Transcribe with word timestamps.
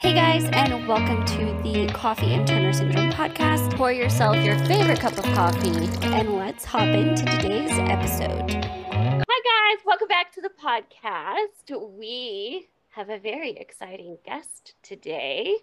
Hey 0.00 0.14
guys, 0.14 0.44
and 0.54 0.88
welcome 0.88 1.24
to 1.26 1.44
the 1.62 1.86
Coffee 1.92 2.32
and 2.32 2.46
Turner 2.46 2.72
Syndrome 2.72 3.10
podcast. 3.12 3.76
Pour 3.76 3.92
yourself 3.92 4.36
your 4.42 4.58
favorite 4.60 4.98
cup 4.98 5.18
of 5.18 5.24
coffee, 5.34 5.68
and 6.06 6.36
let's 6.36 6.64
hop 6.64 6.88
into 6.88 7.22
today's 7.26 7.70
episode. 7.72 8.50
Hi 8.50 9.74
guys, 9.74 9.84
welcome 9.84 10.08
back 10.08 10.32
to 10.32 10.40
the 10.40 10.48
podcast. 10.48 11.98
We 11.98 12.68
have 12.90 13.10
a 13.10 13.18
very 13.18 13.50
exciting 13.50 14.16
guest 14.24 14.72
today, 14.82 15.54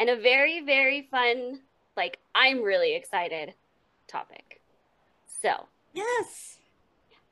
and 0.00 0.08
a 0.08 0.16
very, 0.16 0.64
very 0.64 1.02
fun, 1.10 1.60
like, 1.94 2.18
I'm 2.34 2.62
really 2.62 2.94
excited 2.94 3.52
topic. 4.08 4.62
So, 5.26 5.66
Yes. 5.92 6.56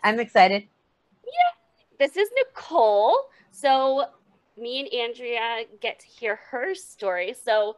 I'm 0.03 0.21
excited. 0.21 0.65
Yeah, 1.25 1.99
this 1.99 2.19
is 2.19 2.29
Nicole. 2.37 3.17
So, 3.51 4.05
me 4.61 4.81
and 4.81 4.93
Andrea 4.93 5.65
get 5.81 6.01
to 6.01 6.07
hear 6.07 6.39
her 6.51 6.75
story. 6.75 7.35
So, 7.43 7.77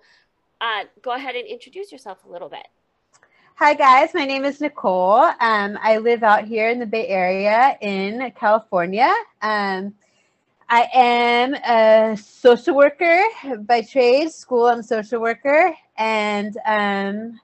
uh, 0.60 0.84
go 1.02 1.12
ahead 1.12 1.34
and 1.34 1.46
introduce 1.46 1.90
yourself 1.90 2.24
a 2.24 2.28
little 2.30 2.48
bit. 2.48 2.66
Hi, 3.56 3.74
guys. 3.74 4.14
My 4.14 4.24
name 4.24 4.44
is 4.44 4.60
Nicole. 4.60 5.20
Um, 5.40 5.78
I 5.82 5.98
live 5.98 6.22
out 6.22 6.44
here 6.44 6.68
in 6.70 6.78
the 6.78 6.86
Bay 6.86 7.06
Area 7.06 7.76
in 7.80 8.32
California. 8.32 9.12
Um, 9.40 9.94
I 10.68 10.88
am 10.94 11.54
a 11.54 12.16
social 12.16 12.74
worker 12.74 13.20
by 13.60 13.82
trade, 13.82 14.32
school 14.32 14.68
and 14.68 14.84
social 14.84 15.20
worker, 15.20 15.74
and 15.98 16.56
um, 16.66 17.40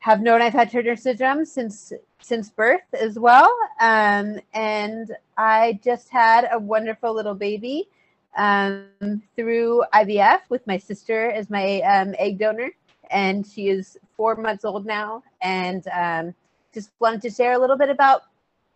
have 0.00 0.20
known 0.20 0.42
I've 0.42 0.52
had 0.52 0.70
Turner 0.70 0.96
syndrome 0.96 1.44
since 1.44 1.92
since 2.20 2.50
birth 2.50 2.82
as 2.92 3.18
well. 3.18 3.48
Um, 3.80 4.40
and 4.52 5.16
I 5.36 5.78
just 5.84 6.08
had 6.08 6.48
a 6.50 6.58
wonderful 6.58 7.14
little 7.14 7.34
baby 7.34 7.88
um, 8.36 9.22
through 9.36 9.84
IVF 9.94 10.40
with 10.48 10.66
my 10.66 10.78
sister 10.78 11.30
as 11.30 11.50
my 11.50 11.80
um, 11.82 12.14
egg 12.18 12.38
donor. 12.38 12.70
And 13.10 13.46
she 13.46 13.68
is 13.68 13.98
four 14.16 14.36
months 14.36 14.64
old 14.64 14.86
now. 14.86 15.22
And 15.42 15.86
um, 15.88 16.34
just 16.72 16.90
wanted 17.00 17.22
to 17.22 17.30
share 17.30 17.52
a 17.52 17.58
little 17.58 17.76
bit 17.76 17.90
about 17.90 18.22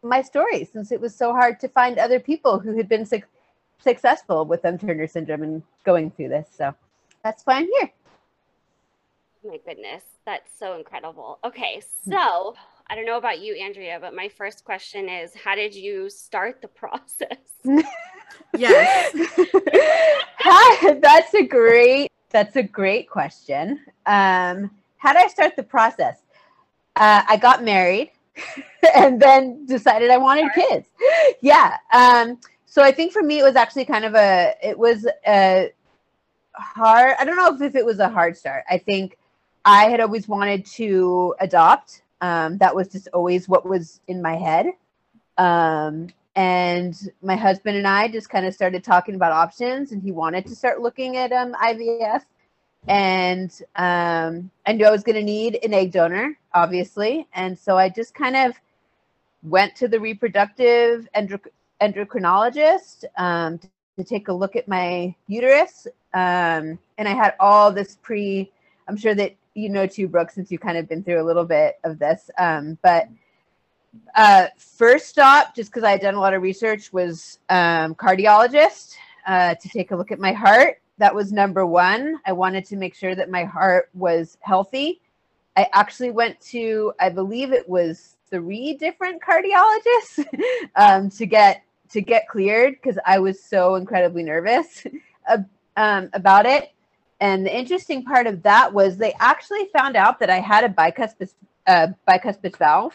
my 0.02 0.22
story 0.22 0.64
since 0.64 0.92
it 0.92 1.00
was 1.00 1.14
so 1.14 1.32
hard 1.32 1.58
to 1.60 1.68
find 1.68 1.98
other 1.98 2.20
people 2.20 2.58
who 2.58 2.76
had 2.76 2.88
been 2.88 3.06
suc 3.06 3.22
successful 3.78 4.44
with 4.44 4.64
um, 4.64 4.78
Turner 4.78 5.06
syndrome 5.06 5.42
and 5.42 5.62
going 5.84 6.10
through 6.10 6.28
this. 6.28 6.48
So 6.56 6.74
that's 7.22 7.42
why 7.44 7.54
I'm 7.56 7.68
here. 7.78 7.92
My 9.44 9.58
goodness, 9.64 10.02
that's 10.24 10.50
so 10.58 10.76
incredible. 10.76 11.38
Okay, 11.44 11.82
so 12.08 12.54
I 12.88 12.94
don't 12.94 13.06
know 13.06 13.18
about 13.18 13.40
you, 13.40 13.54
Andrea, 13.54 13.98
but 14.00 14.14
my 14.14 14.28
first 14.28 14.64
question 14.64 15.08
is 15.08 15.34
how 15.34 15.54
did 15.54 15.74
you 15.74 16.08
start 16.08 16.62
the 16.62 16.68
process? 16.82 17.38
Yes. 18.56 19.14
Hi, 20.38 20.94
that's 20.94 21.32
a 21.34 21.44
great 21.44 22.10
that's 22.30 22.56
a 22.56 22.62
great 22.62 23.08
question. 23.08 23.80
Um, 24.04 24.70
how 24.98 25.12
did 25.12 25.24
I 25.24 25.28
start 25.28 25.56
the 25.56 25.62
process? 25.62 26.18
Uh, 26.96 27.22
I 27.28 27.36
got 27.36 27.62
married 27.62 28.10
and 28.94 29.20
then 29.20 29.64
decided 29.66 30.10
I 30.10 30.16
wanted 30.18 30.50
kids. 30.54 30.88
Yeah. 31.40 31.76
Um, 31.92 32.40
so 32.66 32.82
I 32.82 32.92
think 32.92 33.12
for 33.12 33.22
me 33.22 33.38
it 33.38 33.42
was 33.42 33.56
actually 33.56 33.84
kind 33.84 34.04
of 34.04 34.14
a 34.14 34.54
it 34.62 34.78
was 34.78 35.06
a 35.26 35.70
hard 36.54 37.14
I 37.18 37.24
don't 37.24 37.36
know 37.36 37.54
if, 37.54 37.60
if 37.62 37.74
it 37.74 37.84
was 37.84 38.00
a 38.00 38.08
hard 38.08 38.36
start. 38.36 38.64
I 38.68 38.78
think 38.78 39.16
I 39.64 39.84
had 39.84 40.00
always 40.00 40.28
wanted 40.28 40.66
to 40.66 41.34
adopt. 41.40 42.02
Um, 42.20 42.58
that 42.58 42.74
was 42.74 42.88
just 42.88 43.08
always 43.12 43.48
what 43.48 43.66
was 43.66 44.00
in 44.08 44.22
my 44.22 44.36
head. 44.36 44.66
Um, 45.38 46.08
and 46.36 46.94
my 47.22 47.34
husband 47.34 47.78
and 47.78 47.86
I 47.86 48.08
just 48.08 48.28
kind 48.28 48.44
of 48.44 48.54
started 48.54 48.84
talking 48.84 49.14
about 49.14 49.32
options, 49.32 49.92
and 49.92 50.02
he 50.02 50.12
wanted 50.12 50.46
to 50.46 50.54
start 50.54 50.82
looking 50.82 51.16
at 51.16 51.32
um, 51.32 51.54
IVF. 51.54 52.22
And 52.88 53.50
um, 53.74 54.50
I 54.66 54.72
knew 54.72 54.84
I 54.84 54.90
was 54.90 55.02
going 55.02 55.16
to 55.16 55.24
need 55.24 55.58
an 55.64 55.74
egg 55.74 55.92
donor, 55.92 56.38
obviously, 56.54 57.26
and 57.32 57.58
so 57.58 57.76
I 57.76 57.88
just 57.88 58.14
kind 58.14 58.36
of 58.36 58.54
went 59.42 59.74
to 59.76 59.88
the 59.88 59.98
reproductive 59.98 61.08
endocrinologist 61.16 63.04
um, 63.16 63.58
to, 63.58 63.68
to 63.98 64.04
take 64.04 64.28
a 64.28 64.32
look 64.32 64.56
at 64.56 64.68
my 64.68 65.14
uterus, 65.26 65.86
um, 66.14 66.78
and 66.98 67.08
I 67.08 67.14
had 67.14 67.34
all 67.40 67.72
this 67.72 67.96
pre. 68.02 68.52
I'm 68.88 68.96
sure 68.96 69.14
that 69.14 69.34
you 69.56 69.68
know 69.68 69.86
too, 69.86 70.06
Brooke, 70.06 70.30
since 70.30 70.50
you've 70.50 70.60
kind 70.60 70.76
of 70.76 70.88
been 70.88 71.02
through 71.02 71.20
a 71.20 71.24
little 71.24 71.44
bit 71.44 71.78
of 71.84 71.98
this, 71.98 72.30
um, 72.38 72.78
but 72.82 73.08
uh, 74.14 74.46
first 74.58 75.08
stop, 75.08 75.54
just 75.54 75.70
because 75.70 75.84
I 75.84 75.92
had 75.92 76.00
done 76.00 76.14
a 76.14 76.20
lot 76.20 76.34
of 76.34 76.42
research, 76.42 76.92
was 76.92 77.38
um, 77.48 77.94
cardiologist 77.94 78.94
uh, 79.26 79.54
to 79.54 79.68
take 79.68 79.90
a 79.90 79.96
look 79.96 80.12
at 80.12 80.18
my 80.18 80.32
heart. 80.32 80.80
That 80.98 81.14
was 81.14 81.32
number 81.32 81.66
one. 81.66 82.20
I 82.26 82.32
wanted 82.32 82.64
to 82.66 82.76
make 82.76 82.94
sure 82.94 83.14
that 83.14 83.30
my 83.30 83.44
heart 83.44 83.88
was 83.94 84.38
healthy. 84.40 85.00
I 85.56 85.68
actually 85.72 86.10
went 86.10 86.40
to, 86.52 86.92
I 87.00 87.08
believe 87.08 87.52
it 87.52 87.68
was 87.68 88.16
three 88.30 88.74
different 88.74 89.22
cardiologists 89.22 90.26
um, 90.76 91.10
to 91.10 91.26
get 91.26 91.62
to 91.88 92.00
get 92.00 92.28
cleared 92.28 92.74
because 92.74 92.98
I 93.06 93.20
was 93.20 93.42
so 93.42 93.76
incredibly 93.76 94.24
nervous 94.24 94.84
um, 95.76 96.10
about 96.12 96.44
it. 96.44 96.72
And 97.20 97.46
the 97.46 97.56
interesting 97.56 98.04
part 98.04 98.26
of 98.26 98.42
that 98.42 98.72
was 98.72 98.96
they 98.96 99.14
actually 99.20 99.66
found 99.72 99.96
out 99.96 100.18
that 100.20 100.30
I 100.30 100.38
had 100.40 100.64
a 100.64 100.68
bicuspid 100.68 101.32
uh, 101.66 101.88
bicuspid 102.06 102.56
valve 102.58 102.94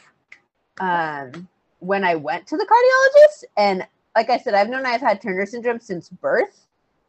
um, 0.80 1.48
when 1.80 2.04
I 2.04 2.16
went 2.16 2.48
to 2.48 2.58
the 2.58 2.66
cardiologist. 2.66 3.44
And 3.58 3.88
like 4.16 4.30
I 4.30 4.38
said, 4.38 4.54
I've 4.54 4.70
known 4.70 4.86
I've 4.86 5.02
had 5.02 5.22
Turner 5.22 5.46
syndrome 5.46 5.80
since 5.80 6.10
birth 6.10 6.66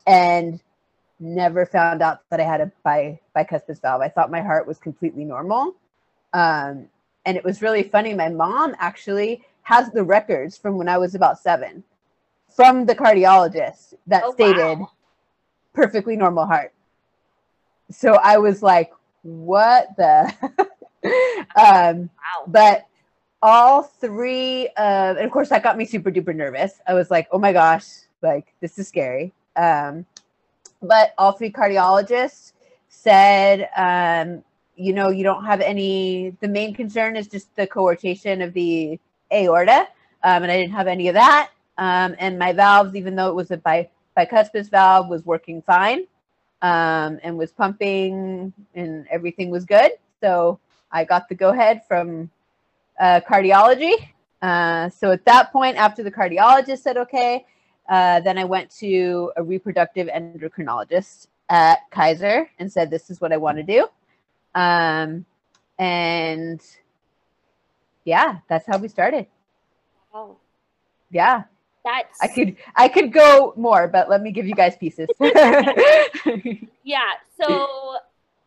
and 0.07 0.61
never 1.21 1.67
found 1.67 2.03
out 2.03 2.21
that 2.31 2.41
I 2.41 2.45
had 2.45 2.61
a 2.61 2.73
bi- 2.83 3.21
bicuspid 3.37 3.81
valve. 3.81 4.01
I 4.01 4.09
thought 4.09 4.31
my 4.31 4.41
heart 4.41 4.67
was 4.67 4.79
completely 4.79 5.25
normal. 5.25 5.77
Um, 6.33 6.89
and 7.25 7.37
it 7.37 7.45
was 7.45 7.63
really 7.63 7.85
funny. 7.85 8.15
My 8.15 8.29
mom 8.29 8.75
actually 8.79 9.45
has 9.63 9.91
the 9.91 10.03
records 10.03 10.57
from 10.57 10.77
when 10.77 10.89
I 10.89 10.99
was 10.99 11.15
about 11.15 11.39
seven 11.39 11.85
from 12.55 12.85
the 12.85 12.95
cardiologist 12.95 13.95
that 14.09 14.25
Oh, 14.27 14.33
stated 14.33 14.79
wow. 14.79 14.91
perfectly 15.73 16.17
normal 16.17 16.47
heart. 16.47 16.73
So 17.93 18.15
I 18.15 18.39
was 18.39 18.63
like, 18.63 18.93
what 19.23 19.89
the? 19.97 20.33
um, 21.57 22.11
Wow. 22.11 22.45
but 22.47 22.87
all 23.43 23.83
three 23.83 24.69
uh, 24.77 25.15
and 25.17 25.19
of 25.27 25.31
course 25.31 25.49
that 25.51 25.63
got 25.63 25.77
me 25.77 25.85
super 25.85 26.11
duper 26.13 26.35
nervous 26.35 26.81
i 26.87 26.95
was 26.95 27.11
like 27.11 27.27
oh 27.33 27.39
my 27.39 27.53
gosh 27.53 27.85
like 28.23 28.55
this 28.61 28.79
is 28.79 28.89
scary 28.89 29.33
um, 29.57 30.07
but 30.81 31.13
all 31.19 31.33
three 31.33 31.51
cardiologists 31.51 32.53
said 32.89 33.69
um, 33.77 34.43
you 34.77 34.93
know 34.93 35.09
you 35.11 35.25
don't 35.25 35.45
have 35.45 35.61
any 35.61 36.37
the 36.41 36.49
main 36.49 36.75
concern 36.75 37.17
is 37.17 37.27
just 37.27 37.55
the 37.57 37.67
coarctation 37.67 38.43
of 38.45 38.53
the 38.55 38.99
aorta 39.33 39.87
um, 40.23 40.43
and 40.43 40.53
i 40.53 40.57
didn't 40.61 40.73
have 40.73 40.87
any 40.87 41.09
of 41.09 41.15
that 41.15 41.51
um, 41.79 42.15
and 42.19 42.39
my 42.39 42.53
valves 42.53 42.95
even 42.95 43.17
though 43.17 43.29
it 43.29 43.35
was 43.35 43.51
a 43.51 43.57
bi- 43.57 43.89
bicuspid 44.17 44.71
valve 44.71 45.09
was 45.09 45.25
working 45.27 45.63
fine 45.63 46.07
um, 46.63 47.21
and 47.23 47.37
was 47.37 47.53
pumping 47.53 48.53
and 48.75 49.07
everything 49.11 49.51
was 49.51 49.65
good 49.65 49.93
so 50.21 50.59
i 50.91 51.05
got 51.05 51.29
the 51.29 51.35
go 51.35 51.51
ahead 51.51 51.83
from 51.87 52.31
uh, 53.03 53.21
cardiology. 53.29 53.95
Uh, 54.41 54.89
so 54.89 55.13
at 55.13 55.25
that 55.25 55.53
point, 55.53 55.77
after 55.77 56.03
the 56.03 56.11
cardiologist 56.11 56.79
said 56.79 56.97
okay, 56.97 57.45
uh, 57.89 58.21
then 58.21 58.39
I 58.39 58.45
went 58.45 58.71
to 58.79 59.33
a 59.37 59.43
reproductive 59.43 60.09
endocrinologist 60.09 61.29
at 61.49 61.79
Kaiser 61.91 62.51
and 62.59 62.71
said, 62.71 62.91
"This 62.91 63.11
is 63.11 63.21
what 63.21 63.33
I 63.33 63.37
want 63.37 63.59
to 63.59 63.63
do." 63.63 63.89
Um, 64.55 65.25
and 65.79 66.61
yeah, 68.05 68.39
that's 68.49 68.67
how 68.67 68.79
we 68.79 68.89
started. 68.89 69.27
Wow. 70.13 70.37
Yeah, 71.11 71.45
That's 71.85 72.21
I 72.23 72.29
could 72.29 72.57
I 72.77 72.89
could 72.89 73.13
go 73.13 73.55
more, 73.57 73.89
but 73.89 74.09
let 74.09 74.23
me 74.23 74.31
give 74.31 74.47
you 74.47 74.55
guys 74.55 74.77
pieces. 74.77 75.09
yeah. 76.85 77.01
So, 77.41 77.97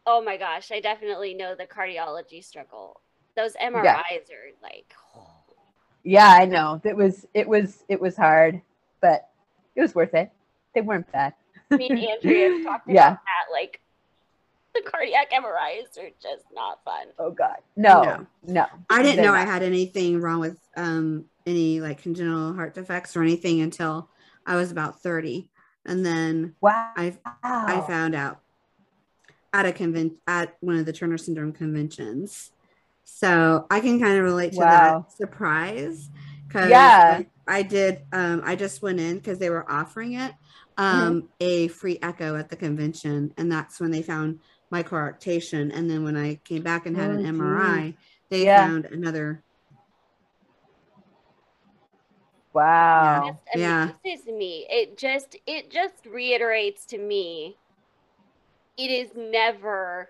oh 0.05 0.21
my 0.23 0.37
gosh, 0.37 0.71
I 0.71 0.79
definitely 0.79 1.33
know 1.33 1.53
the 1.55 1.65
cardiology 1.65 2.43
struggle. 2.43 3.01
Those 3.35 3.53
MRIs 3.61 4.29
are 4.31 4.53
like, 4.63 4.93
yeah, 6.03 6.29
I 6.29 6.45
know 6.45 6.79
it 6.85 6.95
was 6.95 7.25
it 7.33 7.47
was 7.47 7.83
it 7.89 7.99
was 7.99 8.15
hard, 8.15 8.61
but 9.01 9.27
it 9.75 9.81
was 9.81 9.93
worth 9.93 10.13
it. 10.13 10.31
They 10.73 10.81
weren't 10.81 11.11
bad. 11.11 11.33
me 11.71 11.89
and 11.89 11.99
Andrea 11.99 12.49
have 12.53 12.63
talked 12.63 12.88
Yeah. 12.89 13.07
about 13.07 13.19
that. 13.19 13.51
Like, 13.53 13.81
the 14.73 14.81
cardiac 14.89 15.31
MRIs 15.31 15.97
are 15.97 16.09
just 16.21 16.45
not 16.53 16.83
fun. 16.85 17.07
Oh 17.19 17.31
God, 17.31 17.57
no, 17.75 18.03
No. 18.03 18.27
no. 18.43 18.65
I 18.89 19.01
didn't 19.01 19.17
They're 19.17 19.25
know 19.25 19.33
I 19.33 19.43
had 19.45 19.63
anything 19.63 20.21
wrong 20.21 20.39
with 20.39 20.57
um 20.77 21.25
any 21.45 21.80
like 21.81 22.01
congenital 22.01 22.53
heart 22.53 22.74
defects 22.74 23.15
or 23.15 23.21
anything 23.21 23.62
until 23.62 24.09
I 24.45 24.56
was 24.56 24.71
about 24.71 25.01
30. 25.01 25.50
And 25.86 26.06
then 26.06 26.56
Wow. 26.62 26.94
I 26.97 27.18
I 27.44 27.81
found 27.81 28.15
out 28.15 28.39
at 29.53 29.65
a 29.65 29.71
convent 29.71 30.13
at 30.27 30.56
one 30.59 30.77
of 30.77 30.86
the 30.86 30.94
Turner 30.94 31.18
syndrome 31.18 31.53
conventions. 31.53 32.51
So 33.03 33.68
I 33.69 33.80
can 33.80 34.00
kind 34.00 34.18
of 34.18 34.24
relate 34.24 34.53
to 34.53 34.57
Wow. 34.57 35.06
that 35.06 35.12
surprise 35.18 36.09
because 36.47 36.69
Yeah. 36.69 37.00
I, 37.07 37.27
I 37.48 37.62
did 37.62 38.01
um 38.12 38.41
I 38.44 38.56
just 38.56 38.81
went 38.81 39.00
in 39.00 39.18
because 39.18 39.39
they 39.39 39.50
were 39.50 39.69
offering 39.71 40.13
it, 40.13 40.33
um, 40.77 41.30
a 41.39 41.68
free 41.69 42.00
echo 42.01 42.36
at 42.36 42.50
the 42.50 42.56
convention, 42.56 43.33
and 43.38 43.51
that's 43.51 43.80
when 43.80 43.91
they 43.91 44.01
found 44.01 44.39
my 44.71 44.83
coarctation. 44.83 45.71
And 45.74 45.89
then 45.89 46.03
when 46.03 46.18
I 46.18 46.36
came 46.44 46.63
back 46.63 46.86
and 46.86 46.98
had 46.98 47.12
Oh, 47.12 47.13
an 47.13 47.21
geez. 47.21 47.27
MRI, 47.27 47.95
they 48.30 48.45
Yeah. 48.45 48.57
found 48.57 48.86
another. 48.86 49.44
Wow. 52.55 53.21
just 53.27 53.43
Yeah. 53.55 53.89
amazes 54.03 54.25
me. 54.27 54.65
It 54.69 54.97
just 54.97 55.37
it 55.45 55.69
just 55.69 56.05
reiterates 56.05 56.85
to 56.87 56.97
me 56.97 57.57
it 58.77 58.91
is 58.91 59.09
never 59.15 60.09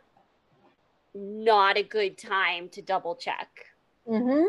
not 1.13 1.77
a 1.77 1.83
good 1.83 2.17
time 2.17 2.69
to 2.69 2.81
double 2.81 3.15
check. 3.15 3.49
Mm-hmm. 4.07 4.45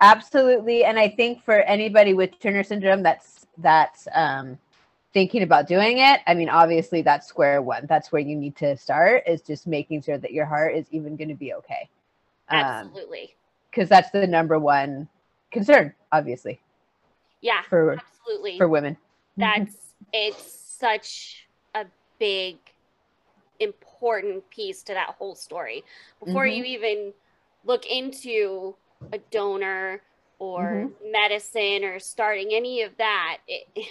Absolutely, 0.00 0.84
and 0.84 0.98
I 0.98 1.08
think 1.08 1.42
for 1.42 1.60
anybody 1.60 2.14
with 2.14 2.38
Turner 2.40 2.62
syndrome, 2.62 3.02
that's 3.02 3.46
that's 3.58 4.08
um, 4.14 4.58
thinking 5.12 5.42
about 5.42 5.66
doing 5.66 5.98
it. 5.98 6.20
I 6.26 6.32
mean, 6.32 6.48
obviously, 6.48 7.02
that's 7.02 7.26
square 7.26 7.60
one. 7.60 7.84
That's 7.86 8.10
where 8.10 8.22
you 8.22 8.34
need 8.34 8.56
to 8.56 8.76
start. 8.78 9.24
Is 9.26 9.42
just 9.42 9.66
making 9.66 10.02
sure 10.02 10.16
that 10.16 10.32
your 10.32 10.46
heart 10.46 10.74
is 10.74 10.86
even 10.90 11.16
going 11.16 11.28
to 11.28 11.34
be 11.34 11.52
okay, 11.54 11.88
because 12.48 12.86
Absolutely. 12.86 13.34
Because 13.70 13.88
that's 13.90 14.10
the 14.10 14.26
number 14.26 14.58
one 14.58 15.06
concern, 15.52 15.92
obviously, 16.12 16.60
yeah, 17.40 17.62
for 17.68 17.92
absolutely. 17.92 18.58
for 18.58 18.68
women. 18.68 18.94
Mm-hmm. 19.38 19.40
That's 19.40 19.76
it's 20.12 20.76
such 20.78 21.46
a 21.74 21.86
big 22.18 22.56
important 23.58 24.48
piece 24.50 24.82
to 24.84 24.94
that 24.94 25.10
whole 25.18 25.34
story. 25.34 25.84
Before 26.24 26.44
Mhm. 26.44 26.56
you 26.56 26.64
even 26.64 27.12
look 27.64 27.86
into 27.86 28.74
a 29.12 29.18
donor 29.30 30.00
or 30.38 30.88
mm-hmm. 30.88 31.12
medicine 31.12 31.84
or 31.84 31.98
starting 31.98 32.48
any 32.52 32.82
of 32.82 32.96
that, 32.96 33.38
it, 33.46 33.66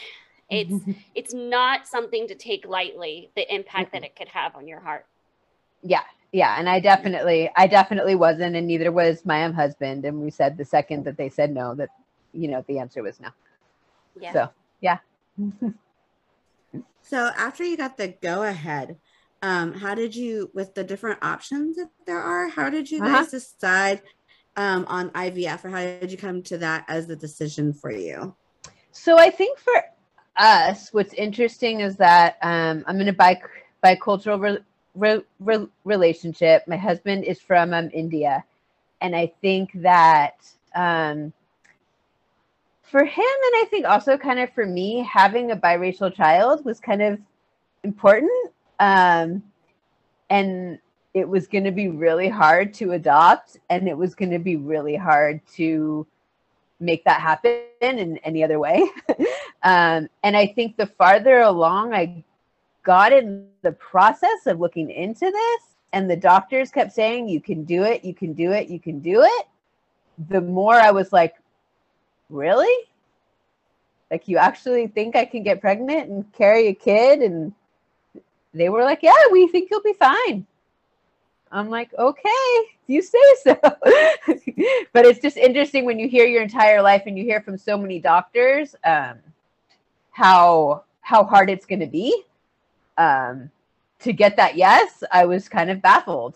it's 0.50 0.72
mm-hmm. 0.72 0.92
it's 1.16 1.34
not 1.34 1.88
something 1.88 2.28
to 2.28 2.36
take 2.36 2.68
lightly 2.68 3.30
the 3.36 3.54
impact 3.54 3.92
that 3.92 4.04
it 4.04 4.16
could 4.16 4.28
have 4.28 4.56
on 4.56 4.68
your 4.68 4.80
heart 4.80 5.06
yeah 5.84 6.04
yeah 6.31 6.56
and 6.57 6.68
i 6.68 6.80
definitely 6.80 7.50
i 7.56 7.68
definitely 7.68 8.16
wasn't 8.16 8.56
and 8.56 8.68
neither 8.68 8.92
was 8.92 9.25
my 9.25 9.48
husband 9.50 10.06
and 10.06 10.19
we 10.19 10.30
said 10.30 10.57
the 10.57 10.66
second 10.66 11.06
that 11.06 11.18
they 11.18 11.30
said 11.30 11.51
no 11.51 11.75
that 11.75 11.90
you 12.34 12.48
know 12.48 12.64
the 12.68 12.80
answer 12.80 13.02
was 13.04 13.20
no 13.20 13.30
yeah 14.20 14.34
so 14.34 14.50
yeah 14.81 14.98
So 17.02 17.31
after 17.36 17.64
you 17.64 17.76
got 17.76 17.98
the 17.98 18.10
go 18.22 18.44
ahead, 18.44 18.98
um, 19.42 19.74
how 19.74 19.96
did 19.96 20.16
you 20.16 20.52
with 20.54 20.76
the 20.76 20.84
different 20.84 21.24
options 21.24 21.78
that 21.78 21.90
there 22.06 22.20
are? 22.22 22.48
How 22.50 22.70
did 22.70 22.92
you 22.92 23.00
Uh-huh. 23.02 23.18
guys 23.22 23.31
decide 23.31 24.04
um, 24.56 24.86
on 24.88 25.10
IVF, 25.12 25.66
or 25.66 25.70
how 25.70 25.80
did 25.80 26.12
you 26.12 26.18
come 26.18 26.44
to 26.44 26.58
that 26.60 26.86
as 26.88 27.08
the 27.08 27.16
decision 27.16 27.74
for 27.74 27.92
you? 27.92 28.36
so 28.92 29.18
i 29.20 29.30
think 29.30 29.58
for 29.60 29.74
us 30.36 30.90
what's 30.94 31.14
interesting 31.14 31.80
is 31.82 31.96
that 31.96 32.38
um, 32.42 32.84
i'm 32.88 33.00
in 33.00 33.08
a 33.10 33.14
bi- 33.14 33.40
bicultural 33.86 34.40
re- 34.42 34.64
re- 34.96 35.24
re- 35.40 35.68
relationship 35.84 36.68
my 36.68 36.75
husband 36.75 37.24
is 37.24 37.40
from 37.40 37.72
um, 37.74 37.90
india 37.94 38.44
and 39.02 39.16
i 39.16 39.32
think 39.42 39.70
that 39.75 40.38
um, 40.75 41.32
for 42.89 43.03
him 43.03 43.24
and 43.24 43.53
i 43.56 43.65
think 43.69 43.86
also 43.86 44.18
kind 44.18 44.39
of 44.39 44.51
for 44.53 44.65
me 44.65 45.07
having 45.09 45.51
a 45.51 45.56
biracial 45.56 46.13
child 46.13 46.63
was 46.65 46.80
kind 46.80 47.01
of 47.01 47.19
important 47.83 48.31
um, 48.80 49.44
and 50.30 50.80
it 51.13 51.27
was 51.27 51.47
going 51.47 51.63
to 51.63 51.71
be 51.71 51.89
really 51.89 52.30
hard 52.30 52.74
to 52.74 52.91
adopt 52.94 53.57
and 53.69 53.88
it 53.88 53.97
was 53.97 54.15
going 54.15 54.31
to 54.31 54.39
be 54.39 54.56
really 54.56 54.95
hard 54.95 55.41
to 55.56 56.06
make 56.80 57.03
that 57.03 57.19
happen 57.19 57.62
in 57.81 58.18
any 58.19 58.44
other 58.44 58.59
way. 58.59 58.83
Um, 59.62 60.07
and 60.24 60.38
i 60.38 60.47
think 60.47 60.77
the 60.77 60.86
farther 60.86 61.39
along 61.39 61.94
i 61.94 62.24
got 62.83 63.12
in 63.12 63.45
the 63.62 63.74
process 63.74 64.45
of 64.45 64.62
looking 64.62 64.89
into 64.89 65.30
this 65.30 65.75
and 65.91 66.09
the 66.09 66.15
doctors 66.15 66.71
kept 66.71 66.94
saying 66.94 67.27
you 67.27 67.41
can 67.41 67.65
do 67.65 67.83
it 67.83 68.06
you 68.06 68.13
can 68.13 68.31
do 68.31 68.53
it 68.53 68.69
you 68.69 68.80
can 68.80 69.01
do 69.01 69.21
it 69.21 69.47
the 70.30 70.39
more 70.39 70.75
i 70.75 70.91
was 70.91 71.12
like 71.12 71.36
really? 72.30 72.86
Like 74.12 74.28
you 74.28 74.38
actually 74.38 74.88
think 74.88 75.16
i 75.16 75.26
can 75.26 75.44
get 75.44 75.62
pregnant 75.62 76.10
and 76.10 76.31
carry 76.34 76.68
a 76.68 76.74
kid? 76.74 77.22
And 77.22 77.54
they 78.54 78.70
were 78.70 78.84
like 78.84 79.04
yeah 79.04 79.14
we 79.31 79.48
think 79.48 79.70
you'll 79.70 79.81
be 79.81 79.94
fine. 79.94 80.46
I'm 81.52 81.70
like 81.70 81.94
okay 81.98 82.68
you 82.88 83.02
say 83.02 83.20
so. 83.44 83.56
But 84.94 85.06
it's 85.06 85.20
just 85.20 85.38
interesting 85.38 85.86
when 85.86 86.00
you 86.00 86.10
hear 86.10 86.26
your 86.26 86.42
entire 86.42 86.81
life 86.81 87.04
and 87.06 87.18
you 87.18 87.24
hear 87.24 87.42
from 87.42 87.58
so 87.58 87.78
many 87.78 88.00
doctors 88.00 88.75
um, 88.84 89.18
how 90.12 90.84
how 91.02 91.24
hard 91.24 91.50
it's 91.50 91.66
going 91.66 91.80
to 91.80 91.88
be 91.88 92.24
um, 92.98 93.50
to 94.00 94.12
get 94.14 94.36
that 94.38 94.56
yes 94.56 95.04
i 95.12 95.25
was 95.25 95.48
kind 95.48 95.70
of 95.70 95.82
baffled. 95.82 96.36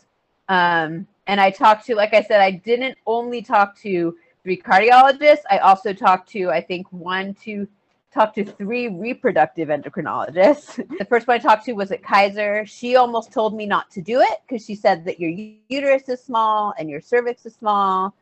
Um, 0.49 1.07
and 1.25 1.39
i 1.39 1.49
talked 1.49 1.85
to 1.85 1.95
like 1.95 2.13
i 2.13 2.21
said 2.21 2.41
i 2.41 2.51
didn't 2.51 2.97
only 3.07 3.41
talk 3.41 3.77
to 3.79 4.15
three 4.43 4.57
cardiologists. 4.57 5.43
I 5.49 5.59
also 5.59 5.93
talked 5.93 6.29
to 6.31 6.49
i 6.51 6.61
think 6.61 6.87
one 6.91 7.33
two 7.33 7.67
talked 8.13 8.35
to 8.35 8.45
three 8.45 8.89
reproductive 8.89 9.69
endocrinologists. 9.69 10.75
The 10.99 11.05
first 11.05 11.27
one 11.27 11.35
i 11.35 11.39
talked 11.39 11.65
to 11.65 11.73
was 11.73 11.91
at 11.91 12.03
kaiser. 12.03 12.65
She 12.65 12.95
almost 12.95 13.31
told 13.31 13.55
me 13.55 13.65
not 13.65 13.89
to 13.91 14.01
do 14.01 14.21
it 14.21 14.41
because 14.47 14.65
she 14.65 14.75
said 14.75 15.05
that 15.05 15.19
your 15.19 15.31
uterus 15.69 16.09
is 16.09 16.21
small 16.21 16.73
and 16.77 16.89
your 16.89 17.01
cervix 17.01 17.45
is 17.45 17.55
small 17.55 18.13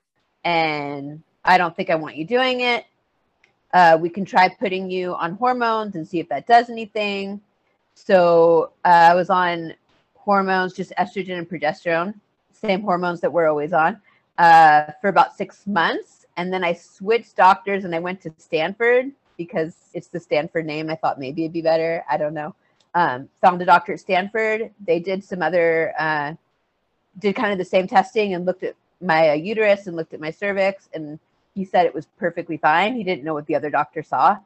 and 0.44 1.21
i 1.44 1.57
don't 1.57 1.75
think 1.75 1.89
i 1.89 1.95
want 1.95 2.15
you 2.15 2.25
doing 2.25 2.62
it. 2.62 2.85
Uh, 3.74 3.97
we 4.00 4.09
can 4.09 4.25
try 4.25 4.50
putting 4.50 4.89
you 4.89 5.13
on 5.15 5.35
hormones 5.35 5.95
and 5.95 6.07
see 6.07 6.19
if 6.19 6.27
that 6.29 6.45
does 6.45 6.69
anything. 6.69 7.39
So 7.94 8.71
uh, 8.83 9.09
I 9.12 9.13
was 9.15 9.29
on 9.29 9.74
hormones, 10.15 10.74
just 10.74 10.91
estrogen 10.97 11.38
and 11.38 11.50
progesterone, 11.50 12.13
same 12.53 12.81
hormones 12.81 13.21
that 13.21 13.31
we're 13.31 13.47
always 13.47 13.74
on, 13.74 14.01
uh, 14.37 14.91
for 15.01 15.09
about 15.09 15.35
six 15.35 15.65
months. 15.67 16.25
And 16.37 16.51
then 16.51 16.63
I 16.63 16.73
switched 16.73 17.35
doctors 17.35 17.83
and 17.83 17.93
I 17.93 17.99
went 17.99 18.21
to 18.21 18.33
Stanford 18.37 19.11
because 19.37 19.75
it's 19.93 20.07
the 20.07 20.19
Stanford 20.19 20.65
name. 20.65 20.89
I 20.89 20.95
thought 20.95 21.19
maybe 21.19 21.43
it'd 21.43 21.53
be 21.53 21.61
better. 21.61 22.03
I 22.09 22.17
don't 22.17 22.33
know. 22.33 22.55
Um, 22.93 23.29
found 23.41 23.61
a 23.61 23.65
doctor 23.65 23.93
at 23.93 23.99
Stanford. 23.99 24.71
They 24.85 24.99
did 24.99 25.23
some 25.23 25.41
other, 25.41 25.93
uh, 25.97 26.33
did 27.19 27.35
kind 27.35 27.51
of 27.51 27.57
the 27.57 27.65
same 27.65 27.87
testing 27.87 28.33
and 28.33 28.45
looked 28.45 28.63
at 28.63 28.75
my 29.01 29.33
uterus 29.33 29.87
and 29.87 29.95
looked 29.95 30.13
at 30.13 30.19
my 30.19 30.31
cervix. 30.31 30.89
And 30.93 31.19
he 31.53 31.65
said 31.65 31.85
it 31.85 31.93
was 31.93 32.07
perfectly 32.17 32.57
fine. 32.57 32.95
He 32.95 33.03
didn't 33.03 33.23
know 33.23 33.33
what 33.33 33.45
the 33.47 33.55
other 33.55 33.69
doctor 33.69 34.03
saw. 34.03 34.37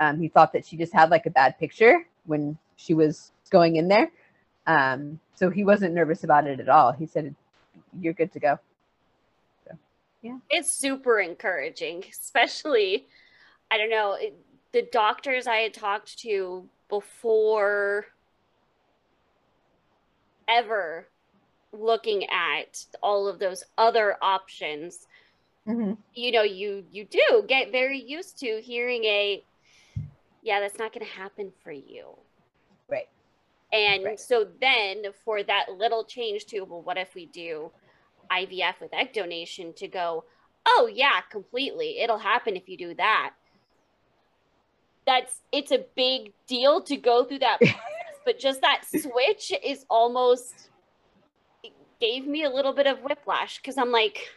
Um, 0.00 0.20
he 0.20 0.28
thought 0.28 0.52
that 0.52 0.66
she 0.66 0.76
just 0.76 0.92
had 0.92 1.10
like 1.10 1.26
a 1.26 1.30
bad 1.30 1.58
picture 1.58 2.06
when 2.26 2.58
she 2.76 2.94
was 2.94 3.32
going 3.50 3.76
in 3.76 3.88
there. 3.88 4.10
Um, 4.66 5.20
so 5.34 5.50
he 5.50 5.64
wasn't 5.64 5.94
nervous 5.94 6.24
about 6.24 6.46
it 6.46 6.60
at 6.60 6.68
all. 6.68 6.92
He 6.92 7.06
said, 7.06 7.34
"You're 8.00 8.12
good 8.12 8.32
to 8.32 8.40
go." 8.40 8.58
It's 10.50 10.70
super 10.70 11.18
encouraging 11.20 12.04
especially 12.10 13.06
i 13.70 13.76
don't 13.78 13.90
know 13.90 14.14
it, 14.14 14.34
the 14.72 14.86
doctors 14.92 15.46
i 15.46 15.56
had 15.56 15.74
talked 15.74 16.18
to 16.18 16.68
before 16.88 18.06
ever 20.48 21.08
looking 21.72 22.24
at 22.30 22.78
all 23.02 23.28
of 23.28 23.38
those 23.38 23.64
other 23.78 24.16
options 24.20 25.06
Mhm. 25.66 25.96
you 26.14 26.32
know 26.32 26.42
you 26.42 26.84
you 26.90 27.04
do 27.04 27.44
get 27.48 27.72
very 27.72 27.98
used 27.98 28.38
to 28.40 28.60
hearing 28.60 29.04
a 29.04 29.42
yeah 30.42 30.60
that's 30.60 30.78
not 30.78 30.92
going 30.92 31.06
to 31.06 31.12
happen 31.12 31.52
for 31.62 31.72
you 31.72 32.18
Right. 32.90 33.06
and 33.72 34.04
Right. 34.04 34.20
so 34.20 34.44
then 34.60 35.04
for 35.24 35.42
that 35.42 35.72
little 35.72 36.04
change 36.04 36.46
to 36.46 36.60
well 36.62 36.82
what 36.82 36.98
if 36.98 37.14
we 37.14 37.26
do 37.26 37.72
ivf 38.40 38.80
with 38.80 38.94
egg 38.94 39.12
donation 39.12 39.72
to 39.74 39.88
go 39.88 40.24
oh 40.66 40.90
yeah 40.92 41.20
completely. 41.30 42.00
It'll 42.00 42.18
happen 42.18 42.56
if 42.56 42.68
you 42.68 42.76
do 42.76 42.94
that. 42.94 43.32
That's 45.06 45.40
it's 45.50 45.72
a 45.72 45.84
big 45.96 46.32
deal 46.46 46.80
to 46.82 46.96
go 46.96 47.24
through 47.24 47.40
that 47.40 47.58
process 47.60 47.82
but 48.24 48.38
just 48.38 48.60
that 48.60 48.82
switch 48.88 49.52
is 49.64 49.84
almost 49.90 50.68
it 51.62 51.72
gave 52.00 52.26
me 52.26 52.44
a 52.44 52.50
little 52.50 52.72
bit 52.72 52.86
of 52.86 52.98
whiplash 53.00 53.56
because 53.56 53.76
i'm 53.76 53.90
like 53.90 54.28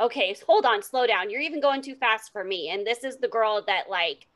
okay 0.00 0.34
hold 0.46 0.64
on 0.64 0.82
slow 0.82 1.06
down. 1.06 1.30
You're 1.30 1.40
even 1.40 1.60
going 1.60 1.82
too 1.82 1.94
fast 1.94 2.32
for 2.32 2.44
me 2.44 2.70
and 2.70 2.86
this 2.86 3.04
is 3.04 3.16
the 3.16 3.28
girl 3.28 3.62
that 3.66 3.90
like 3.90 4.26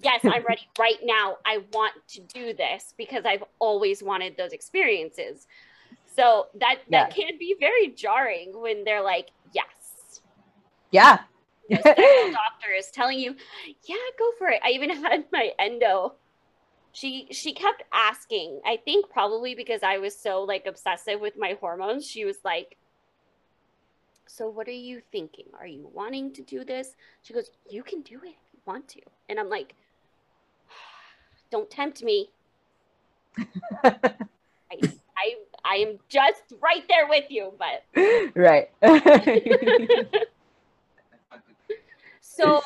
yes 0.00 0.20
i'm 0.24 0.44
ready 0.44 0.68
right 0.78 0.98
now. 1.02 1.38
I 1.44 1.58
want 1.72 1.94
to 2.08 2.20
do 2.20 2.52
this 2.52 2.94
because 2.96 3.24
i've 3.24 3.44
always 3.58 4.02
wanted 4.02 4.36
those 4.36 4.52
experiences 4.52 5.46
so 6.18 6.48
that 6.58 6.78
that 6.90 7.14
can 7.14 7.38
be 7.38 7.54
very 7.60 7.88
jarring 7.88 8.52
when 8.60 8.84
they're 8.84 9.02
like 9.02 9.28
yes. 9.52 10.20
Yeah. 10.90 11.20
the 11.68 11.76
doctor 11.84 12.72
is 12.76 12.90
telling 12.90 13.20
you 13.20 13.36
yeah 13.84 13.96
go 14.18 14.30
for 14.38 14.48
it. 14.48 14.60
I 14.64 14.70
even 14.70 14.90
had 15.02 15.24
my 15.32 15.52
endo. 15.58 16.14
She 16.92 17.28
she 17.30 17.52
kept 17.52 17.82
asking 17.92 18.60
i 18.66 18.76
think 18.76 19.10
probably 19.10 19.54
because 19.54 19.82
i 19.82 19.98
was 19.98 20.18
so 20.18 20.42
like 20.42 20.66
obsessive 20.66 21.20
with 21.20 21.36
my 21.38 21.56
hormones 21.60 22.04
she 22.04 22.24
was 22.24 22.38
like 22.44 22.76
so 24.26 24.48
what 24.48 24.68
are 24.68 24.70
you 24.70 25.00
thinking? 25.10 25.46
Are 25.58 25.66
you 25.66 25.90
wanting 25.92 26.32
to 26.34 26.42
do 26.42 26.64
this? 26.64 26.94
She 27.22 27.32
goes 27.32 27.50
you 27.70 27.82
can 27.82 28.02
do 28.02 28.16
it 28.16 28.36
if 28.42 28.52
you 28.52 28.60
want 28.66 28.88
to. 28.88 29.00
And 29.28 29.38
i'm 29.38 29.48
like 29.48 29.74
don't 31.50 31.70
tempt 31.70 32.02
me. 32.02 32.30
I, 33.84 34.80
I, 35.64 35.76
am 35.76 35.98
just 36.08 36.42
right 36.62 36.84
there 36.88 37.06
with 37.08 37.24
you, 37.28 37.52
but 37.58 37.84
right. 38.34 38.70
so 42.20 42.62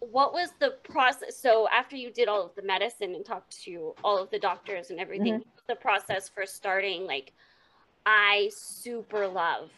what 0.00 0.32
was 0.32 0.50
the 0.60 0.74
process 0.82 1.36
so 1.36 1.66
after 1.68 1.96
you 1.96 2.10
did 2.10 2.28
all 2.28 2.44
of 2.44 2.54
the 2.56 2.62
medicine 2.62 3.14
and 3.14 3.24
talked 3.24 3.62
to 3.62 3.94
all 4.04 4.18
of 4.18 4.30
the 4.30 4.38
doctors 4.38 4.90
and 4.90 5.00
everything 5.00 5.40
Mhm. 5.40 5.44
the 5.66 5.76
process 5.76 6.28
for 6.28 6.44
starting 6.44 7.06
like 7.06 7.32
i 8.04 8.50
super 8.54 9.26
love 9.26 9.70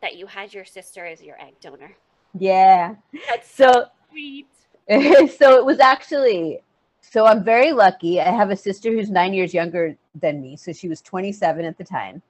that 0.00 0.16
you 0.16 0.26
had 0.26 0.54
your 0.54 0.64
sister 0.64 1.04
as 1.04 1.22
your 1.22 1.38
egg 1.40 1.54
donor 1.60 1.94
yeah. 2.38 2.94
that's 3.28 3.54
So 3.54 3.86
sweet 4.10 4.48
so 4.88 5.56
it 5.58 5.64
was 5.64 5.80
actually 5.80 6.62
so 7.10 7.26
I'm 7.26 7.44
very 7.44 7.72
lucky. 7.72 8.20
I 8.20 8.30
have 8.30 8.50
a 8.50 8.56
sister 8.56 8.90
who's 8.90 9.10
nine 9.10 9.34
years 9.34 9.54
younger 9.54 9.96
than 10.14 10.40
me. 10.40 10.56
So 10.56 10.72
she 10.72 10.88
was 10.88 11.00
27 11.00 11.64
at 11.64 11.78
the 11.78 11.84
time, 11.84 12.22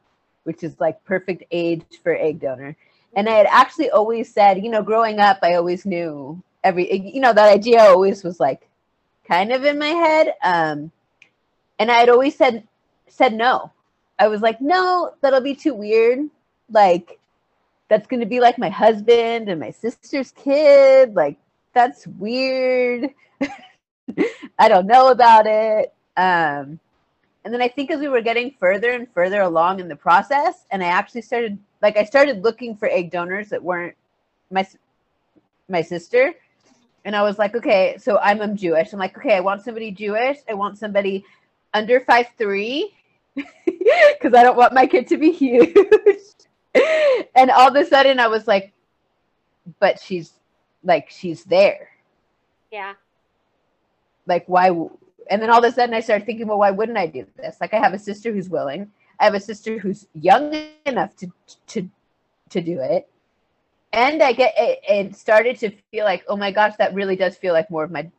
which 0.45 0.63
is 0.63 0.79
like 0.81 1.05
perfect 1.05 1.45
age 1.51 1.83
for 2.03 2.15
egg 2.15 2.41
donor. 2.41 2.77
And 3.17 3.29
I 3.29 3.33
had 3.33 3.47
actually 3.51 3.91
always 3.91 4.33
said, 4.33 4.63
you 4.63 4.71
know, 4.71 4.83
growing 4.83 5.21
up, 5.21 5.39
I 5.43 5.55
always 5.55 5.87
knew 5.87 6.43
every, 6.63 6.93
you 6.93 7.21
know, 7.21 7.33
that 7.33 7.53
idea 7.53 7.81
always 7.81 8.25
was 8.25 8.41
like 8.41 8.69
kind 9.27 9.53
of 9.53 9.65
in 9.65 9.79
my 9.79 9.89
head. 9.89 10.35
Um, 10.43 10.91
and 11.79 11.91
I 11.91 11.95
had 11.95 12.09
always 12.09 12.37
said, 12.37 12.67
said 13.09 13.33
no. 13.33 13.71
I 14.19 14.29
was 14.29 14.43
like, 14.43 14.61
no, 14.61 15.15
that'll 15.21 15.41
be 15.41 15.55
too 15.55 15.75
weird. 15.75 16.29
Like, 16.71 17.19
that's 17.89 18.07
going 18.07 18.21
to 18.21 18.27
be 18.27 18.41
like 18.41 18.59
my 18.59 18.71
husband 18.71 19.49
and 19.49 19.61
my 19.61 19.71
sister's 19.71 20.33
kid. 20.33 21.15
Like, 21.15 21.39
that's 21.73 22.07
weird. 22.07 23.11
I 24.59 24.69
don't 24.69 24.87
know 24.87 25.11
about 25.11 25.47
it. 25.47 25.93
Um, 26.17 26.79
and 27.45 27.53
then 27.53 27.61
I 27.61 27.69
think 27.69 27.91
as 27.91 28.01
we 28.01 28.09
were 28.09 28.21
getting 28.21 28.55
further 28.59 28.93
and 28.93 29.09
further 29.13 29.43
along 29.43 29.81
in 29.81 29.89
the 29.89 29.97
process, 29.97 30.67
and 30.71 30.83
I 30.83 30.87
actually 30.87 31.23
started 31.23 31.59
like 31.83 31.97
I 31.97 32.05
started 32.05 32.43
looking 32.43 32.77
for 32.77 32.89
egg 32.89 33.11
donors 33.11 33.51
that 33.51 33.63
weren't 33.63 33.97
my 34.51 34.67
my 35.69 35.83
sister, 35.83 36.35
and 37.05 37.15
I 37.15 37.23
was 37.23 37.39
like, 37.39 37.55
okay, 37.55 37.97
so 37.99 38.19
I'm, 38.19 38.41
I'm 38.41 38.57
Jewish. 38.57 38.93
I'm 38.93 38.99
like, 38.99 39.17
okay, 39.19 39.35
I 39.37 39.41
want 39.41 39.63
somebody 39.63 39.91
Jewish. 39.91 40.39
I 40.49 40.55
want 40.55 40.79
somebody 40.79 41.25
under 41.75 42.01
five 42.01 42.29
three 42.39 42.95
because 43.35 44.35
I 44.35 44.43
don't 44.43 44.57
want 44.57 44.73
my 44.73 44.87
kid 44.87 45.09
to 45.09 45.19
be 45.19 45.33
huge. 45.45 45.77
and 47.35 47.51
all 47.51 47.69
of 47.69 47.77
a 47.77 47.85
sudden, 47.85 48.19
I 48.19 48.29
was 48.29 48.47
like, 48.47 48.73
but 49.81 50.01
she's 50.01 50.33
like 50.83 51.09
she's 51.11 51.45
there 51.45 51.89
yeah 52.71 52.95
like 54.27 54.45
why 54.47 54.69
and 55.31 55.41
then 55.41 55.51
all 55.51 55.59
of 55.59 55.65
a 55.65 55.73
sudden 55.73 55.95
i 55.95 56.01
started 56.01 56.27
thinking 56.27 56.47
well 56.47 56.59
why 56.59 56.71
wouldn't 56.71 56.99
i 56.99 57.07
do 57.07 57.27
this? 57.37 57.57
Like 57.61 57.75
i 57.75 57.79
have 57.79 57.95
a 57.95 57.99
sister 57.99 58.33
who's 58.33 58.49
willing. 58.49 58.91
I 59.21 59.25
have 59.25 59.35
a 59.35 59.41
sister 59.41 59.79
who's 59.79 60.07
young 60.15 60.55
enough 60.87 61.17
to 61.17 61.33
to 61.69 61.89
to 62.51 62.61
do 62.61 62.81
it. 62.81 63.09
And 63.93 64.23
i 64.23 64.33
get 64.33 64.55
it, 64.57 64.81
it 64.89 65.17
started 65.17 65.59
to 65.61 65.71
feel 65.91 66.05
like 66.05 66.25
oh 66.29 66.37
my 66.37 66.51
gosh 66.51 66.75
that 66.79 66.95
really 66.95 67.17
does 67.17 67.37
feel 67.37 67.55
like 67.55 67.71
more 67.71 67.85
of 67.85 67.91
my 67.91 68.11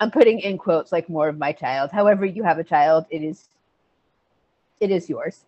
i'm 0.00 0.10
putting 0.10 0.40
in 0.40 0.58
quotes 0.58 0.92
like 0.92 1.08
more 1.08 1.28
of 1.28 1.38
my 1.38 1.52
child. 1.52 1.90
However 1.90 2.24
you 2.24 2.42
have 2.42 2.58
a 2.58 2.64
child 2.64 3.06
it 3.10 3.22
is 3.22 3.48
it 4.80 4.90
is 4.90 5.08
yours. 5.08 5.44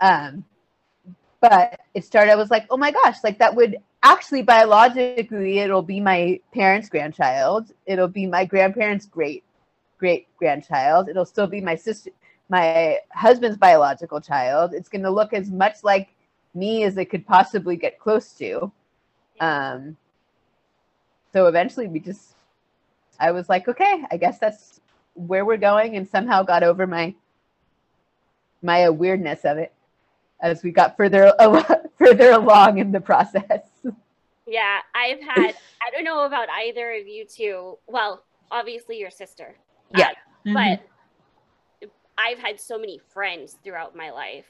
Um 0.00 0.44
but 1.40 1.80
it 1.92 2.04
started 2.04 2.32
i 2.32 2.36
was 2.36 2.50
like 2.50 2.66
oh 2.70 2.76
my 2.76 2.90
gosh 2.90 3.16
like 3.22 3.38
that 3.38 3.54
would 3.54 3.76
actually 4.04 4.42
biologically 4.42 5.58
it'll 5.58 5.82
be 5.82 5.98
my 5.98 6.38
parents 6.52 6.88
grandchild. 6.88 7.72
It'll 7.86 8.08
be 8.08 8.26
my 8.26 8.44
grandparents 8.44 9.06
great 9.06 9.42
great 9.98 10.28
grandchild. 10.36 11.08
It'll 11.08 11.24
still 11.24 11.48
be 11.48 11.60
my 11.60 11.74
sister 11.74 12.10
my 12.48 12.98
husband's 13.10 13.56
biological 13.56 14.20
child. 14.20 14.74
It's 14.74 14.88
going 14.88 15.02
to 15.02 15.10
look 15.10 15.32
as 15.32 15.50
much 15.50 15.76
like 15.82 16.14
me 16.54 16.84
as 16.84 16.96
it 16.98 17.06
could 17.06 17.26
possibly 17.26 17.74
get 17.74 17.98
close 17.98 18.32
to. 18.34 18.70
Um 19.40 19.96
so 21.34 21.48
eventually 21.48 21.88
we 21.88 21.98
just 21.98 22.36
i 23.20 23.30
was 23.30 23.48
like 23.48 23.68
okay 23.68 24.04
i 24.10 24.16
guess 24.16 24.38
that's 24.38 24.80
where 25.14 25.44
we're 25.44 25.58
going 25.58 25.96
and 25.96 26.08
somehow 26.08 26.42
got 26.42 26.62
over 26.62 26.86
my 26.86 27.14
my 28.62 28.88
weirdness 28.88 29.44
of 29.44 29.58
it 29.58 29.73
as 30.42 30.62
we 30.62 30.70
got 30.70 30.96
further 30.96 31.32
further 31.98 32.30
along 32.32 32.78
in 32.78 32.92
the 32.92 33.00
process 33.00 33.62
yeah 34.46 34.78
i've 34.94 35.20
had 35.20 35.54
i 35.82 35.90
don't 35.92 36.04
know 36.04 36.24
about 36.26 36.48
either 36.50 36.92
of 36.92 37.06
you 37.06 37.24
two 37.24 37.78
well 37.86 38.24
obviously 38.50 38.98
your 38.98 39.10
sister 39.10 39.54
Yeah. 39.96 40.10
uh, 40.48 40.52
but 40.52 40.80
I've 42.16 42.38
had 42.38 42.60
so 42.60 42.78
many 42.78 43.00
friends 43.12 43.56
throughout 43.64 43.96
my 43.96 44.10
life. 44.12 44.44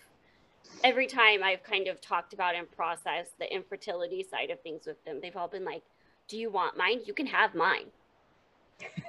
Every 0.83 1.07
time 1.07 1.43
I've 1.43 1.63
kind 1.63 1.89
of 1.89 1.99
talked 2.01 2.35
about 2.35 2.55
and 2.55 2.71
processed 2.71 3.39
the 3.39 3.51
infertility 3.51 4.23
side 4.23 4.51
of 4.51 4.61
things 4.61 4.83
with 4.87 5.03
them, 5.07 5.19
they've 5.23 5.35
all 5.37 5.49
been 5.49 5.65
like, 5.65 5.83
Do 6.29 6.37
you 6.37 6.51
want 6.51 6.77
mine? 6.77 7.01
You 7.07 7.15
can 7.15 7.27
have 7.27 7.55
mine. 7.55 7.87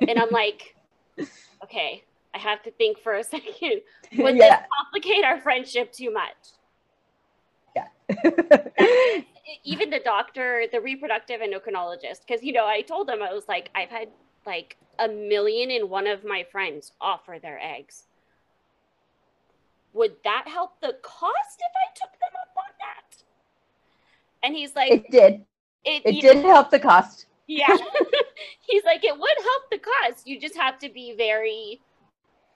and 0.08 0.18
I'm 0.18 0.30
like, 0.30 0.74
Okay, 1.66 2.04
I 2.34 2.38
have 2.38 2.64
to 2.64 2.72
think 2.72 2.98
for 3.00 3.16
a 3.16 3.24
second. 3.36 3.82
Would 4.18 4.38
Yeah. 4.38 4.60
this 4.62 4.68
complicate 4.84 5.26
our 5.26 5.42
friendship 5.42 5.92
too 5.92 6.12
much? 6.14 6.38
Yeah 7.76 7.88
Even 9.64 9.92
the 9.92 10.00
doctor, 10.00 10.66
the 10.72 10.82
reproductive 10.82 11.40
endocrinologist, 11.40 12.22
because, 12.28 12.44
you 12.44 12.52
know, 12.52 12.66
I 12.66 12.82
told 12.82 13.08
them, 13.08 13.22
I 13.22 13.32
was 13.32 13.48
like, 13.48 13.70
I've 13.76 13.90
had 13.90 14.10
like 14.46 14.76
a 14.98 15.08
million 15.08 15.70
and 15.70 15.90
one 15.90 16.08
of 16.08 16.24
my 16.24 16.44
friends 16.52 16.94
offer 17.00 17.38
their 17.42 17.60
eggs 17.60 18.06
would 19.96 20.16
that 20.26 20.46
help 20.48 20.80
the 20.82 20.94
cost 21.02 21.60
if 21.60 21.74
I 21.74 21.88
took 21.96 22.12
them 22.20 22.32
up 22.42 22.56
on 22.58 22.72
that? 22.80 23.24
And 24.44 24.56
he's 24.56 24.76
like, 24.76 24.92
it 24.92 25.10
did 25.10 25.46
it, 25.86 26.02
it 26.06 26.22
did 26.22 26.44
help 26.44 26.70
the 26.70 26.80
cost 26.80 27.26
Yeah. 27.48 27.66
he's 28.60 28.84
like, 28.84 29.04
it 29.04 29.18
would 29.18 29.38
help 29.38 29.64
the 29.72 29.80
cost. 29.80 30.28
You 30.28 30.40
just 30.40 30.58
have 30.58 30.78
to 30.80 30.90
be 30.90 31.16
very 31.18 31.82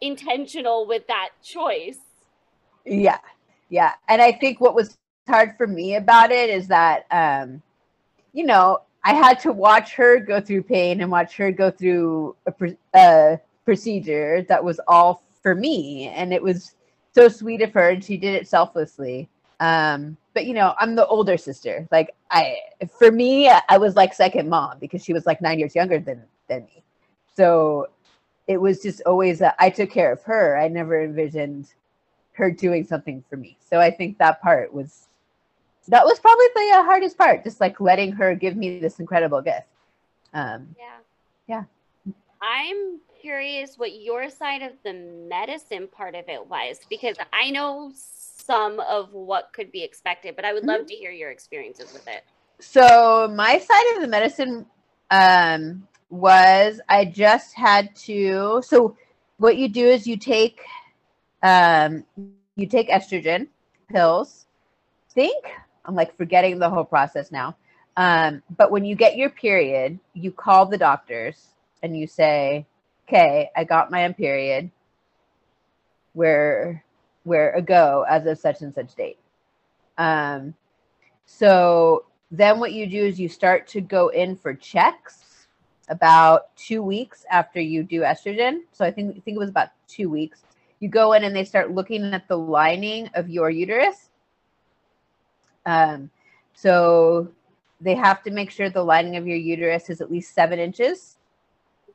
intentional 0.02 0.86
with 0.86 1.08
that 1.08 1.30
choice. 1.42 2.00
Yeah, 2.86 3.20
yeah. 3.70 3.94
And 4.08 4.22
I 4.22 4.34
think 4.34 4.60
what 4.60 4.76
was 4.76 4.98
hard 5.30 5.56
for 5.58 5.68
me 5.68 5.96
about 5.96 6.32
it 6.32 6.50
is 6.50 6.68
that, 6.68 7.06
um, 7.12 7.62
you 8.34 8.46
know, 8.46 8.80
I 9.04 9.14
had 9.14 9.40
to 9.42 9.54
watch 9.54 9.94
her 9.96 10.20
go 10.20 10.42
through 10.42 10.64
pain 10.64 11.02
and 11.02 11.10
watch 11.10 11.38
her 11.38 11.52
go 11.52 11.72
through 11.72 12.36
a, 12.46 12.76
a 12.94 13.40
procedure 13.64 14.44
that 14.50 14.64
was 14.64 14.80
all 14.88 15.24
for 15.42 15.56
me. 15.56 16.08
And 16.10 16.34
it 16.34 16.44
was 16.44 16.76
so 17.14 17.30
sweet 17.30 17.62
of 17.62 17.74
her, 17.74 17.90
and 17.90 18.04
she 18.04 18.18
did 18.18 18.36
it 18.36 18.48
selflessly. 18.48 19.30
Um, 19.60 20.18
but 20.34 20.46
you 20.46 20.54
know, 20.54 20.74
I'm 20.80 20.96
the 20.96 21.08
older 21.08 21.38
sister. 21.38 21.88
Like 21.92 22.16
I, 22.32 22.58
for 22.98 23.12
me, 23.12 23.50
I 23.50 23.78
was 23.78 23.96
like 23.96 24.14
second 24.14 24.50
mom 24.50 24.80
because 24.80 25.04
she 25.04 25.14
was 25.14 25.26
like 25.26 25.42
nine 25.42 25.60
years 25.60 25.76
younger 25.76 26.00
than 26.00 26.24
than 26.48 26.64
me. 26.66 26.84
So 27.36 27.88
it 28.48 28.58
was 28.60 28.82
just 28.82 29.02
always 29.06 29.40
that 29.40 29.56
I 29.60 29.70
took 29.70 29.92
care 29.92 30.12
of 30.12 30.24
her. 30.24 30.58
I 30.58 30.68
never 30.68 31.04
envisioned 31.04 31.74
her 32.34 32.50
doing 32.50 32.86
something 32.86 33.24
for 33.30 33.36
me. 33.36 33.58
So 33.60 33.80
I 33.80 33.92
think 33.92 34.18
that 34.18 34.42
part 34.42 34.74
was 34.74 35.09
that 35.90 36.06
was 36.06 36.20
probably 36.20 36.46
the 36.56 36.78
uh, 36.78 36.84
hardest 36.84 37.18
part, 37.18 37.44
just 37.44 37.60
like 37.60 37.80
letting 37.80 38.12
her 38.14 38.36
give 38.36 38.56
me 38.56 38.80
this 38.80 39.00
incredible 39.00 39.42
gift. 39.42 39.68
Um, 40.34 40.76
Yeah. 40.78 40.98
Yeah. 41.48 42.14
I'm 42.42 43.00
curious 43.22 43.78
what 43.78 44.00
your 44.00 44.30
side 44.30 44.62
of 44.62 44.72
the 44.84 44.94
medicine 44.94 45.88
part 45.88 46.16
of 46.16 46.30
it 46.30 46.48
was 46.48 46.80
because 46.90 47.18
I 47.34 47.50
know 47.50 47.92
some 47.96 48.80
of 48.80 49.14
what 49.14 49.52
could 49.52 49.72
be 49.72 49.84
expected, 49.84 50.36
but 50.36 50.46
I 50.46 50.54
would 50.54 50.64
love 50.64 50.86
to 50.88 50.94
hear 50.94 51.12
your 51.12 51.32
experiences 51.32 51.92
with 51.92 52.08
it. 52.08 52.24
so 52.60 53.32
my 53.36 53.58
side 53.58 53.96
of 53.96 54.02
the 54.02 54.08
medicine 54.08 54.66
um, 55.12 55.88
was 56.10 56.80
I 56.88 57.06
just 57.06 57.56
had 57.56 57.96
to. 58.08 58.62
So 58.66 58.96
what 59.38 59.58
you 59.58 59.68
do 59.70 59.86
is 59.86 60.08
you 60.08 60.18
take 60.18 60.62
um, 61.44 62.06
you 62.56 62.68
take 62.68 62.90
estrogen 62.90 63.48
pills. 63.90 64.46
Think 65.14 65.46
I'm 65.86 65.96
like 65.96 66.16
forgetting 66.18 66.60
the 66.60 66.70
whole 66.70 66.86
process 66.86 67.32
now. 67.32 67.56
Um, 67.98 68.44
but 68.56 68.72
when 68.72 68.86
you 68.86 68.96
get 68.96 69.18
your 69.18 69.30
period, 69.30 70.00
you 70.14 70.32
call 70.32 70.66
the 70.66 70.78
doctors 70.78 71.50
and 71.84 71.98
you 71.98 72.08
say, 72.08 72.66
"Okay, 73.08 73.50
I 73.56 73.64
got 73.64 73.92
my 73.92 74.12
period. 74.14 74.72
Where 76.14 76.84
where 77.24 77.52
ago 77.54 78.06
as 78.08 78.26
of 78.26 78.38
such 78.40 78.62
and 78.62 78.74
such 78.74 78.96
date." 78.96 79.20
Um, 79.98 80.54
so 81.26 82.06
then 82.32 82.60
what 82.60 82.74
you 82.74 82.88
do 82.88 83.06
is 83.06 83.20
you 83.20 83.28
start 83.30 83.68
to 83.70 83.82
go 83.82 84.10
in 84.10 84.36
for 84.36 84.54
checks 84.54 85.48
about 85.90 86.56
two 86.56 86.82
weeks 86.82 87.26
after 87.30 87.60
you 87.60 87.84
do 87.84 88.02
estrogen. 88.02 88.62
So 88.72 88.86
I 88.86 88.92
think 88.92 89.18
I 89.18 89.20
think 89.20 89.36
it 89.36 89.40
was 89.40 89.50
about 89.50 89.70
two 89.88 90.10
weeks. 90.10 90.44
You 90.80 90.88
go 90.88 91.14
in 91.14 91.24
and 91.24 91.36
they 91.36 91.44
start 91.44 91.72
looking 91.72 92.06
at 92.14 92.28
the 92.28 92.38
lining 92.38 93.10
of 93.16 93.30
your 93.30 93.50
uterus. 93.50 94.09
Um, 95.66 96.10
so 96.54 97.30
they 97.82 97.96
have 97.96 98.24
to 98.24 98.32
make 98.32 98.52
sure 98.52 98.70
the 98.70 98.84
lining 98.84 99.18
of 99.18 99.28
your 99.28 99.38
uterus 99.38 99.90
is 99.90 100.02
at 100.02 100.12
least 100.12 100.34
seven 100.34 100.60
inches. 100.60 101.18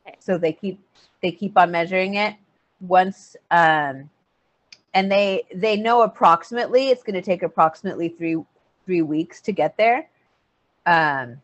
Okay. 0.06 0.16
So 0.20 0.38
they 0.38 0.52
keep 0.52 0.80
they 1.22 1.32
keep 1.32 1.56
on 1.58 1.70
measuring 1.70 2.14
it. 2.14 2.36
once 2.80 3.36
um 3.50 4.10
and 4.94 5.10
they 5.10 5.44
they 5.54 5.76
know 5.76 6.02
approximately 6.02 6.88
it's 6.88 7.02
going 7.02 7.14
to 7.14 7.22
take 7.22 7.42
approximately 7.42 8.08
three 8.08 8.36
three 8.84 9.02
weeks 9.02 9.40
to 9.40 9.52
get 9.52 9.76
there 9.76 10.08
um 10.86 11.40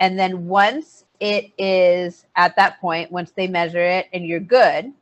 and 0.00 0.18
then 0.18 0.46
once 0.46 1.04
it 1.20 1.52
is 1.58 2.26
at 2.36 2.56
that 2.56 2.80
point 2.80 3.10
once 3.12 3.30
they 3.32 3.46
measure 3.46 3.82
it 3.82 4.06
and 4.12 4.26
you're 4.26 4.40
good 4.40 4.92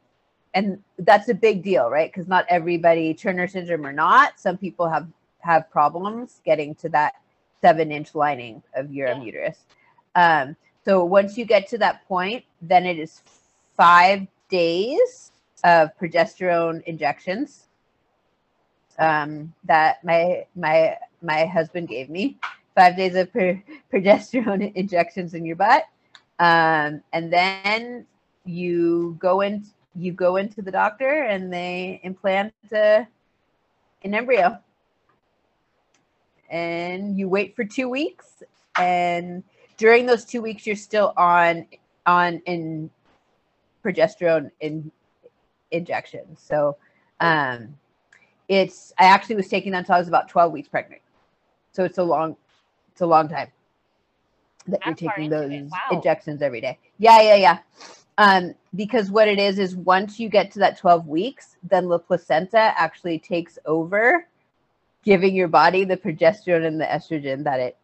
and 0.54 0.82
that's 1.00 1.28
a 1.28 1.34
big 1.34 1.62
deal 1.62 1.90
right 1.90 2.12
because 2.12 2.28
not 2.28 2.44
everybody 2.48 3.14
turner 3.14 3.46
syndrome 3.48 3.86
or 3.86 3.92
not 3.92 4.38
some 4.38 4.56
people 4.58 4.88
have 4.88 5.08
have 5.44 5.70
problems 5.70 6.40
getting 6.44 6.74
to 6.74 6.88
that 6.90 7.14
seven 7.60 7.92
inch 7.92 8.14
lining 8.14 8.62
of 8.74 8.92
your 8.92 9.08
Yeah. 9.08 9.22
uterus 9.22 9.58
um 10.14 10.56
so 10.84 11.04
once 11.04 11.38
you 11.38 11.44
get 11.44 11.68
to 11.68 11.78
that 11.78 12.06
point 12.08 12.44
then 12.62 12.86
it 12.86 12.98
is 12.98 13.22
five 13.76 14.26
days 14.50 15.32
of 15.64 15.90
progesterone 15.98 16.82
injections 16.84 17.68
um, 18.98 19.52
that 19.64 20.04
my 20.04 20.46
my 20.54 20.96
my 21.22 21.46
husband 21.46 21.88
gave 21.88 22.10
me. 22.10 22.38
Five 22.74 22.96
days 22.96 23.14
of 23.14 23.32
pro- 23.32 23.60
progesterone 23.92 24.72
injections 24.74 25.34
in 25.34 25.44
your 25.44 25.56
butt, 25.56 25.84
um, 26.38 27.02
and 27.12 27.32
then 27.32 28.06
you 28.44 29.16
go 29.18 29.40
in. 29.40 29.64
You 29.96 30.12
go 30.12 30.36
into 30.36 30.60
the 30.60 30.72
doctor, 30.72 31.22
and 31.24 31.52
they 31.52 32.00
implant 32.02 32.52
uh, 32.72 33.04
an 34.02 34.14
embryo, 34.14 34.58
and 36.54 37.18
you 37.18 37.28
wait 37.28 37.56
for 37.56 37.64
two 37.64 37.88
weeks. 37.88 38.42
And 38.78 39.42
during 39.76 40.06
those 40.06 40.24
two 40.24 40.40
weeks, 40.40 40.66
you're 40.66 40.76
still 40.76 41.12
on 41.16 41.66
on 42.06 42.40
in 42.46 42.90
progesterone 43.84 44.50
in 44.60 44.90
injections. 45.72 46.40
So 46.40 46.76
um, 47.20 47.76
it's 48.48 48.92
I 48.98 49.06
actually 49.06 49.34
was 49.36 49.48
taking 49.48 49.72
that 49.72 49.78
until 49.78 49.96
I 49.96 49.98
was 49.98 50.08
about 50.08 50.28
12 50.28 50.52
weeks 50.52 50.68
pregnant. 50.68 51.02
So 51.72 51.84
it's 51.84 51.98
a 51.98 52.04
long 52.04 52.36
it's 52.92 53.00
a 53.00 53.06
long 53.06 53.28
time 53.28 53.48
that 54.68 54.80
That 54.80 54.86
you're 54.86 55.10
taking 55.10 55.28
those 55.28 55.50
wow. 55.50 55.78
injections 55.90 56.40
every 56.40 56.60
day. 56.60 56.78
Yeah, 56.98 57.20
yeah, 57.20 57.34
yeah. 57.34 57.58
Um, 58.16 58.54
because 58.76 59.10
what 59.10 59.26
it 59.26 59.40
is 59.40 59.58
is 59.58 59.74
once 59.74 60.20
you 60.20 60.28
get 60.28 60.52
to 60.52 60.60
that 60.60 60.78
12 60.78 61.08
weeks, 61.08 61.56
then 61.64 61.88
the 61.88 61.98
placenta 61.98 62.72
actually 62.78 63.18
takes 63.18 63.58
over 63.66 64.28
giving 65.04 65.34
your 65.34 65.48
body 65.48 65.84
the 65.84 65.96
progesterone 65.96 66.66
and 66.66 66.80
the 66.80 66.84
estrogen 66.84 67.44
that 67.44 67.60
it 67.60 67.76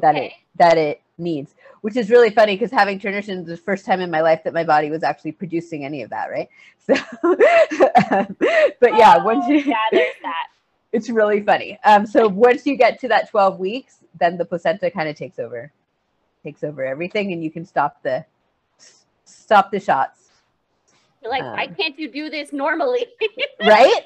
that 0.00 0.16
it 0.16 0.32
that 0.56 0.76
it 0.78 1.00
needs 1.18 1.54
which 1.82 1.96
is 1.96 2.10
really 2.10 2.30
funny 2.30 2.54
because 2.54 2.70
having 2.70 2.98
turner 2.98 3.22
syndrome 3.22 3.44
is 3.50 3.58
the 3.58 3.64
first 3.64 3.84
time 3.86 4.00
in 4.00 4.10
my 4.10 4.20
life 4.20 4.42
that 4.44 4.52
my 4.52 4.64
body 4.64 4.90
was 4.90 5.02
actually 5.02 5.32
producing 5.32 5.84
any 5.84 6.02
of 6.02 6.10
that 6.10 6.30
right? 6.30 6.48
So 6.86 6.94
um, 7.24 8.36
but 8.80 8.96
yeah 8.96 9.22
once 9.22 9.44
Oh, 9.46 9.50
you 9.52 9.58
yeah, 9.60 9.76
there's 9.92 10.14
that. 10.22 10.46
it's 10.92 11.08
really 11.10 11.40
funny. 11.42 11.78
Um 11.84 12.06
so 12.06 12.26
once 12.28 12.66
you 12.66 12.76
get 12.76 12.98
to 13.00 13.08
that 13.08 13.30
12 13.30 13.58
weeks 13.58 13.98
then 14.18 14.36
the 14.36 14.44
placenta 14.44 14.90
kind 14.90 15.08
of 15.08 15.16
takes 15.16 15.38
over 15.38 15.72
takes 16.42 16.64
over 16.64 16.84
everything 16.84 17.32
and 17.32 17.44
you 17.44 17.50
can 17.50 17.64
stop 17.64 18.02
the 18.02 18.24
stop 19.24 19.70
the 19.70 19.80
shots. 19.80 20.28
You're 21.22 21.30
like, 21.30 21.42
why 21.42 21.64
Um, 21.66 21.74
can't 21.74 21.98
you 21.98 22.10
do 22.10 22.30
this 22.30 22.50
normally? 22.52 23.06
right 23.60 24.04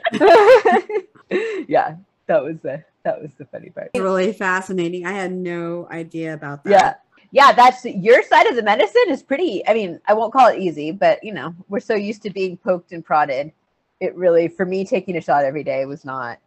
yeah 1.68 1.96
that 2.26 2.42
was 2.42 2.56
the 2.62 2.82
that 3.04 3.20
was 3.20 3.30
the 3.38 3.44
funny 3.46 3.70
part 3.70 3.90
really 3.96 4.32
fascinating. 4.32 5.06
I 5.06 5.12
had 5.12 5.32
no 5.32 5.88
idea 5.90 6.34
about 6.34 6.64
that. 6.64 6.70
Yeah. 6.70 6.94
Yeah, 7.32 7.52
that's 7.52 7.84
your 7.84 8.22
side 8.22 8.46
of 8.46 8.54
the 8.54 8.62
medicine 8.62 9.08
is 9.08 9.20
pretty. 9.20 9.66
I 9.66 9.74
mean, 9.74 10.00
I 10.06 10.14
won't 10.14 10.32
call 10.32 10.46
it 10.50 10.60
easy, 10.60 10.92
but 10.92 11.22
you 11.24 11.34
know, 11.34 11.52
we're 11.68 11.80
so 11.80 11.96
used 11.96 12.22
to 12.22 12.30
being 12.30 12.56
poked 12.56 12.92
and 12.92 13.04
prodded. 13.04 13.50
It 13.98 14.14
really, 14.14 14.46
for 14.46 14.64
me, 14.64 14.84
taking 14.84 15.16
a 15.16 15.20
shot 15.20 15.44
every 15.44 15.64
day 15.64 15.84
was 15.84 16.04
not, 16.04 16.38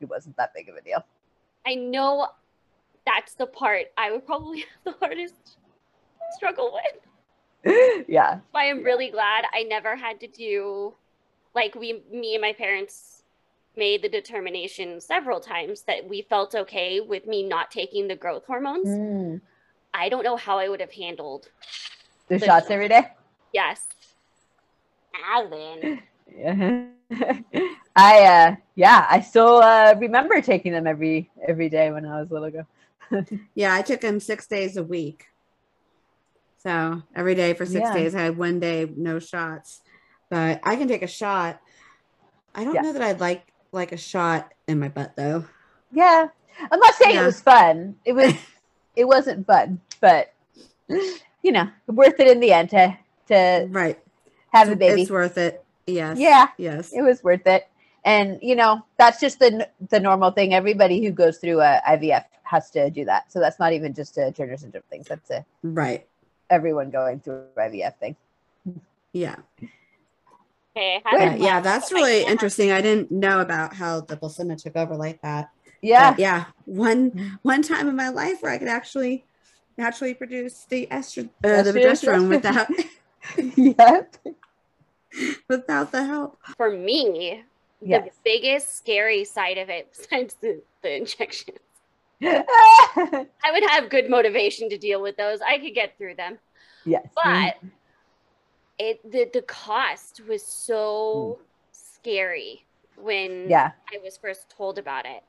it 0.00 0.08
wasn't 0.08 0.36
that 0.36 0.54
big 0.54 0.68
of 0.68 0.76
a 0.76 0.82
deal. 0.82 1.04
I 1.66 1.74
know 1.74 2.28
that's 3.04 3.34
the 3.34 3.46
part 3.46 3.86
I 3.96 4.12
would 4.12 4.24
probably 4.24 4.60
have 4.84 4.84
the 4.84 5.04
hardest 5.04 5.56
struggle 6.30 6.78
with. 7.64 8.04
yeah. 8.08 8.38
But 8.52 8.58
I'm 8.60 8.84
really 8.84 9.10
glad 9.10 9.46
I 9.52 9.64
never 9.64 9.96
had 9.96 10.20
to 10.20 10.28
do 10.28 10.94
like 11.56 11.74
we 11.74 12.02
me 12.12 12.36
and 12.36 12.42
my 12.42 12.52
parents 12.52 13.17
made 13.78 14.02
the 14.02 14.08
determination 14.08 15.00
several 15.00 15.40
times 15.40 15.82
that 15.82 16.06
we 16.06 16.22
felt 16.22 16.54
okay 16.54 17.00
with 17.00 17.26
me 17.26 17.42
not 17.48 17.70
taking 17.70 18.08
the 18.08 18.16
growth 18.16 18.44
hormones. 18.46 18.88
Mm. 18.88 19.40
I 19.94 20.08
don't 20.10 20.24
know 20.24 20.36
how 20.36 20.58
I 20.58 20.68
would 20.68 20.80
have 20.80 20.92
handled. 20.92 21.48
The 22.28 22.38
The 22.38 22.44
shots 22.46 22.64
shots. 22.66 22.70
every 22.70 22.88
day. 22.88 23.08
Yes. 23.52 23.86
Alan. 25.24 26.00
Yeah. 26.30 26.84
I, 27.96 28.24
uh, 28.24 28.56
yeah, 28.74 29.06
I 29.08 29.20
still 29.20 29.56
uh, 29.62 29.94
remember 29.98 30.40
taking 30.42 30.72
them 30.72 30.86
every 30.86 31.30
every 31.48 31.68
day 31.70 31.90
when 31.90 32.04
I 32.04 32.20
was 32.20 32.30
a 32.30 32.34
little 32.34 32.50
girl. 32.50 32.66
Yeah, 33.54 33.74
I 33.74 33.80
took 33.82 34.02
them 34.02 34.20
six 34.20 34.46
days 34.46 34.76
a 34.76 34.82
week. 34.82 35.24
So 36.58 37.02
every 37.14 37.34
day 37.34 37.54
for 37.54 37.64
six 37.64 37.88
Yeah. 37.88 37.94
days, 37.94 38.14
I 38.14 38.22
had 38.24 38.36
one 38.36 38.60
day 38.60 38.86
no 38.94 39.18
shots. 39.18 39.80
But 40.28 40.60
I 40.62 40.76
can 40.76 40.88
take 40.88 41.02
a 41.02 41.06
shot. 41.08 41.60
I 42.54 42.64
don't 42.64 42.74
Yeah. 42.74 42.82
know 42.82 42.92
that 42.92 43.02
I'd 43.02 43.20
like 43.20 43.46
like 43.72 43.92
a 43.92 43.96
shot 43.96 44.52
in 44.66 44.78
my 44.78 44.88
butt 44.88 45.16
though. 45.16 45.44
Yeah. 45.92 46.28
I'm 46.70 46.80
not 46.80 46.94
saying 46.94 47.14
Yeah. 47.14 47.22
it 47.22 47.26
was 47.26 47.40
fun. 47.40 47.96
It 48.04 48.12
was 48.12 48.34
it 48.96 49.04
wasn't 49.06 49.46
fun, 49.46 49.80
but 50.00 50.32
you 51.42 51.52
know, 51.52 51.68
worth 51.86 52.18
it 52.18 52.28
in 52.28 52.40
the 52.40 52.52
end 52.52 52.70
to 52.70 52.96
to 53.28 53.66
Right. 53.70 53.98
have 54.52 54.68
a 54.68 54.76
baby. 54.76 55.02
It's 55.02 55.10
worth 55.10 55.38
it. 55.38 55.64
Yes. 55.86 56.18
Yeah. 56.18 56.48
Yes. 56.58 56.92
It 56.92 57.02
was 57.02 57.22
worth 57.22 57.46
it. 57.46 57.68
And 58.04 58.38
you 58.42 58.56
know, 58.56 58.84
that's 58.96 59.20
just 59.20 59.38
the 59.38 59.68
the 59.90 60.00
normal 60.00 60.30
thing. 60.30 60.54
Everybody 60.54 61.04
who 61.04 61.10
goes 61.10 61.38
through 61.38 61.60
a 61.60 61.80
IVF 61.88 62.24
has 62.44 62.70
to 62.70 62.90
do 62.90 63.04
that. 63.04 63.30
So 63.30 63.40
that's 63.40 63.58
not 63.58 63.72
even 63.72 63.92
just 63.94 64.16
a 64.16 64.32
Turner 64.32 64.56
syndrome 64.56 64.82
thing. 64.90 65.04
That's 65.08 65.30
a 65.30 65.44
Right. 65.62 66.06
everyone 66.50 66.90
going 66.90 67.20
through 67.20 67.44
IVF 67.56 67.94
thing. 67.98 68.16
Yeah. 69.12 69.36
Okay, 70.78 71.02
I 71.04 71.16
Yeah, 71.16 71.34
yeah, 71.34 71.44
left, 71.54 71.64
that's 71.64 71.90
but 71.90 71.98
I 71.98 72.00
really 72.00 72.24
interesting. 72.24 72.70
I 72.70 72.80
didn't 72.80 73.10
know 73.10 73.40
about 73.40 73.74
how 73.74 74.00
the 74.00 74.16
placenta 74.16 74.54
took 74.56 74.76
over 74.76 74.96
like 74.96 75.20
that. 75.22 75.50
Yeah. 75.82 76.10
But 76.10 76.20
yeah, 76.20 76.44
one 76.66 77.38
one 77.42 77.62
time 77.62 77.88
in 77.88 77.96
my 77.96 78.10
life 78.10 78.42
where 78.42 78.52
I 78.52 78.58
could 78.58 78.68
actually 78.68 79.24
naturally 79.76 80.14
produce 80.14 80.66
the 80.68 80.86
estrogen, 80.90 81.30
uh, 81.44 81.62
the 81.62 81.72
progesterone 81.72 82.28
without 82.28 82.68
yep. 83.56 84.16
without 85.48 85.92
the 85.92 86.04
help. 86.04 86.38
For 86.56 86.70
me, 86.70 87.44
Yes. 87.80 88.06
the 88.06 88.10
biggest 88.24 88.76
scary 88.76 89.24
side 89.24 89.56
of 89.56 89.68
it, 89.68 89.94
besides 89.96 90.34
the, 90.40 90.60
the 90.82 90.96
injections. 90.96 91.58
I 92.22 93.24
would 93.52 93.62
have 93.70 93.88
good 93.88 94.10
motivation 94.10 94.68
to 94.70 94.78
deal 94.78 95.00
with 95.00 95.16
those. 95.16 95.38
I 95.40 95.58
could 95.58 95.74
get 95.74 95.96
through 95.96 96.16
them. 96.16 96.38
Yes. 96.84 97.06
But 97.14 97.54
it 98.78 99.10
the, 99.10 99.28
the 99.32 99.42
cost 99.42 100.22
was 100.28 100.42
so 100.42 101.38
scary 101.72 102.64
when 102.96 103.48
yeah. 103.48 103.72
I 103.92 103.98
was 104.02 104.16
first 104.16 104.48
told 104.50 104.78
about 104.78 105.06
it. 105.06 105.22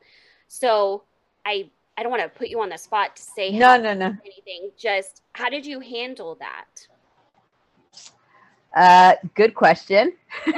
So 0.48 1.04
I 1.46 1.70
I 1.98 2.04
don't 2.04 2.12
want 2.12 2.24
to 2.24 2.30
put 2.30 2.50
you 2.50 2.62
on 2.62 2.70
the 2.70 2.78
spot 2.78 3.16
to 3.16 3.22
say 3.22 3.52
No, 3.52 3.78
no, 3.78 3.94
no. 3.94 4.16
anything. 4.26 4.72
Just 4.78 5.22
how 5.34 5.50
did 5.50 5.66
you 5.66 5.80
handle 5.80 6.36
that? 6.36 6.88
Uh, 8.76 9.16
good 9.36 9.56
question. 9.56 10.14
uh, 10.46 10.52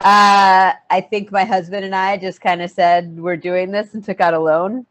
I 0.00 1.06
think 1.08 1.30
my 1.30 1.44
husband 1.44 1.84
and 1.84 1.94
I 1.94 2.16
just 2.16 2.40
kind 2.40 2.62
of 2.62 2.70
said 2.70 3.18
we're 3.18 3.36
doing 3.36 3.70
this 3.70 3.94
and 3.94 4.02
took 4.02 4.20
out 4.20 4.34
a 4.34 4.38
loan. 4.38 4.86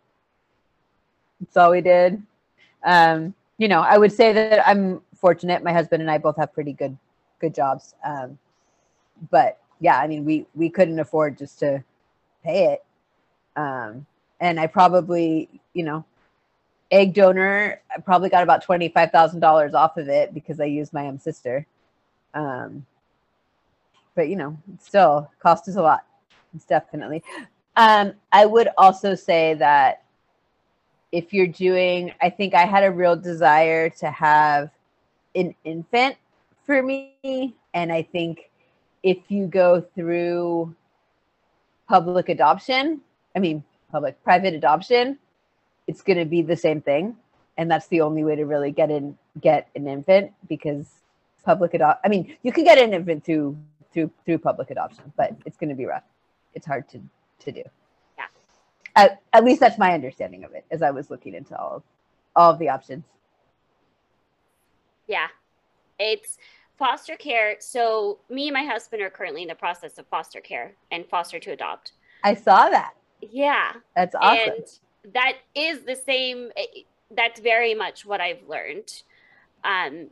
That's 1.40 1.58
all 1.58 1.72
we 1.72 1.82
did. 1.82 2.22
Um, 2.84 3.34
you 3.58 3.68
know, 3.68 3.82
I 3.82 3.98
would 3.98 4.12
say 4.12 4.32
that 4.34 4.66
I'm 4.68 5.02
fortunate. 5.20 5.64
My 5.64 5.74
husband 5.74 6.02
and 6.02 6.10
I 6.12 6.18
both 6.18 6.38
have 6.38 6.54
pretty 6.54 6.74
good, 6.74 6.98
good 7.40 7.54
jobs. 7.54 7.96
Um, 8.04 8.38
but 9.30 9.60
yeah, 9.80 9.98
I 9.98 10.08
mean, 10.08 10.26
we 10.26 10.46
we 10.56 10.70
couldn't 10.70 11.00
afford 11.00 11.38
just 11.38 11.60
to 11.60 11.84
pay 12.44 12.74
it. 12.74 12.84
Um, 13.56 14.06
and 14.40 14.60
I 14.60 14.68
probably, 14.68 15.50
you 15.74 15.84
know, 15.84 16.06
egg 16.92 17.14
donor. 17.14 17.82
I 17.96 18.00
probably 18.00 18.30
got 18.30 18.44
about 18.44 18.64
twenty 18.64 18.90
five 18.90 19.12
thousand 19.12 19.40
dollars 19.40 19.74
off 19.74 19.98
of 19.98 20.08
it 20.10 20.34
because 20.34 20.60
I 20.60 20.66
used 20.66 20.94
my 20.94 21.08
own 21.08 21.20
sister. 21.20 21.66
Um, 22.34 22.86
but 24.16 24.30
you 24.30 24.36
know, 24.36 24.58
still 24.80 25.30
cost 25.40 25.68
us 25.68 25.76
a 25.76 25.82
lot. 25.82 26.06
It's 26.56 26.66
definitely. 26.66 27.24
Um, 27.76 28.14
I 28.32 28.46
would 28.46 28.70
also 28.78 29.16
say 29.16 29.54
that 29.56 30.04
if 31.12 31.34
you're 31.34 31.48
doing, 31.48 32.12
I 32.22 32.30
think 32.30 32.54
I 32.54 32.66
had 32.66 32.84
a 32.84 32.92
real 32.92 33.16
desire 33.16 33.90
to 33.90 34.12
have 34.12 34.70
an 35.36 35.56
infant 35.64 36.16
for 36.66 36.82
me, 36.82 37.56
and 37.74 37.92
I 37.92 38.04
think 38.04 38.50
if 39.04 39.18
you 39.30 39.48
go 39.48 39.82
through 39.82 40.76
public 41.88 42.30
adoption, 42.30 43.02
I 43.36 43.40
mean 43.40 43.64
public 43.92 44.24
private 44.24 44.54
adoption, 44.54 45.18
it's 45.88 46.02
going 46.02 46.20
to 46.20 46.26
be 46.26 46.42
the 46.42 46.56
same 46.56 46.82
thing, 46.82 47.16
and 47.58 47.70
that's 47.70 47.88
the 47.88 48.02
only 48.02 48.24
way 48.24 48.36
to 48.36 48.46
really 48.46 48.72
get 48.72 48.92
in 48.92 49.18
get 49.42 49.70
an 49.76 49.88
infant 49.88 50.32
because 50.48 50.88
public 51.44 51.74
adopt. 51.74 52.02
I 52.06 52.10
mean, 52.10 52.36
you 52.44 52.52
can 52.52 52.64
get 52.64 52.78
an 52.78 52.94
infant 52.94 53.26
through 53.26 53.58
through 53.92 54.12
through 54.26 54.38
public 54.40 54.70
adoption, 54.70 55.12
but 55.18 55.36
it's 55.46 55.58
going 55.58 55.70
to 55.70 55.76
be 55.76 55.86
rough. 55.86 56.04
It's 56.54 56.66
hard 56.66 56.88
to 56.90 57.02
to 57.40 57.52
do. 57.52 57.64
Yeah. 58.18 58.26
At, 58.96 59.22
at 59.34 59.44
least 59.44 59.60
that's 59.60 59.78
my 59.78 59.94
understanding 59.94 60.44
of 60.44 60.54
it 60.54 60.66
as 60.72 60.82
I 60.82 60.92
was 60.92 61.10
looking 61.10 61.34
into 61.34 61.58
all 61.58 61.78
of 61.78 61.84
all 62.36 62.52
of 62.52 62.60
the 62.60 62.70
options. 62.70 63.04
Yeah. 65.10 65.28
It's 66.00 66.38
foster 66.78 67.18
care. 67.18 67.58
So 67.60 68.20
me 68.30 68.48
and 68.48 68.54
my 68.54 68.64
husband 68.64 69.02
are 69.02 69.10
currently 69.10 69.42
in 69.42 69.50
the 69.50 69.56
process 69.56 69.98
of 69.98 70.08
foster 70.08 70.40
care 70.40 70.74
and 70.92 71.06
foster 71.06 71.40
to 71.40 71.52
adopt. 71.52 71.92
I 72.24 72.36
saw 72.36 72.70
that. 72.70 72.94
Yeah. 73.22 73.74
That's 73.96 74.16
awesome. 74.16 74.54
And 75.04 75.14
that 75.14 75.34
is 75.56 75.82
the 75.82 75.96
same 75.96 76.52
eh, 76.56 76.84
that's 77.18 77.42
very 77.42 77.74
much 77.74 78.06
what 78.06 78.22
I've 78.22 78.48
learned. 78.48 79.04
Um 79.66 80.12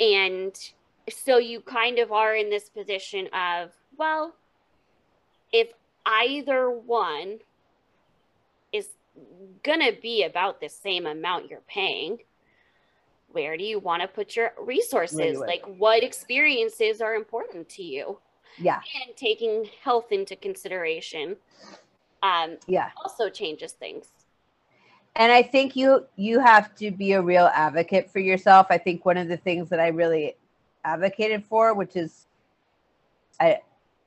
and 0.00 0.58
so 1.08 1.38
you 1.38 1.60
kind 1.60 1.98
of 1.98 2.12
are 2.12 2.34
in 2.34 2.50
this 2.50 2.68
position 2.68 3.28
of, 3.34 3.70
well, 3.96 4.34
if 5.52 5.68
either 6.06 6.70
one 6.70 7.38
is 8.72 8.88
going 9.62 9.80
to 9.80 9.94
be 10.00 10.24
about 10.24 10.60
the 10.60 10.68
same 10.68 11.06
amount 11.06 11.50
you're 11.50 11.60
paying, 11.68 12.18
where 13.32 13.56
do 13.56 13.64
you 13.64 13.78
want 13.78 14.02
to 14.02 14.08
put 14.08 14.36
your 14.36 14.52
resources? 14.58 15.38
Like, 15.38 15.62
what 15.78 16.02
experiences 16.02 17.00
are 17.00 17.14
important 17.14 17.68
to 17.70 17.82
you? 17.82 18.18
yeah. 18.58 18.80
And 19.06 19.16
taking 19.16 19.68
health 19.82 20.12
into 20.12 20.36
consideration 20.36 21.36
um, 22.22 22.58
Yeah. 22.66 22.90
also 22.96 23.28
changes 23.30 23.72
things. 23.72 24.08
and 25.16 25.32
i 25.32 25.42
think 25.42 25.74
you 25.76 26.06
you 26.16 26.38
have 26.40 26.74
to 26.76 26.90
be 26.90 27.12
a 27.12 27.20
real 27.20 27.50
advocate 27.54 28.10
for 28.10 28.20
yourself 28.20 28.66
i 28.70 28.78
think 28.78 29.04
one 29.04 29.16
of 29.16 29.28
the 29.28 29.36
things 29.36 29.68
that 29.68 29.80
i 29.80 29.88
really 29.88 30.36
advocated 30.84 31.44
for 31.44 31.74
which 31.74 31.96
is 31.96 32.26
i 33.40 33.58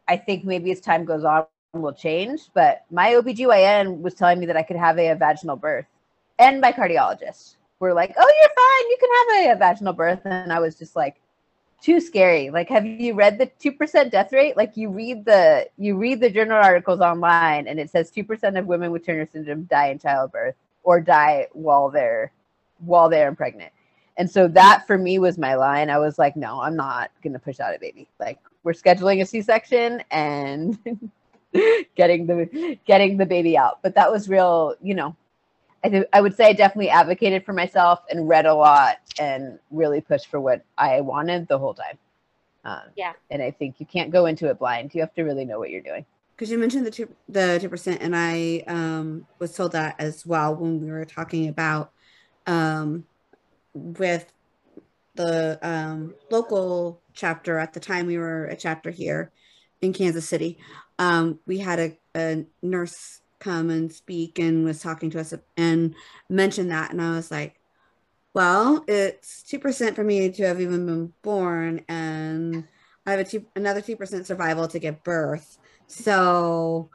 i 0.08 0.16
think 0.16 0.46
maybe 0.46 0.72
as 0.72 0.80
time 0.80 1.04
goes 1.06 1.24
on 1.24 1.46
will 1.74 1.94
change 1.94 2.50
but 2.54 2.86
my 2.92 3.12
obgyn 3.14 4.00
was 4.02 4.14
telling 4.14 4.40
me 4.40 4.46
that 4.46 4.56
i 4.56 4.64
could 4.64 4.78
have 4.78 4.98
a, 4.98 5.14
vaginal 5.16 5.56
birth 5.60 5.86
and 6.40 6.62
my 6.62 6.72
cardiologist 6.72 7.56
were 7.84 7.94
like 7.94 8.14
oh 8.18 8.34
you're 8.42 8.50
fine 8.56 8.90
you 8.90 8.98
can 9.00 9.10
have 9.16 9.30
a, 9.30 9.52
a 9.54 9.56
vaginal 9.58 9.94
birth 9.94 10.22
and 10.26 10.52
i 10.52 10.60
was 10.60 10.76
just 10.76 10.96
like 10.96 11.22
too 11.82 12.00
scary 12.00 12.50
like 12.50 12.70
have 12.70 12.86
you 12.86 13.14
read 13.14 13.38
the 13.38 13.46
2% 13.62 14.10
death 14.10 14.32
rate 14.32 14.56
like 14.56 14.78
you 14.78 14.90
read 14.90 15.26
the 15.26 15.68
you 15.78 15.98
read 15.98 16.22
the 16.22 16.30
journal 16.30 16.56
articles 16.56 17.02
online 17.02 17.68
and 17.68 17.78
it 17.78 17.90
says 17.90 18.10
2% 18.10 18.58
of 18.58 18.66
women 18.68 18.90
with 18.90 19.06
turner 19.06 19.28
syndrome 19.30 19.64
die 19.66 19.88
in 19.88 20.00
childbirth 20.00 20.56
or 20.84 21.02
die 21.02 21.48
while 21.52 21.90
they're 21.90 22.32
while 22.80 23.10
they're 23.10 23.34
pregnant. 23.34 23.72
And 24.18 24.30
so 24.30 24.48
that 24.50 24.86
for 24.86 24.98
me 24.98 25.18
was 25.18 25.38
my 25.38 25.56
line. 25.56 25.90
I 25.90 25.98
was 25.98 26.20
like, 26.20 26.36
no, 26.36 26.62
I'm 26.62 26.76
not 26.76 27.12
gonna 27.24 27.40
push 27.40 27.60
out 27.60 27.76
a 27.76 27.80
baby. 27.80 28.08
Like 28.20 28.40
we're 28.64 28.74
scheduling 28.74 29.22
a 29.22 29.26
C-section 29.26 30.04
and 30.12 30.78
getting 31.96 32.28
the 32.28 32.78
getting 32.86 33.18
the 33.18 33.26
baby 33.26 33.58
out. 33.58 33.80
But 33.82 33.96
that 33.96 34.12
was 34.12 34.30
real, 34.30 34.76
you 34.82 34.94
know. 34.94 35.16
I 35.84 35.90
think 35.90 36.06
I 36.14 36.22
would 36.22 36.36
say 36.36 36.46
I 36.46 36.54
definitely 36.54 36.90
advocated 36.90 37.46
for 37.46 37.54
myself 37.54 38.00
and 38.10 38.28
read 38.28 38.46
a 38.46 38.54
lot 38.54 38.98
and 39.20 39.60
really 39.70 40.02
pushed 40.02 40.28
for 40.28 40.40
what 40.40 40.64
I 40.78 41.02
wanted 41.02 41.48
the 41.48 41.60
whole 41.60 41.74
time. 41.74 41.98
Um, 42.64 42.84
Yeah. 42.96 43.14
And 43.30 43.42
I 43.42 43.52
think 43.52 43.80
you 43.80 43.86
can't 43.86 44.10
go 44.12 44.26
into 44.26 44.50
it 44.50 44.60
blind. 44.60 44.96
You 44.96 45.02
have 45.02 45.14
to 45.16 45.24
really 45.24 45.44
know 45.46 45.60
what 45.60 45.70
you're 45.70 45.82
doing. 45.82 46.06
because 46.36 46.50
you 46.50 46.58
mentioned 46.58 46.86
the 46.86 46.92
two 46.92 47.10
the 47.28 47.58
two 47.62 47.70
percent, 47.70 48.02
and 48.02 48.16
I 48.16 48.64
um, 48.68 49.28
was 49.40 49.54
told 49.56 49.74
that 49.74 49.96
as 50.00 50.26
well 50.26 50.56
when 50.56 50.80
we 50.82 50.90
were 50.90 51.06
talking 51.06 51.48
about 51.50 51.92
um, 52.48 53.06
with 53.74 54.32
the 55.16 55.60
um, 55.62 56.16
local 56.32 57.02
chapter 57.14 57.60
at 57.60 57.74
the 57.74 57.80
time 57.80 58.08
we 58.08 58.18
were 58.18 58.46
a 58.46 58.56
chapter 58.56 58.90
here 58.90 59.32
in 59.82 59.94
Kansas 59.94 60.28
City. 60.28 60.58
Um, 60.98 61.40
we 61.46 61.58
had 61.60 61.80
a, 61.80 61.98
a 62.16 62.46
nurse 62.62 63.22
come 63.44 63.70
and 63.70 63.92
speak 63.92 64.40
and 64.40 64.64
was 64.64 64.82
talking 64.82 65.10
to 65.12 65.20
us 65.20 65.34
and 65.58 65.96
mentioned 66.30 66.72
that, 66.72 66.92
and 66.92 67.02
I 67.02 67.16
was 67.16 67.32
like, 67.32 67.60
"Well, 68.34 68.84
it's 68.88 69.44
two 69.44 69.60
percent 69.60 69.96
for 69.96 70.04
me 70.04 70.30
to 70.32 70.44
have 70.44 70.62
even 70.62 70.86
been 70.86 71.14
born, 71.22 71.84
and 71.88 72.68
I 73.06 73.12
have 73.12 73.20
a 73.20 73.24
two, 73.24 73.46
another 73.56 73.82
two 73.82 73.98
percent 73.98 74.26
survival 74.28 74.68
to 74.70 74.80
give 74.80 75.04
birth." 75.04 75.58
So 75.88 76.90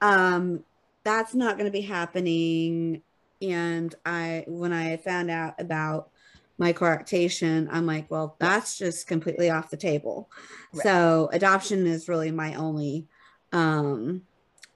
um 0.00 0.64
that's 1.04 1.34
not 1.34 1.56
going 1.56 1.66
to 1.66 1.72
be 1.72 1.82
happening 1.82 3.02
and 3.42 3.94
I 4.04 4.44
when 4.46 4.72
I 4.72 4.96
found 4.96 5.30
out 5.30 5.54
about 5.60 6.10
my 6.56 6.72
coarctation, 6.72 7.68
I'm 7.70 7.84
like, 7.84 8.08
well, 8.10 8.36
that's 8.38 8.78
just 8.78 9.08
completely 9.08 9.50
off 9.50 9.70
the 9.70 9.76
table. 9.76 10.30
Right. 10.72 10.84
So 10.84 11.28
adoption 11.32 11.84
is 11.86 12.08
really 12.08 12.30
my 12.30 12.54
only 12.54 13.06
um 13.52 14.22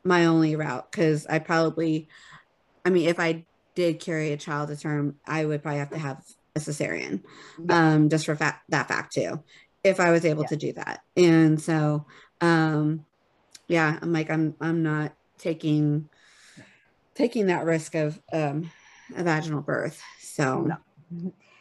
my 0.04 0.26
only 0.26 0.56
route 0.56 0.90
cuz 0.92 1.26
I 1.26 1.38
probably 1.38 2.08
I 2.84 2.90
mean 2.90 3.08
if 3.08 3.18
I 3.20 3.44
did 3.74 4.00
carry 4.00 4.32
a 4.32 4.36
child 4.36 4.68
to 4.70 4.76
term, 4.76 5.16
I 5.26 5.44
would 5.44 5.62
probably 5.62 5.78
have 5.80 5.90
to 5.90 5.98
have 5.98 6.22
a 6.56 6.60
cesarean. 6.60 7.22
Um 7.68 8.08
just 8.08 8.26
for 8.26 8.36
fa- 8.36 8.60
that 8.70 8.88
fact 8.88 9.12
too. 9.14 9.42
If 9.84 10.00
I 10.00 10.10
was 10.10 10.24
able 10.24 10.42
Yeah. 10.42 10.48
to 10.48 10.56
do 10.56 10.72
that. 10.74 11.00
And 11.16 11.60
so 11.60 12.06
um 12.40 13.04
yeah 13.66 13.98
i'm 14.00 14.12
like 14.12 14.30
i'm 14.30 14.54
i'm 14.60 14.82
not 14.82 15.12
taking 15.38 16.08
taking 17.14 17.46
that 17.46 17.64
risk 17.64 17.94
of 17.94 18.20
um 18.32 18.70
a 19.16 19.24
vaginal 19.24 19.60
birth 19.60 20.00
so 20.20 20.68
No. 20.68 20.76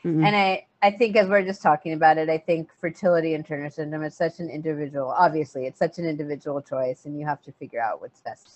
mm-mm. 0.06 0.26
And 0.26 0.36
I, 0.36 0.66
I 0.81 0.91
think 0.91 1.15
as 1.15 1.27
we're 1.27 1.43
just 1.43 1.61
talking 1.61 1.93
about 1.93 2.17
it, 2.19 2.29
I 2.29 2.37
think 2.37 2.69
fertility 2.79 3.33
and 3.33 3.45
Turner 3.45 3.69
syndrome 3.69 4.03
is 4.03 4.15
such 4.15 4.39
an 4.39 4.49
individual. 4.49 5.09
Obviously, 5.09 5.65
it's 5.65 5.79
such 5.79 5.97
an 5.97 6.05
individual 6.05 6.61
choice, 6.61 7.05
and 7.05 7.19
you 7.19 7.25
have 7.25 7.41
to 7.43 7.51
figure 7.53 7.81
out 7.81 7.99
what's 8.01 8.21
best, 8.21 8.49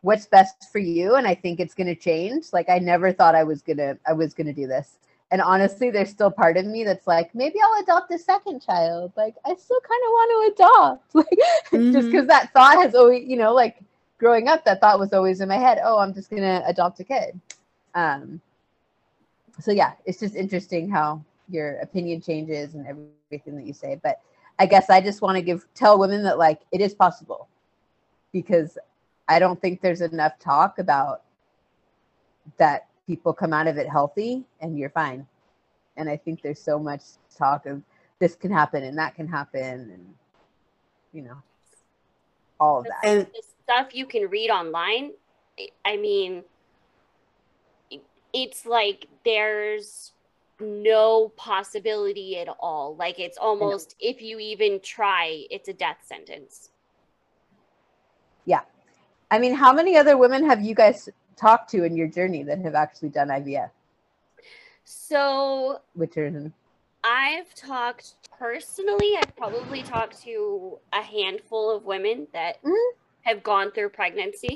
what's 0.00 0.26
best 0.26 0.70
for 0.72 0.78
you. 0.78 1.16
And 1.16 1.26
I 1.26 1.34
think 1.34 1.60
it's 1.60 1.74
going 1.74 1.86
to 1.88 1.94
change. 1.94 2.46
Like 2.52 2.70
I 2.70 2.78
never 2.78 3.12
thought 3.12 3.34
I 3.34 3.44
was 3.44 3.60
gonna, 3.62 3.98
I 4.06 4.14
was 4.14 4.32
gonna 4.32 4.54
do 4.54 4.66
this. 4.66 4.98
And 5.30 5.40
honestly, 5.42 5.90
there's 5.90 6.10
still 6.10 6.30
part 6.30 6.56
of 6.56 6.66
me 6.66 6.82
that's 6.84 7.06
like, 7.06 7.34
maybe 7.34 7.56
I'll 7.62 7.82
adopt 7.82 8.10
a 8.12 8.18
second 8.18 8.62
child. 8.62 9.12
Like 9.16 9.36
I 9.44 9.54
still 9.54 9.80
kind 9.80 10.02
of 10.06 10.10
want 10.10 10.56
to 10.56 10.62
adopt, 10.64 11.14
like 11.14 11.92
just 11.92 12.10
Mhm. 12.10 12.10
because 12.10 12.26
that 12.28 12.52
thought 12.52 12.82
has 12.82 12.94
always, 12.94 13.28
you 13.28 13.36
know, 13.36 13.52
like 13.54 13.76
growing 14.18 14.48
up, 14.48 14.64
that 14.64 14.80
thought 14.80 14.98
was 14.98 15.12
always 15.12 15.40
in 15.40 15.48
my 15.48 15.56
head. 15.58 15.78
Oh, 15.84 15.98
I'm 15.98 16.14
just 16.14 16.30
gonna 16.30 16.62
adopt 16.66 17.00
a 17.00 17.04
kid. 17.04 17.38
Um, 17.94 18.40
so 19.60 19.70
yeah, 19.72 19.92
it's 20.04 20.20
just 20.20 20.34
interesting 20.34 20.90
how 20.90 21.22
your 21.50 21.78
opinion 21.80 22.20
changes 22.20 22.74
and 22.74 22.86
everything 22.86 23.56
that 23.56 23.66
you 23.66 23.72
say. 23.72 23.98
But 24.02 24.20
I 24.58 24.66
guess 24.66 24.90
I 24.90 25.00
just 25.00 25.22
want 25.22 25.36
to 25.36 25.42
give 25.42 25.66
tell 25.74 25.98
women 25.98 26.22
that 26.24 26.38
like 26.38 26.60
it 26.72 26.80
is 26.80 26.94
possible 26.94 27.48
because 28.32 28.78
I 29.28 29.38
don't 29.38 29.60
think 29.60 29.80
there's 29.80 30.00
enough 30.00 30.38
talk 30.38 30.78
about 30.78 31.22
that 32.58 32.86
people 33.06 33.32
come 33.32 33.52
out 33.52 33.66
of 33.66 33.76
it 33.76 33.88
healthy 33.88 34.44
and 34.60 34.78
you're 34.78 34.90
fine. 34.90 35.26
And 35.96 36.08
I 36.08 36.16
think 36.16 36.42
there's 36.42 36.60
so 36.60 36.78
much 36.78 37.02
talk 37.36 37.66
of 37.66 37.82
this 38.18 38.34
can 38.34 38.52
happen 38.52 38.84
and 38.84 38.96
that 38.98 39.14
can 39.14 39.26
happen 39.26 39.62
and 39.62 40.14
you 41.12 41.22
know 41.22 41.36
all 42.60 42.80
of 42.80 42.84
that. 42.84 43.00
and 43.02 43.26
the 43.26 43.42
stuff 43.64 43.94
you 43.94 44.06
can 44.06 44.28
read 44.28 44.50
online 44.50 45.12
I- 45.58 45.70
i 45.84 45.96
mean 45.96 46.44
it's 48.32 48.64
like 48.66 49.06
there's 49.24 50.12
no 50.60 51.28
possibility 51.36 52.38
at 52.38 52.48
all 52.60 52.96
like 52.96 53.18
it's 53.18 53.38
almost 53.38 53.94
if 54.00 54.20
you 54.20 54.38
even 54.38 54.80
try 54.80 55.44
it's 55.50 55.68
a 55.68 55.72
death 55.72 55.98
sentence 56.04 56.70
Yeah. 58.44 58.62
I 59.30 59.38
mean, 59.38 59.54
how 59.54 59.72
many 59.72 59.96
other 59.96 60.16
women 60.16 60.44
have 60.46 60.60
you 60.60 60.74
guys 60.74 61.08
talked 61.36 61.70
to 61.70 61.84
in 61.84 61.96
your 61.96 62.08
journey 62.08 62.42
that 62.44 62.58
have 62.60 62.74
actually 62.74 63.10
done 63.10 63.28
IVF? 63.28 63.70
so 64.84 65.80
Which 65.94 66.16
are 66.16 66.50
i've 67.04 67.54
talked 67.54 68.14
personally 68.38 69.14
i've 69.18 69.36
probably 69.36 69.82
talked 69.82 70.20
to 70.22 70.78
a 70.92 71.02
handful 71.02 71.70
of 71.70 71.84
women 71.84 72.26
that 72.32 72.60
Mhm. 72.62 72.92
have 73.22 73.42
gone 73.42 73.70
through 73.70 73.90
pregnancy 73.90 74.54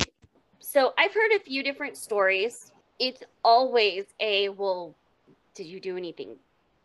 so 0.58 0.92
i've 0.98 1.14
heard 1.14 1.32
a 1.32 1.38
few 1.38 1.62
different 1.62 1.96
stories 1.96 2.72
it's 2.98 3.22
always 3.44 4.06
a 4.18 4.48
well 4.48 4.94
did 5.54 5.66
you 5.66 5.80
do 5.80 5.96
anything 5.96 6.36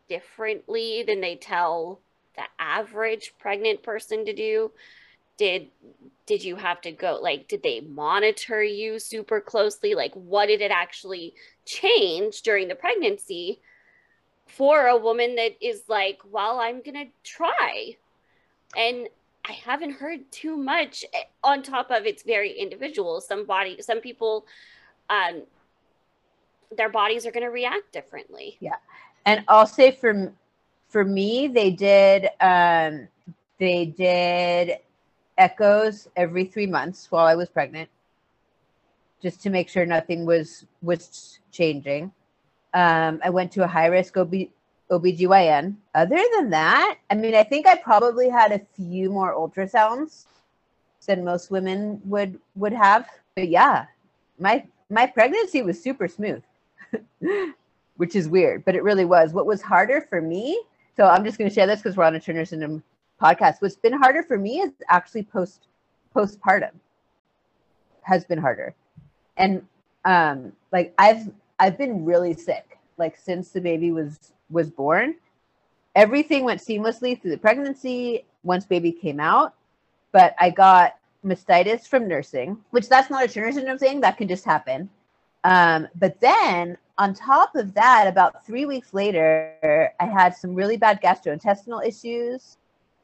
differently 0.07 1.03
than 1.05 1.21
they 1.21 1.35
tell 1.35 1.99
the 2.35 2.43
average 2.59 3.33
pregnant 3.39 3.83
person 3.83 4.25
to 4.25 4.33
do? 4.33 4.71
Did 5.37 5.67
did 6.25 6.43
you 6.43 6.57
have 6.57 6.81
to 6.81 6.91
go 6.91 7.19
like 7.21 7.47
did 7.47 7.63
they 7.63 7.81
monitor 7.81 8.61
you 8.63 8.99
super 8.99 9.41
closely? 9.41 9.95
Like 9.95 10.13
what 10.13 10.47
did 10.47 10.61
it 10.61 10.71
actually 10.71 11.33
change 11.65 12.41
during 12.41 12.67
the 12.67 12.75
pregnancy 12.75 13.61
for 14.47 14.87
a 14.87 14.97
woman 14.97 15.35
that 15.35 15.55
is 15.61 15.83
like 15.87 16.19
well 16.29 16.59
i'm 16.59 16.81
gonna 16.81 17.05
try. 17.23 17.95
And 18.75 19.07
i 19.45 19.53
haven't 19.53 19.93
heard 19.93 20.29
too 20.31 20.57
much 20.57 21.05
eh, 21.13 21.23
on 21.43 21.63
top 21.63 21.89
of 21.89 22.05
it's 22.05 22.23
very 22.23 22.51
individual. 22.51 23.21
Some 23.21 23.45
body 23.45 23.81
some 23.81 24.01
people 24.01 24.45
um 25.09 25.43
their 26.77 26.89
bodies 26.89 27.25
are 27.25 27.31
going 27.31 27.43
to 27.43 27.49
react 27.51 27.91
differently 27.91 28.57
Yeah. 28.59 28.75
and 29.25 29.43
I'll 29.47 29.67
say 29.67 29.91
for 29.91 30.31
for 30.89 31.05
me, 31.05 31.47
they 31.47 31.69
did 31.69 32.29
um, 32.41 33.07
they 33.59 33.85
did 33.85 34.79
echoes 35.37 36.07
every 36.15 36.45
three 36.45 36.65
months 36.65 37.11
while 37.11 37.27
I 37.27 37.35
was 37.35 37.47
pregnant, 37.47 37.89
just 39.21 39.41
to 39.43 39.51
make 39.51 39.69
sure 39.69 39.85
nothing 39.85 40.25
was 40.25 40.65
was 40.81 41.39
changing. 41.51 42.11
Um, 42.73 43.19
I 43.23 43.29
went 43.29 43.51
to 43.51 43.63
a 43.63 43.67
high 43.67 43.85
risk 43.85 44.17
OB, 44.17 44.33
OBGYN. 44.89 45.75
Other 45.93 46.21
than 46.35 46.49
that, 46.49 46.97
I 47.11 47.13
mean, 47.13 47.35
I 47.35 47.43
think 47.43 47.67
I 47.67 47.75
probably 47.75 48.29
had 48.29 48.51
a 48.51 48.61
few 48.75 49.11
more 49.11 49.35
ultrasounds 49.35 50.25
than 51.05 51.23
most 51.23 51.51
women 51.51 52.01
would 52.05 52.39
would 52.55 52.73
have. 52.73 53.07
But 53.35 53.49
yeah, 53.49 53.85
my 54.39 54.65
my 54.89 55.05
pregnancy 55.05 55.61
was 55.61 55.79
super 55.79 56.07
smooth, 56.07 56.41
which 57.97 58.15
is 58.15 58.29
weird, 58.29 58.63
but 58.63 58.75
it 58.75 58.83
really 58.83 59.05
was. 59.05 59.33
What 59.33 59.45
was 59.45 59.61
harder 59.61 60.01
for 60.09 60.21
me? 60.21 60.61
So 60.95 61.05
I'm 61.05 61.23
just 61.23 61.37
going 61.37 61.49
to 61.49 61.53
share 61.53 61.67
this 61.67 61.81
because 61.81 61.97
we're 61.97 62.05
on 62.05 62.15
a 62.15 62.19
Turner 62.19 62.45
syndrome 62.45 62.83
podcast. 63.21 63.55
What's 63.59 63.75
been 63.75 63.93
harder 63.93 64.23
for 64.23 64.37
me 64.37 64.59
is 64.59 64.71
actually 64.87 65.23
post 65.23 65.67
postpartum 66.15 66.71
has 68.01 68.23
been 68.25 68.39
harder, 68.39 68.73
and 69.37 69.65
um, 70.05 70.53
like 70.71 70.93
I've 70.97 71.29
I've 71.59 71.77
been 71.77 72.05
really 72.05 72.33
sick 72.33 72.77
like 72.97 73.17
since 73.17 73.49
the 73.49 73.61
baby 73.61 73.91
was 73.91 74.33
was 74.49 74.69
born. 74.69 75.15
Everything 75.95 76.43
went 76.43 76.61
seamlessly 76.61 77.19
through 77.21 77.31
the 77.31 77.37
pregnancy 77.37 78.25
once 78.43 78.65
baby 78.65 78.91
came 78.91 79.19
out, 79.19 79.55
but 80.11 80.35
I 80.39 80.51
got 80.51 80.97
mastitis 81.25 81.87
from 81.87 82.07
nursing, 82.07 82.57
which 82.71 82.87
that's 82.87 83.09
not 83.09 83.25
a 83.25 83.27
Turner 83.27 83.51
syndrome 83.51 83.77
thing. 83.77 83.99
That 84.01 84.17
can 84.17 84.27
just 84.27 84.45
happen. 84.45 84.89
Um, 85.43 85.87
but 85.95 86.19
then 86.19 86.77
on 86.97 87.13
top 87.13 87.55
of 87.55 87.73
that, 87.75 88.07
about 88.07 88.45
three 88.45 88.65
weeks 88.65 88.93
later, 88.93 89.93
I 89.99 90.05
had 90.05 90.35
some 90.35 90.53
really 90.53 90.77
bad 90.77 91.01
gastrointestinal 91.01 91.85
issues, 91.85 92.57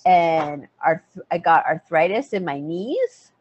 and 0.06 0.68
arth- 0.84 1.20
I 1.32 1.38
got 1.38 1.66
arthritis 1.66 2.34
in 2.34 2.44
my 2.44 2.60
knees 2.60 3.32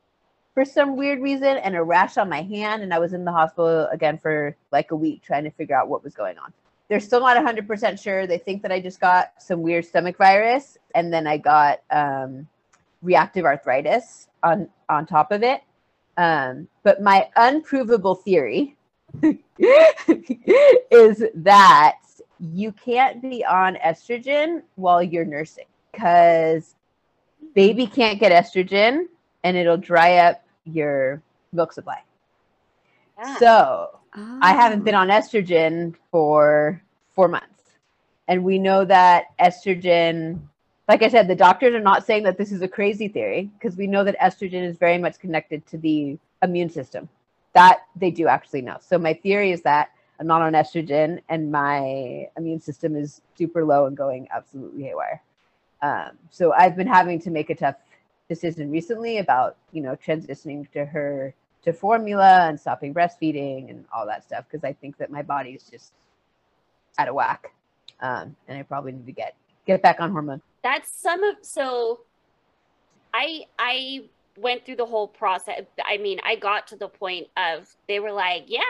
for 0.54 0.64
some 0.64 0.96
weird 0.96 1.20
reason, 1.20 1.57
and 1.57 1.74
a 1.74 1.83
rash 1.83 2.16
on 2.16 2.28
my 2.28 2.42
hand. 2.42 2.83
And 2.83 2.94
I 2.94 3.00
was 3.00 3.12
in 3.12 3.24
the 3.24 3.33
hospital 3.33 3.88
again 3.90 4.16
for 4.18 4.57
like 4.70 4.92
a 4.92 4.96
week 4.96 5.22
trying 5.22 5.44
to 5.44 5.50
figure 5.50 5.76
out 5.76 5.88
what 5.88 6.04
was 6.04 6.14
going 6.14 6.38
on. 6.38 6.52
They're 6.88 7.00
still 7.00 7.20
not 7.20 7.37
100% 7.37 8.00
sure. 8.00 8.26
They 8.26 8.38
think 8.38 8.62
that 8.62 8.70
I 8.70 8.78
just 8.78 9.00
got 9.00 9.33
some 9.42 9.62
weird 9.62 9.85
stomach 9.85 10.16
virus, 10.16 10.78
and 10.94 11.12
then 11.12 11.26
I 11.26 11.38
got 11.38 11.80
um, 11.90 12.46
reactive 13.02 13.44
arthritis 13.44 14.28
on 14.44 14.68
on 14.88 15.04
top 15.04 15.33
of 15.33 15.42
it. 15.42 15.62
Um, 16.16 16.68
but 16.85 17.02
my 17.02 17.28
unprovable 17.35 18.14
theory 18.14 18.76
is 20.90 21.24
that 21.35 21.98
you 22.40 22.72
can't 22.72 23.22
be 23.22 23.44
on 23.44 23.77
estrogen 23.77 24.62
while 24.77 25.03
you're 25.03 25.24
nursing 25.24 25.66
because 25.92 26.74
baby 27.55 27.87
can't 27.87 28.18
get 28.18 28.33
estrogen 28.33 29.07
and 29.44 29.57
it'll 29.57 29.77
dry 29.77 30.16
up 30.16 30.44
your 30.64 31.22
milk 31.53 31.72
supply. 31.72 32.03
Yeah. 33.18 33.37
So 33.38 33.98
I 34.16 34.53
haven't 34.53 34.81
Oh. 34.81 34.85
been 34.85 34.94
on 34.94 35.09
estrogen 35.09 35.94
for 36.11 36.83
four 37.14 37.29
months. 37.29 37.48
And 38.29 38.42
we 38.44 38.59
know 38.59 38.85
that 38.85 39.27
estrogen, 39.38 40.40
like 40.88 41.03
I 41.03 41.09
said, 41.09 41.29
the 41.29 41.35
doctors 41.35 41.74
are 41.74 41.81
not 41.81 42.07
saying 42.07 42.22
that 42.24 42.38
this 42.38 42.53
is 42.53 42.62
a 42.62 42.68
crazy 42.68 43.09
theory 43.09 43.50
because 43.59 43.77
we 43.77 43.87
know 43.87 44.03
that 44.05 44.18
estrogen 44.18 44.64
is 44.64 44.77
very 44.79 44.98
much 44.98 45.18
connected 45.18 45.66
to 45.66 45.79
the 45.79 46.18
immune 46.42 46.70
system. 46.70 47.09
That 47.55 47.81
they 47.97 48.11
do 48.11 48.27
actually 48.27 48.62
know. 48.62 48.79
So 48.81 48.99
my 48.99 49.14
theory 49.14 49.53
is 49.53 49.62
that 49.62 49.90
I'm 50.21 50.27
not 50.27 50.43
on 50.43 50.53
estrogen 50.53 51.21
and 51.29 51.51
my 51.51 52.29
immune 52.37 52.61
system 52.61 52.97
is 52.97 53.21
super 53.37 53.64
low 53.64 53.87
and 53.87 53.97
going 53.97 54.29
absolutely 54.35 54.85
haywire. 54.85 55.23
Um, 55.83 56.11
so 56.31 56.53
I've 56.53 56.77
been 56.77 56.87
having 56.87 57.21
to 57.21 57.31
make 57.31 57.51
a 57.51 57.55
tough 57.55 57.77
decision 58.29 58.71
recently 58.71 59.19
about, 59.19 59.57
you 59.73 59.83
know, 59.83 59.97
transitioning 59.97 60.71
to 60.73 60.85
her 60.85 61.35
to 61.64 61.73
formula 61.73 62.47
and 62.49 62.59
stopping 62.61 62.95
breastfeeding 62.95 63.71
and 63.71 63.85
all 63.93 64.07
that 64.07 64.25
stuff 64.25 64.45
because 64.51 64.64
I 64.64 64.73
think 64.73 64.97
that 64.99 65.11
my 65.11 65.23
body 65.23 65.51
is 65.51 65.64
just 65.64 65.93
out 66.99 67.09
of 67.09 67.14
whack, 67.14 67.53
um, 68.01 68.37
and 68.47 68.59
I 68.59 68.62
probably 68.62 68.93
need 68.93 69.07
to 69.07 69.12
get 69.12 69.35
get 69.67 69.83
back 69.83 70.01
on 70.01 70.12
hormone. 70.12 70.43
that's 70.62 70.90
some 70.90 71.25
of 71.25 71.37
so 71.40 72.01
i 73.14 73.45
i 73.59 74.05
went 74.37 74.64
through 74.64 74.77
the 74.77 74.87
whole 74.87 75.09
process. 75.09 75.62
I 75.85 75.99
mean 75.99 76.20
i 76.25 76.37
got 76.37 76.66
to 76.68 76.77
the 76.77 76.88
point 76.88 77.29
of 77.37 77.68
they 77.88 78.01
were 78.01 78.12
like 78.12 78.44
yeah 78.47 78.62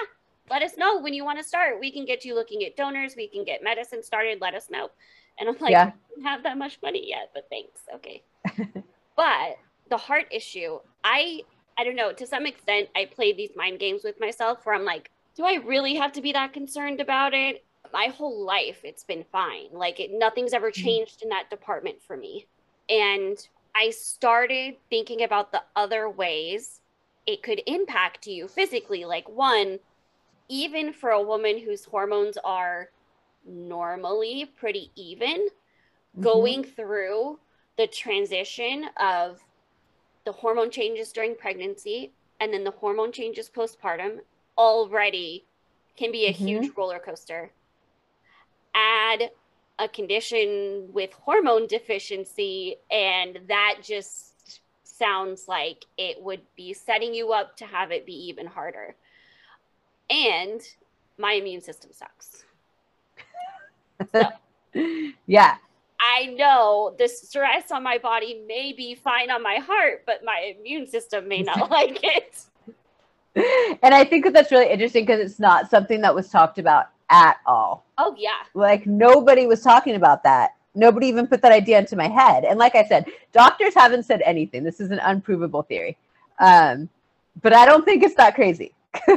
let 0.50 0.62
us 0.62 0.76
know 0.76 1.00
when 1.00 1.14
you 1.14 1.24
want 1.24 1.38
to 1.38 1.44
start. 1.44 1.80
We 1.80 1.90
can 1.90 2.04
get 2.04 2.22
you 2.22 2.34
looking 2.34 2.64
at 2.64 2.76
donors. 2.76 3.14
We 3.16 3.28
can 3.28 3.44
get 3.44 3.64
medicine 3.64 4.02
started. 4.02 4.42
Let 4.42 4.54
us 4.54 4.68
know. 4.70 4.90
And 5.38 5.48
i'm 5.48 5.56
like 5.60 5.72
Yeah. 5.72 5.86
i 5.86 6.14
don't 6.14 6.24
have 6.24 6.42
that 6.44 6.58
much 6.58 6.78
money 6.82 7.08
yet 7.08 7.30
but 7.34 7.48
thanks. 7.50 7.80
Okay. 7.94 8.22
But 9.16 9.58
the 9.90 9.96
heart 9.96 10.26
issue 10.30 10.78
i 11.04 11.42
i 11.78 11.84
don't 11.84 11.94
know 11.94 12.12
to 12.12 12.26
some 12.26 12.46
extent 12.46 12.88
i 12.96 13.04
played 13.04 13.36
these 13.36 13.50
mind 13.54 13.78
games 13.78 14.02
with 14.02 14.18
myself 14.18 14.64
where 14.64 14.74
i'm 14.74 14.84
like 14.84 15.10
do 15.36 15.44
i 15.44 15.54
really 15.64 15.94
have 15.94 16.12
to 16.12 16.22
be 16.22 16.32
that 16.32 16.52
concerned 16.52 17.00
about 17.00 17.34
it? 17.34 17.64
My 17.92 18.06
whole 18.06 18.44
life 18.44 18.80
it's 18.84 19.04
been 19.04 19.24
fine. 19.30 19.68
Like 19.72 20.00
it, 20.00 20.10
nothing's 20.12 20.52
ever 20.52 20.70
mm-hmm. 20.70 20.84
changed 20.84 21.22
in 21.22 21.28
that 21.30 21.50
department 21.50 22.02
for 22.02 22.16
me. 22.16 22.46
And 22.88 23.36
i 23.74 23.90
started 23.90 24.74
thinking 24.90 25.22
about 25.22 25.52
the 25.52 25.62
other 25.76 26.08
ways 26.08 26.80
it 27.26 27.42
could 27.42 27.62
impact 27.66 28.26
you 28.26 28.48
physically 28.48 29.04
like 29.04 29.28
one 29.28 29.78
even 30.48 30.92
for 30.92 31.10
a 31.10 31.22
woman 31.22 31.58
whose 31.58 31.84
hormones 31.84 32.36
are 32.44 32.90
normally 33.46 34.44
pretty 34.56 34.90
even 34.94 35.48
going 36.20 36.62
through 36.64 37.38
the 37.76 37.86
transition 37.86 38.86
of 38.98 39.40
the 40.24 40.32
hormone 40.32 40.70
changes 40.70 41.12
during 41.12 41.34
pregnancy 41.34 42.12
and 42.40 42.52
then 42.52 42.64
the 42.64 42.70
hormone 42.70 43.12
changes 43.12 43.50
postpartum 43.50 44.18
already 44.56 45.46
can 45.96 46.12
be 46.12 46.26
a 46.26 46.32
Mhm. 46.32 46.36
huge 46.36 46.76
roller 46.76 46.98
coaster. 46.98 47.52
Add 48.74 49.30
a 49.78 49.88
condition 49.88 50.88
with 50.92 51.12
hormone 51.12 51.66
deficiency, 51.66 52.76
and 52.90 53.40
that 53.48 53.78
just 53.82 54.60
sounds 54.82 55.46
like 55.48 55.84
it 55.98 56.22
would 56.22 56.42
be 56.56 56.72
setting 56.72 57.12
you 57.14 57.32
up 57.32 57.56
to 57.56 57.64
have 57.64 57.90
it 57.90 58.06
be 58.06 58.28
even 58.28 58.46
harder. 58.46 58.94
And 60.08 60.60
my 61.18 61.32
immune 61.32 61.60
system 61.60 61.90
sucks. 61.92 62.44
yeah, 65.26 65.56
I 66.00 66.26
know 66.26 66.94
the 66.98 67.08
stress 67.08 67.70
on 67.70 67.82
my 67.82 67.98
body 67.98 68.42
may 68.46 68.72
be 68.72 68.94
fine 68.94 69.30
on 69.30 69.42
my 69.42 69.56
heart, 69.56 70.02
but 70.06 70.24
my 70.24 70.54
immune 70.58 70.86
system 70.86 71.28
may 71.28 71.42
not 71.42 71.70
like 71.70 71.98
it. 72.02 72.44
and 73.82 73.94
I 73.94 74.04
think 74.04 74.24
that 74.24 74.32
that's 74.32 74.52
really 74.52 74.70
interesting 74.70 75.04
because 75.04 75.20
it's 75.20 75.40
not 75.40 75.70
something 75.70 76.02
that 76.02 76.14
was 76.14 76.28
talked 76.28 76.58
about 76.58 76.90
at 77.14 77.36
all. 77.46 77.86
Oh 77.96 78.16
yeah. 78.18 78.42
Like 78.54 78.86
nobody 78.86 79.46
was 79.46 79.62
talking 79.62 79.94
about 79.94 80.24
that. 80.24 80.56
Nobody 80.74 81.06
even 81.06 81.28
put 81.28 81.40
that 81.42 81.52
idea 81.52 81.78
into 81.78 81.94
my 81.94 82.08
head. 82.08 82.44
And 82.44 82.58
like 82.58 82.74
I 82.74 82.84
said, 82.84 83.06
doctors 83.32 83.72
haven't 83.74 84.02
said 84.02 84.20
anything. 84.22 84.64
This 84.64 84.80
is 84.80 84.90
an 84.90 84.98
unprovable 84.98 85.62
theory. 85.62 85.96
Um, 86.40 86.88
but 87.40 87.54
I 87.54 87.64
don't 87.66 87.84
think 87.84 88.02
it's 88.02 88.16
that 88.16 88.34
crazy. 88.34 88.74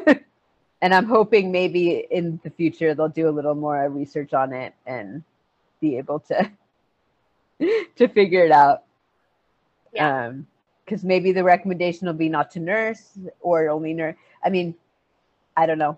and 0.82 0.94
I'm 0.94 1.08
hoping 1.08 1.52
maybe 1.52 2.06
in 2.12 2.40
the 2.44 2.52
future 2.52 2.94
they'll 2.94 3.10
do 3.10 3.28
a 3.28 3.32
little 3.32 3.56
more 3.56 3.90
research 3.90 4.34
on 4.34 4.54
it 4.54 4.76
and 4.86 5.24
be 5.82 5.98
able 5.98 6.20
to 6.20 6.52
to 7.96 8.08
figure 8.08 8.46
it 8.46 8.52
out. 8.52 8.84
Yeah. 9.92 10.28
Um, 10.28 10.46
because 10.86 11.04
maybe 11.04 11.34
the 11.34 11.44
recommendation 11.44 12.08
will 12.08 12.14
be 12.14 12.30
not 12.30 12.52
to 12.52 12.60
nurse 12.60 13.18
or 13.42 13.70
only 13.70 13.94
nurse. 13.94 14.16
I 14.42 14.50
mean, 14.50 14.74
I 15.58 15.66
don't 15.66 15.80
know. 15.80 15.98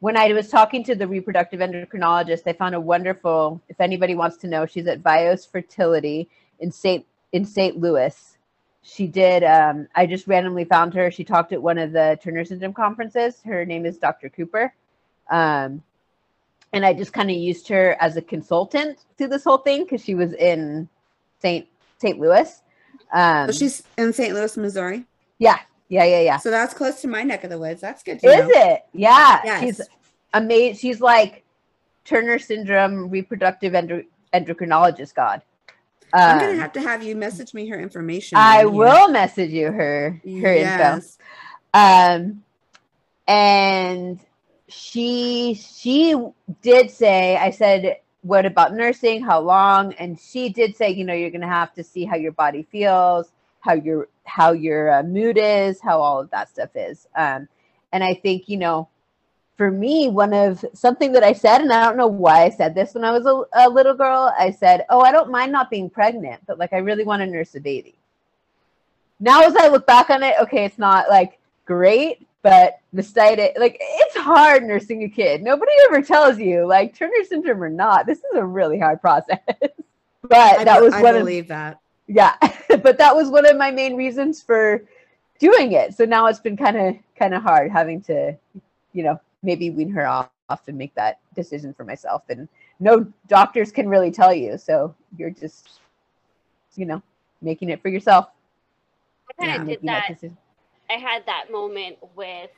When 0.00 0.16
I 0.16 0.32
was 0.32 0.48
talking 0.48 0.84
to 0.84 0.94
the 0.94 1.08
reproductive 1.08 1.60
endocrinologist, 1.60 2.42
I 2.46 2.52
found 2.52 2.74
a 2.74 2.80
wonderful. 2.80 3.60
If 3.68 3.80
anybody 3.80 4.14
wants 4.14 4.36
to 4.38 4.46
know, 4.46 4.64
she's 4.64 4.86
at 4.86 5.02
Bios 5.02 5.44
Fertility 5.44 6.28
in 6.60 6.70
St. 6.70 7.04
in 7.32 7.44
St. 7.44 7.78
Louis. 7.78 8.36
She 8.82 9.06
did. 9.08 9.42
Um, 9.42 9.88
I 9.96 10.06
just 10.06 10.28
randomly 10.28 10.64
found 10.64 10.94
her. 10.94 11.10
She 11.10 11.24
talked 11.24 11.52
at 11.52 11.60
one 11.60 11.78
of 11.78 11.92
the 11.92 12.18
Turner 12.22 12.44
syndrome 12.44 12.72
conferences. 12.74 13.40
Her 13.44 13.64
name 13.64 13.84
is 13.86 13.98
Dr. 13.98 14.28
Cooper, 14.28 14.72
um, 15.30 15.82
and 16.72 16.86
I 16.86 16.94
just 16.94 17.12
kind 17.12 17.28
of 17.30 17.36
used 17.36 17.66
her 17.68 17.96
as 18.00 18.16
a 18.16 18.22
consultant 18.22 19.04
to 19.18 19.26
this 19.26 19.42
whole 19.42 19.58
thing 19.58 19.82
because 19.82 20.02
she 20.02 20.14
was 20.14 20.32
in 20.32 20.88
St. 21.42 21.66
St. 21.98 22.20
Louis. 22.20 22.62
Um, 23.12 23.48
So 23.48 23.52
she's 23.58 23.82
in 23.96 24.12
St. 24.12 24.32
Louis, 24.32 24.56
Missouri. 24.56 25.04
yeah, 25.38 25.58
yeah, 25.88 26.04
yeah, 26.04 26.20
yeah. 26.20 26.36
So 26.38 26.50
that's 26.50 26.74
close 26.74 27.00
to 27.02 27.08
my 27.08 27.22
neck 27.22 27.44
of 27.44 27.50
the 27.50 27.58
woods. 27.58 27.80
That's 27.80 28.02
good 28.02 28.20
to 28.20 28.26
Is 28.28 28.38
know. 28.48 28.50
it? 28.50 28.82
Yeah. 28.92 29.40
Yes. 29.44 29.60
She's 29.62 29.80
amazing. 30.34 30.76
She's 30.78 31.00
like 31.00 31.44
Turner 32.04 32.38
syndrome 32.38 33.10
reproductive 33.10 33.74
endo- 33.74 34.04
endocrinologist 34.34 35.14
god. 35.14 35.42
I'm 36.12 36.38
Um, 36.38 36.46
gonna 36.46 36.58
have 36.58 36.72
to 36.72 36.80
have 36.80 37.02
you 37.02 37.14
message 37.16 37.52
me 37.52 37.68
her 37.68 37.78
information. 37.78 38.38
I 38.38 38.62
you- 38.62 38.70
will 38.70 39.08
message 39.08 39.50
you 39.50 39.70
her 39.70 40.20
her 40.24 40.52
info. 40.54 40.78
Yes. 40.78 41.18
Um, 41.74 42.42
and 43.26 44.18
she 44.68 45.54
she 45.54 46.14
did 46.62 46.90
say, 46.90 47.36
I 47.36 47.50
said, 47.50 47.98
what 48.22 48.46
about 48.46 48.74
nursing? 48.74 49.22
How 49.22 49.40
long? 49.40 49.92
And 49.94 50.18
she 50.18 50.48
did 50.48 50.76
say, 50.76 50.90
you 50.90 51.04
know, 51.04 51.14
you're 51.14 51.30
going 51.30 51.42
to 51.42 51.46
have 51.46 51.72
to 51.74 51.84
see 51.84 52.04
how 52.04 52.16
your 52.16 52.32
body 52.32 52.66
feels, 52.70 53.30
how 53.68 53.74
your 53.74 54.08
how 54.24 54.52
your 54.52 54.90
uh, 54.90 55.02
mood 55.02 55.36
is, 55.38 55.80
how 55.80 56.00
all 56.00 56.20
of 56.20 56.30
that 56.30 56.48
stuff 56.48 56.70
is. 56.74 57.06
Um, 57.14 57.48
and 57.92 58.02
I 58.02 58.14
think, 58.14 58.48
you 58.48 58.56
know, 58.56 58.88
for 59.56 59.70
me, 59.70 60.08
one 60.08 60.32
of 60.32 60.64
something 60.72 61.12
that 61.12 61.22
I 61.22 61.32
said, 61.32 61.60
and 61.60 61.72
I 61.72 61.84
don't 61.84 61.96
know 61.96 62.06
why 62.06 62.44
I 62.44 62.50
said 62.50 62.74
this 62.74 62.94
when 62.94 63.04
I 63.04 63.10
was 63.10 63.26
a, 63.26 63.66
a 63.66 63.68
little 63.68 63.94
girl, 63.94 64.32
I 64.38 64.52
said, 64.52 64.86
"Oh, 64.88 65.00
I 65.00 65.12
don't 65.12 65.30
mind 65.30 65.52
not 65.52 65.68
being 65.68 65.90
pregnant, 65.90 66.42
but 66.46 66.58
like 66.58 66.72
I 66.72 66.78
really 66.78 67.04
want 67.04 67.20
to 67.20 67.26
nurse 67.26 67.54
a 67.56 67.60
baby." 67.60 67.94
Now, 69.20 69.42
as 69.42 69.56
I 69.56 69.68
look 69.68 69.86
back 69.86 70.10
on 70.10 70.22
it, 70.22 70.36
okay, 70.42 70.64
it's 70.64 70.78
not 70.78 71.10
like 71.10 71.38
great, 71.64 72.26
but 72.42 72.78
mastitis, 72.94 73.58
like 73.58 73.76
it's 73.80 74.16
hard 74.16 74.62
nursing 74.62 75.02
a 75.02 75.08
kid. 75.08 75.42
Nobody 75.42 75.72
ever 75.86 76.02
tells 76.02 76.38
you, 76.38 76.66
like 76.66 76.96
Turner 76.96 77.24
syndrome 77.24 77.62
or 77.62 77.68
not, 77.68 78.06
this 78.06 78.18
is 78.18 78.36
a 78.36 78.44
really 78.44 78.78
hard 78.78 79.00
process. 79.00 79.40
but 80.22 80.60
I, 80.60 80.64
that 80.64 80.80
was 80.80 80.94
I 80.94 81.02
one 81.02 81.14
believe 81.14 81.44
of 81.44 81.48
that. 81.48 81.80
Yeah, 82.08 82.36
but 82.82 82.98
that 82.98 83.16
was 83.16 83.30
one 83.30 83.46
of 83.46 83.58
my 83.58 83.72
main 83.72 83.96
reasons 83.96 84.42
for 84.42 84.84
doing 85.40 85.72
it. 85.72 85.94
So 85.94 86.06
now 86.06 86.26
it's 86.28 86.40
been 86.40 86.58
kind 86.58 86.78
of 86.78 86.96
kind 87.18 87.34
of 87.34 87.42
hard 87.42 87.70
having 87.72 88.02
to, 88.02 88.36
you 88.94 89.04
know, 89.04 89.20
maybe 89.42 89.70
wean 89.70 89.90
her 89.90 90.06
off 90.06 90.30
and 90.68 90.78
make 90.78 90.94
that 90.96 91.20
decision 91.34 91.74
for 91.74 91.84
myself. 91.84 92.24
And 92.30 92.48
no 92.80 93.06
doctors 93.28 93.72
can 93.72 93.88
really 93.88 94.12
tell 94.12 94.34
you, 94.34 94.58
so 94.58 94.94
you're 95.18 95.30
just, 95.30 95.80
you 96.76 96.86
know, 96.86 97.02
making 97.42 97.70
it 97.70 97.82
for 97.82 97.88
yourself. 97.88 98.28
I 99.30 99.32
kind 99.34 99.50
Yeah, 99.50 99.62
of 99.62 99.66
did 99.68 99.80
making 99.80 99.86
that. 99.86 100.12
I 100.90 100.94
had 100.94 101.26
that 101.26 101.50
moment 101.50 101.98
with, 102.16 102.50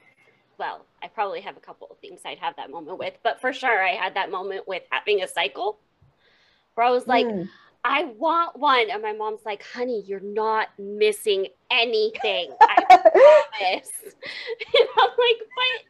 well, 0.58 0.86
I 1.02 1.08
probably 1.08 1.40
have 1.42 1.56
a 1.56 1.60
couple 1.60 1.88
of 1.90 1.98
things 1.98 2.20
I'd 2.24 2.38
have 2.38 2.56
that 2.56 2.70
moment 2.70 2.98
with, 2.98 3.14
but 3.22 3.40
for 3.40 3.52
sure 3.52 3.82
I 3.82 3.92
had 3.96 4.14
that 4.14 4.30
moment 4.30 4.68
with 4.68 4.82
having 4.90 5.22
a 5.22 5.28
cycle 5.28 5.78
where 6.74 6.86
I 6.86 6.90
was 6.90 7.08
like, 7.08 7.26
Mm. 7.26 7.48
I 7.84 8.04
want 8.18 8.58
one. 8.58 8.90
And 8.90 9.02
my 9.02 9.12
mom's 9.12 9.40
like, 9.44 9.62
honey, 9.62 10.02
you're 10.06 10.20
not 10.20 10.68
missing 10.78 11.46
anything. 11.70 12.50
I 12.60 12.82
promise. 12.86 13.90
And 14.78 14.88
I'm 14.98 15.08
like, 15.08 15.40
but 15.40 15.86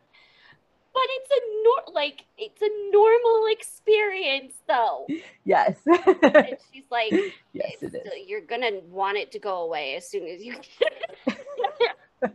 but 0.93 1.03
it's 1.09 1.31
a 1.31 1.41
nor 1.65 1.95
like 1.95 2.25
it's 2.39 2.63
a 2.63 2.69
normal 2.93 3.47
experience 3.51 4.55
though. 4.67 5.07
yes, 5.45 5.79
And 5.87 6.57
she's 6.73 6.85
like, 6.91 7.13
yes, 7.53 7.83
"It's- 7.83 8.03
you're 8.27 8.41
gonna 8.41 8.81
want 8.91 9.19
it 9.19 9.31
to 9.33 9.39
go 9.39 9.63
away 9.63 9.95
as 9.97 10.09
soon 10.09 10.27
as 10.29 10.43
you 10.43 10.55
can. 10.55 12.33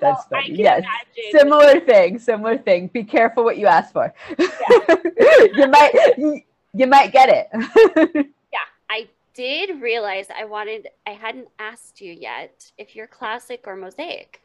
That's 0.00 0.24
can 0.26 0.42
Yes. 0.54 0.84
imagine. 0.84 1.38
Similar 1.40 1.80
thing, 1.80 2.18
similar 2.18 2.58
thing. 2.58 2.88
Be 2.88 3.04
careful 3.04 3.44
what 3.44 3.56
you 3.56 3.66
ask 3.66 3.92
for. 3.92 4.12
you 4.38 5.66
might 5.68 6.44
you, 6.72 6.86
might 6.86 7.12
get 7.12 7.28
it. 7.28 8.26
Yeah, 8.52 8.58
I 8.90 9.08
did 9.34 9.80
realize 9.80 10.26
I 10.36 10.44
wanted 10.44 10.88
I 11.06 11.10
hadn't 11.10 11.48
asked 11.58 12.00
you 12.00 12.12
yet 12.12 12.70
if 12.76 12.94
you're 12.94 13.06
classic 13.06 13.64
or 13.66 13.76
mosaic. 13.76 14.42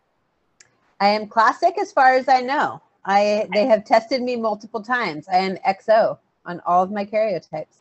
I 1.00 1.10
am 1.10 1.28
classic 1.28 1.76
as 1.80 1.92
far 1.92 2.16
as 2.16 2.30
I 2.30 2.42
know. 2.42 2.82
I 3.06 3.48
they 3.54 3.66
have 3.66 3.86
tested 3.86 4.22
me 4.22 4.36
multiple 4.36 4.82
times. 4.82 5.28
I 5.28 5.38
am 5.38 5.58
XO 5.68 6.18
on 6.46 6.62
all 6.66 6.84
of 6.84 6.92
my 6.92 7.06
karyotypes. 7.06 7.78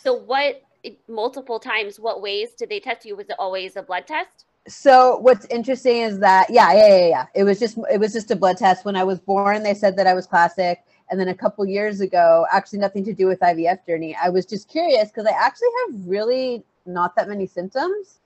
So 0.00 0.14
what 0.14 0.62
multiple 1.08 1.58
times 1.58 1.98
what 1.98 2.20
ways 2.22 2.50
did 2.52 2.68
they 2.68 2.80
test 2.80 3.04
you? 3.04 3.16
Was 3.16 3.28
it 3.28 3.36
always 3.38 3.76
a 3.76 3.82
blood 3.82 4.06
test? 4.06 4.44
So 4.66 5.18
what's 5.18 5.46
interesting 5.46 6.02
is 6.02 6.18
that 6.20 6.48
yeah, 6.50 6.72
yeah, 6.72 6.98
yeah, 6.98 7.06
yeah. 7.08 7.26
It 7.34 7.44
was 7.44 7.58
just 7.58 7.78
it 7.90 7.98
was 7.98 8.12
just 8.12 8.30
a 8.30 8.36
blood 8.36 8.58
test. 8.58 8.84
When 8.84 8.96
I 8.96 9.04
was 9.04 9.18
born, 9.18 9.62
they 9.62 9.74
said 9.74 9.96
that 9.96 10.06
I 10.06 10.14
was 10.14 10.26
classic. 10.26 10.84
And 11.10 11.18
then 11.18 11.28
a 11.28 11.34
couple 11.34 11.64
years 11.66 12.00
ago, 12.00 12.46
actually 12.52 12.80
nothing 12.80 13.04
to 13.04 13.14
do 13.14 13.26
with 13.26 13.40
IVF 13.40 13.86
journey. 13.86 14.16
I 14.22 14.28
was 14.28 14.44
just 14.44 14.68
curious 14.68 15.08
because 15.08 15.26
I 15.26 15.32
actually 15.32 15.68
have 15.86 16.06
really 16.06 16.64
not 16.86 17.16
that 17.16 17.28
many 17.28 17.46
symptoms. 17.46 18.20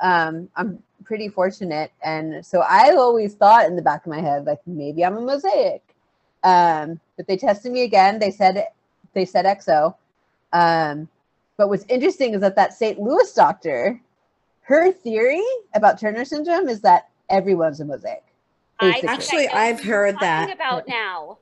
Um, 0.00 0.48
I'm 0.56 0.82
pretty 1.04 1.28
fortunate, 1.28 1.92
and 2.02 2.44
so 2.44 2.62
I 2.68 2.90
always 2.90 3.34
thought 3.34 3.66
in 3.66 3.76
the 3.76 3.82
back 3.82 4.04
of 4.04 4.10
my 4.10 4.20
head 4.20 4.44
like 4.44 4.60
maybe 4.66 5.04
I'm 5.04 5.16
a 5.16 5.20
mosaic. 5.20 5.82
Um, 6.44 7.00
but 7.16 7.26
they 7.26 7.36
tested 7.36 7.72
me 7.72 7.82
again. 7.82 8.18
They 8.18 8.30
said 8.30 8.68
they 9.14 9.24
said 9.24 9.46
XO. 9.46 9.94
Um, 10.52 11.08
but 11.56 11.68
what's 11.68 11.84
interesting 11.88 12.34
is 12.34 12.40
that 12.42 12.56
that 12.56 12.74
St. 12.74 13.00
Louis 13.00 13.32
doctor, 13.32 14.00
her 14.62 14.92
theory 14.92 15.44
about 15.74 15.98
Turner 15.98 16.24
syndrome 16.24 16.68
is 16.68 16.82
that 16.82 17.08
everyone's 17.30 17.80
a 17.80 17.84
mosaic, 17.84 18.24
Basically. 18.78 19.08
I 19.08 19.12
Actually, 19.12 19.48
I've 19.48 19.82
heard 19.82 20.14
talking 20.14 20.28
that. 20.28 20.54
about 20.54 20.86
now. 20.86 21.38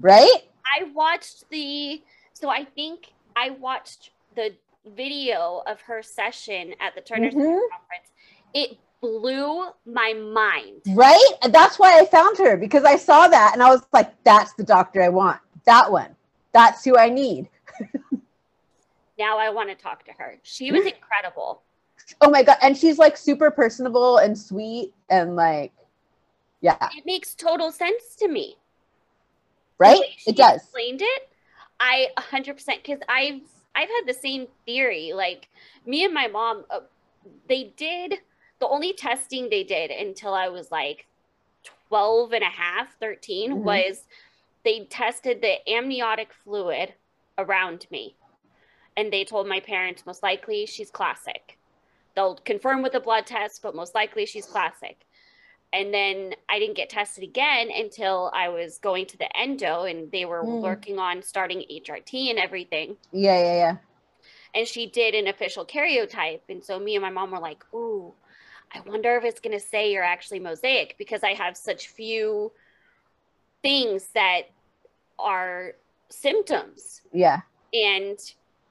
Right? 0.00 0.42
I 0.78 0.84
watched 0.94 1.48
the 1.50 2.02
so 2.32 2.48
I 2.48 2.64
think 2.64 3.12
I 3.36 3.50
watched 3.50 4.10
the 4.34 4.54
video 4.96 5.62
of 5.66 5.80
her 5.82 6.02
session 6.02 6.74
at 6.80 6.94
the 6.94 7.00
Turner 7.00 7.30
Mhm. 7.30 7.60
Conference. 7.70 8.10
It 8.52 8.78
blew 9.00 9.66
my 9.86 10.12
mind. 10.14 10.82
Right? 10.88 11.24
That's 11.50 11.78
why 11.78 11.98
I 11.98 12.06
found 12.06 12.38
her 12.38 12.56
because 12.56 12.84
I 12.84 12.96
saw 12.96 13.28
that 13.28 13.52
and 13.54 13.62
I 13.62 13.68
was 13.70 13.82
like, 13.92 14.12
that's 14.24 14.52
the 14.54 14.64
doctor 14.64 15.02
I 15.02 15.08
want. 15.10 15.40
That 15.64 15.90
one. 15.90 16.16
That's 16.52 16.84
who 16.84 16.96
I 16.96 17.08
need. 17.08 17.48
Now 19.18 19.38
I 19.38 19.50
want 19.50 19.68
to 19.68 19.76
talk 19.76 20.04
to 20.06 20.12
her. 20.18 20.38
She 20.42 20.72
was 20.72 20.84
incredible. 20.86 21.62
Oh 22.20 22.30
my 22.30 22.42
God. 22.42 22.56
And 22.62 22.76
she's 22.76 22.98
like 22.98 23.16
super 23.16 23.50
personable 23.50 24.18
and 24.18 24.36
sweet 24.36 24.92
and 25.08 25.36
like, 25.36 25.72
yeah, 26.60 26.88
It 26.96 27.06
makes 27.06 27.34
total 27.34 27.70
sense 27.70 28.16
to 28.16 28.28
me. 28.28 28.56
Right? 29.78 30.00
It 30.26 30.36
does. 30.36 30.62
Explained 30.62 31.02
it. 31.02 31.28
I 31.80 32.08
100% 32.18 32.56
because 32.82 33.00
I've 33.08 33.40
I've 33.74 33.88
had 33.88 34.02
the 34.06 34.14
same 34.14 34.46
theory. 34.64 35.12
Like 35.14 35.48
me 35.84 36.04
and 36.04 36.14
my 36.14 36.28
mom, 36.28 36.64
uh, 36.70 36.80
they 37.48 37.74
did 37.76 38.14
the 38.60 38.68
only 38.68 38.92
testing 38.92 39.50
they 39.50 39.64
did 39.64 39.90
until 39.90 40.32
I 40.32 40.48
was 40.48 40.70
like 40.70 41.06
12 41.88 42.32
and 42.32 42.44
a 42.44 42.48
half, 42.48 42.96
13 43.00 43.52
Mhm. 43.52 43.62
was 43.62 44.06
they 44.64 44.84
tested 44.84 45.42
the 45.42 45.68
amniotic 45.68 46.32
fluid 46.32 46.94
around 47.36 47.86
me. 47.90 48.16
And 48.96 49.12
they 49.12 49.24
told 49.24 49.48
my 49.48 49.60
parents 49.60 50.06
most 50.06 50.22
likely 50.22 50.66
she's 50.66 50.90
classic. 50.90 51.58
They'll 52.14 52.36
confirm 52.36 52.82
with 52.82 52.94
a 52.94 53.00
blood 53.00 53.26
test, 53.26 53.60
but 53.60 53.74
most 53.74 53.94
likely 53.94 54.24
she's 54.24 54.46
classic. 54.46 55.04
And 55.74 55.92
then 55.92 56.36
I 56.48 56.60
didn't 56.60 56.76
get 56.76 56.88
tested 56.88 57.24
again 57.24 57.68
until 57.74 58.30
I 58.32 58.48
was 58.48 58.78
going 58.78 59.06
to 59.06 59.18
the 59.18 59.36
endo 59.36 59.82
and 59.82 60.10
they 60.12 60.24
were 60.24 60.44
Mm. 60.44 60.62
working 60.62 61.00
on 61.00 61.20
starting 61.20 61.64
HRT 61.68 62.30
and 62.30 62.38
everything. 62.38 62.96
Yeah, 63.10 63.38
yeah, 63.40 63.54
yeah. 63.56 63.76
And 64.54 64.68
she 64.68 64.86
did 64.86 65.16
an 65.16 65.26
official 65.26 65.66
karyotype. 65.66 66.42
And 66.48 66.62
so 66.64 66.78
me 66.78 66.94
and 66.94 67.02
my 67.02 67.10
mom 67.10 67.32
were 67.32 67.40
like, 67.40 67.64
ooh, 67.74 68.14
I 68.72 68.80
wonder 68.86 69.16
if 69.16 69.24
it's 69.24 69.40
going 69.40 69.58
to 69.58 69.64
say 69.64 69.92
you're 69.92 70.04
actually 70.04 70.38
mosaic 70.38 70.94
because 70.96 71.24
I 71.24 71.34
have 71.34 71.56
such 71.56 71.88
few 71.88 72.52
things 73.60 74.06
that 74.14 74.42
are 75.18 75.74
symptoms. 76.08 77.02
Yeah. 77.12 77.40
And 77.72 78.18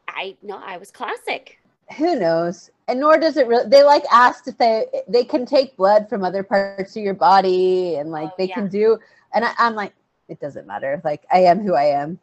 I 0.07 0.37
know 0.41 0.57
I 0.57 0.77
was 0.77 0.89
classic. 0.89 1.59
Who 1.97 2.15
knows? 2.19 2.69
And 2.87 2.99
nor 2.99 3.17
does 3.17 3.37
it 3.37 3.47
really, 3.47 3.69
they 3.69 3.83
like 3.83 4.03
asked 4.11 4.47
if 4.47 4.57
they, 4.57 4.85
they 5.07 5.23
can 5.23 5.45
take 5.45 5.77
blood 5.77 6.09
from 6.09 6.23
other 6.23 6.43
parts 6.43 6.95
of 6.95 7.03
your 7.03 7.13
body 7.13 7.95
and 7.95 8.11
like 8.11 8.29
Oh, 8.31 8.35
they 8.37 8.47
yeah. 8.49 8.55
can 8.55 8.67
do, 8.67 8.97
and 9.33 9.45
I, 9.45 9.53
I'm 9.57 9.73
like, 9.75 9.93
it 10.27 10.39
doesn't 10.39 10.67
matter. 10.67 11.01
Like 11.03 11.23
I 11.31 11.39
am 11.39 11.61
who 11.61 11.75
I 11.75 11.85
am. 11.85 12.19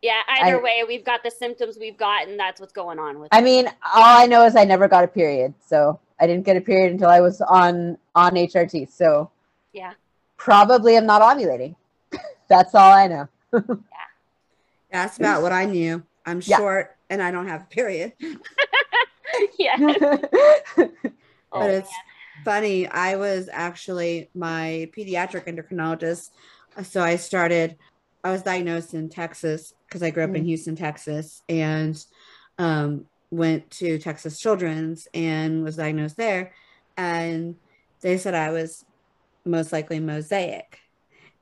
Yeah, 0.00 0.20
either 0.28 0.58
I- 0.58 0.62
way, 0.62 0.84
we've 0.86 1.04
got 1.04 1.22
the 1.22 1.30
symptoms 1.30 1.76
we've 1.78 1.96
got, 1.96 2.26
and 2.26 2.38
that's 2.38 2.60
what's 2.60 2.72
going 2.72 2.98
on 2.98 3.20
with 3.20 3.28
I 3.32 3.40
mean, 3.40 3.66
all 3.66 3.72
I 4.18 4.26
know 4.26 4.44
is 4.44 4.56
I 4.56 4.64
never 4.64 4.88
got 4.88 5.04
a 5.04 5.08
period. 5.08 5.54
So 5.64 6.00
I 6.20 6.26
didn't 6.26 6.44
get 6.44 6.56
a 6.56 6.60
period 6.60 6.92
until 6.92 7.08
I 7.08 7.20
was 7.20 7.40
on 7.42 7.96
on 8.14 8.32
HRT. 8.32 8.90
So 8.90 9.30
Yeah. 9.72 9.92
probably 10.36 10.96
I'm 10.96 11.06
not 11.06 11.22
ovulating. 11.22 11.76
That's 12.48 12.74
all 12.74 12.92
I 12.92 13.06
know. 13.06 13.28
Yeah 13.52 13.76
that's 14.90 15.16
about 15.16 15.40
what 15.40 15.52
I 15.52 15.64
knew. 15.64 16.02
I'm 16.26 16.42
Yeah. 16.44 16.58
short 16.58 16.96
and 17.08 17.22
I 17.22 17.30
don't 17.30 17.48
have 17.48 17.62
a 17.62 17.64
period. 17.64 18.12
yeah. 19.58 20.16
Oh, 21.54 21.60
but 21.60 21.70
it's 21.70 21.92
funny. 22.46 22.86
I 22.86 23.16
was 23.16 23.50
actually 23.52 24.30
my 24.34 24.90
pediatric 24.96 25.46
endocrinologist. 25.46 26.30
So 26.82 27.02
I 27.02 27.16
started, 27.16 27.76
I 28.24 28.32
was 28.32 28.40
diagnosed 28.40 28.94
in 28.94 29.10
Texas 29.10 29.74
because 29.86 30.02
I 30.02 30.08
grew 30.08 30.24
up 30.24 30.34
in 30.34 30.44
Mm. 30.44 30.46
Houston, 30.46 30.76
Texas, 30.76 31.42
and 31.50 32.02
um, 32.56 33.04
went 33.30 33.70
to 33.72 33.98
Texas 33.98 34.40
Children's 34.40 35.06
and 35.12 35.62
was 35.62 35.76
diagnosed 35.76 36.16
there. 36.16 36.54
And 36.96 37.56
they 38.00 38.16
said 38.16 38.34
I 38.34 38.50
was 38.50 38.86
most 39.44 39.72
likely 39.74 40.00
mosaic. 40.00 40.78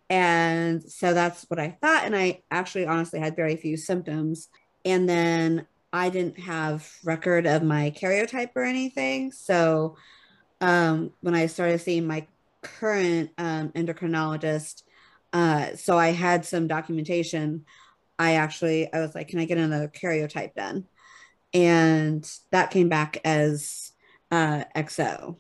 And 0.08 0.82
so 0.82 1.14
that's 1.14 1.44
what 1.48 1.60
I 1.60 1.78
thought. 1.80 2.04
And 2.04 2.16
I 2.16 2.42
actually 2.50 2.86
honestly 2.86 3.20
had 3.20 3.36
very 3.36 3.54
few 3.54 3.76
symptoms. 3.76 4.48
And 4.84 5.08
then 5.08 5.66
I 5.92 6.10
didn't 6.10 6.38
have 6.38 6.88
record 7.04 7.46
of 7.46 7.62
my 7.62 7.90
karyotype 7.90 8.50
or 8.54 8.62
anything. 8.62 9.32
So 9.32 9.96
um, 10.60 11.12
when 11.20 11.34
I 11.34 11.46
started 11.46 11.80
seeing 11.80 12.06
my 12.06 12.26
current 12.62 13.30
um, 13.38 13.70
endocrinologist, 13.70 14.82
uh, 15.32 15.74
so 15.76 15.98
I 15.98 16.08
had 16.08 16.44
some 16.44 16.66
documentation. 16.66 17.64
I 18.18 18.34
actually 18.34 18.92
I 18.92 19.00
was 19.00 19.14
like, 19.14 19.28
can 19.28 19.38
I 19.40 19.46
get 19.46 19.58
another 19.58 19.88
karyotype 19.88 20.54
done? 20.54 20.86
And 21.52 22.30
that 22.50 22.70
came 22.70 22.88
back 22.88 23.18
as 23.24 23.92
uh, 24.30 24.64
XO. 24.76 25.38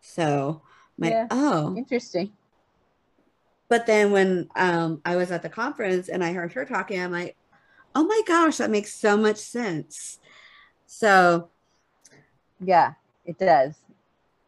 So 0.00 0.62
my 0.96 1.08
Yeah. 1.08 1.26
oh, 1.30 1.74
Interesting. 1.76 2.32
but 3.68 3.86
then 3.86 4.12
when 4.12 4.48
um, 4.56 5.00
I 5.04 5.16
was 5.16 5.30
at 5.30 5.42
the 5.42 5.48
conference 5.48 6.08
and 6.08 6.22
I 6.22 6.32
heard 6.32 6.52
her 6.52 6.64
talking, 6.64 7.00
I'm 7.00 7.12
like, 7.12 7.36
oh 7.94 8.04
my 8.04 8.22
gosh, 8.26 8.58
that 8.58 8.70
makes 8.70 8.94
so 8.94 9.16
much 9.16 9.36
sense. 9.38 10.18
So 10.86 11.48
Yeah, 12.60 12.94
it 13.24 13.38
does. 13.38 13.74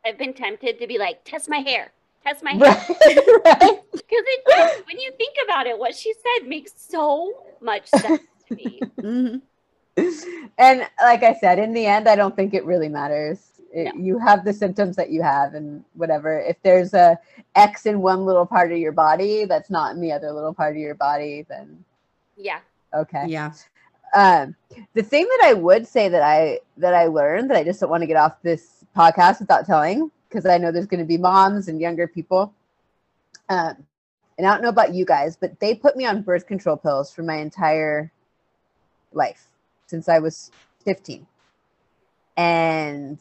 I've 0.05 0.18
been 0.18 0.34
tempted 0.34 0.78
to 0.78 0.86
be 0.86 0.99
like, 0.99 1.24
test 1.24 1.49
my 1.49 1.59
hair, 1.59 1.90
test 2.24 2.42
my 2.42 2.53
hair. 2.55 2.86
Because 2.88 2.99
it 4.03 4.86
when 4.86 4.99
you 5.01 5.11
think 5.18 5.34
about 5.44 5.66
it, 5.66 5.78
what 5.78 5.94
she 5.94 6.12
said 6.12 6.49
makes 6.49 6.72
so 6.76 7.32
much 7.61 7.88
sense 7.88 8.20
to 8.49 8.55
me. 8.55 8.80
mhm. 9.01 9.40
and 10.59 10.88
like 11.03 11.22
I 11.22 11.34
said, 11.34 11.59
in 11.59 11.72
the 11.72 11.86
end, 11.86 12.09
I 12.09 12.16
don't 12.16 12.36
think 12.36 12.55
it 12.55 12.64
really 12.64 12.88
matters. 12.88 13.40
It, 13.72 13.94
No. 13.94 14.03
You 14.05 14.18
have 14.18 14.44
the 14.44 14.53
symptoms 14.53 14.97
that 14.97 15.11
you 15.11 15.22
have, 15.22 15.55
and 15.55 15.84
whatever. 15.94 16.38
If 16.38 16.57
there's 16.62 16.94
a 16.94 17.18
X 17.57 17.84
in 17.86 18.01
one 18.01 18.24
little 18.24 18.47
part 18.47 18.70
of 18.72 18.78
your 18.78 18.92
body 18.92 19.44
that's 19.44 19.70
not 19.70 19.94
in 19.94 20.01
the 20.01 20.12
other 20.12 20.30
little 20.32 20.55
part 20.55 20.76
of 20.76 20.78
your 20.78 20.94
body, 20.94 21.44
then 21.49 21.84
Yeah. 22.36 22.61
Okay. 22.95 23.24
yeah, 23.26 23.53
Um, 24.14 24.55
the 24.95 25.03
thing 25.03 25.24
that 25.24 25.47
I 25.47 25.53
would 25.53 25.87
say 25.87 26.09
that 26.09 26.22
I 26.22 26.61
that 26.76 26.95
I 26.95 27.07
learned 27.07 27.51
that 27.51 27.57
I 27.57 27.64
just 27.64 27.80
don't 27.80 27.91
want 27.91 28.03
to 28.03 28.07
get 28.07 28.16
off 28.16 28.41
this 28.43 28.84
podcast 28.97 29.41
without 29.41 29.66
telling 29.66 30.11
because 30.28 30.47
I 30.47 30.59
know 30.59 30.72
there's 30.72 30.87
going 30.87 31.01
to 31.01 31.07
be 31.07 31.18
moms 31.18 31.68
and 31.68 31.80
younger 31.80 32.07
people. 32.07 32.53
Um, 33.49 33.76
and 34.39 34.47
I 34.47 34.53
don't 34.53 34.62
know 34.62 34.68
about 34.68 34.95
you 34.95 35.05
guys, 35.05 35.37
but 35.37 35.59
they 35.61 35.74
put 35.74 35.97
me 35.97 36.05
on 36.05 36.22
birth 36.22 36.47
control 36.47 36.76
pills 36.76 37.12
for 37.12 37.22
my 37.22 37.37
entire 37.37 38.11
life 39.12 39.49
since 39.87 40.09
I 40.09 40.18
was 40.18 40.51
15. 40.84 41.26
And 42.37 43.18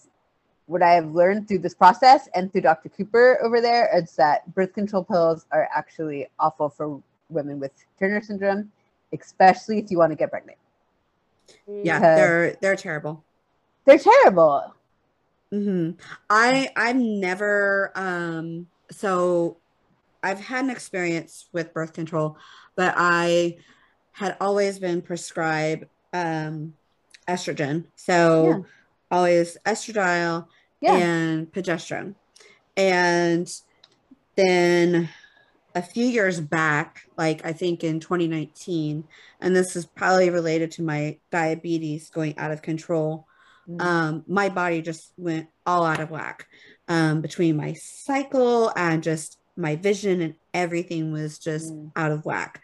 what 0.67 0.81
I 0.81 0.93
have 0.93 1.11
learned 1.11 1.47
through 1.47 1.59
this 1.59 1.75
process 1.75 2.27
and 2.35 2.51
through 2.51 2.61
Dr. 2.61 2.89
Cooper 2.89 3.39
over 3.43 3.61
there 3.61 3.89
is 3.95 4.15
that 4.15 4.53
birth 4.53 4.73
control 4.73 5.03
pills 5.03 5.45
are 5.51 5.69
actually 5.73 6.27
awful 6.39 6.69
for 6.69 7.01
women 7.29 7.59
with 7.59 7.71
Turner 7.99 8.21
syndrome, 8.21 8.71
especially 9.13 9.79
if 9.79 9.91
you 9.91 9.97
want 9.97 10.11
to 10.11 10.15
get 10.15 10.29
pregnant. 10.29 10.57
yeah, 11.83 11.99
they're 11.99 12.55
they're 12.61 12.75
terrible. 12.75 13.25
They're 13.85 13.99
terrible. 13.99 14.73
hmm 15.51 15.91
I 16.29 16.69
I've 16.75 16.95
never 16.95 17.91
um 17.95 18.67
so 18.91 19.59
I've 20.23 20.39
had 20.39 20.65
an 20.65 20.71
experience 20.71 21.47
with 21.53 21.73
birth 21.73 21.93
control, 21.93 22.37
but 22.75 22.93
I 22.97 23.57
had 24.11 24.37
always 24.41 24.79
been 24.79 25.01
prescribed 25.01 25.85
um 26.13 26.73
estrogen. 27.29 27.85
So 27.95 28.45
Yeah. 28.45 28.57
always 29.11 29.57
estradiol 29.65 30.47
Yeah. 30.81 30.95
and 30.95 31.51
progesterone. 31.51 32.15
And 32.77 33.47
then 34.35 35.09
a 35.75 35.81
few 35.81 36.05
years 36.05 36.39
back, 36.39 37.01
like 37.17 37.45
I 37.45 37.53
think 37.53 37.83
in 37.83 37.99
2019, 37.99 39.03
and 39.41 39.55
this 39.55 39.75
is 39.75 39.85
probably 39.85 40.29
related 40.29 40.71
to 40.71 40.83
my 40.83 41.19
diabetes 41.31 42.09
going 42.09 42.37
out 42.37 42.51
of 42.51 42.61
control 42.61 43.27
Mhm. 43.67 43.81
um, 43.81 44.23
my 44.27 44.49
body 44.49 44.81
just 44.81 45.11
went 45.17 45.47
all 45.65 45.85
out 45.85 45.99
of 45.99 46.11
whack 46.11 46.47
um, 46.87 47.21
between 47.21 47.57
my 47.57 47.73
cycle 47.73 48.71
and 48.75 49.03
just 49.03 49.37
my 49.57 49.75
vision 49.75 50.21
and 50.21 50.35
everything 50.53 51.11
was 51.11 51.39
just 51.39 51.73
Mm. 51.73 51.91
out 51.95 52.11
of 52.11 52.25
whack. 52.25 52.61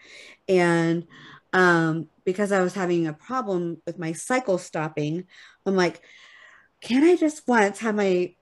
And 0.47 1.05
um, 1.53 2.07
because 2.25 2.51
I 2.51 2.61
was 2.61 2.73
having 2.73 3.07
a 3.07 3.13
problem 3.13 3.81
with 3.85 3.97
my 3.97 4.13
cycle 4.13 4.57
stopping, 4.57 5.25
I'm 5.65 5.75
like, 5.75 6.01
can 6.81 7.03
I 7.03 7.15
just 7.15 7.47
once 7.47 7.79
have 7.79 7.95
my 7.95 8.35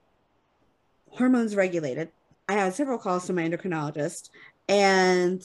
hormones 1.08 1.56
regulated? 1.56 2.10
I 2.48 2.54
had 2.54 2.74
several 2.74 2.98
calls 2.98 3.26
to 3.26 3.32
my 3.32 3.42
endocrinologist 3.42 4.28
and 4.70 5.42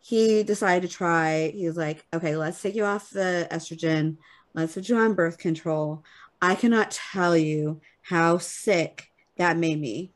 he 0.00 0.42
decided 0.42 0.88
to 0.90 0.96
try, 0.96 1.52
he 1.54 1.66
was 1.66 1.76
like, 1.76 2.04
okay, 2.12 2.36
let's 2.36 2.60
take 2.60 2.74
you 2.74 2.84
off 2.84 3.10
the 3.10 3.46
estrogen. 3.52 4.16
Let's 4.54 4.74
put 4.74 4.88
you 4.88 4.96
on 4.96 5.14
birth 5.14 5.38
control. 5.38 6.02
I 6.40 6.56
cannot 6.56 6.90
tell 6.90 7.36
you 7.36 7.80
how 8.02 8.38
sick 8.38 9.06
that 9.36 9.56
made 9.56 9.80
me. 9.80 10.12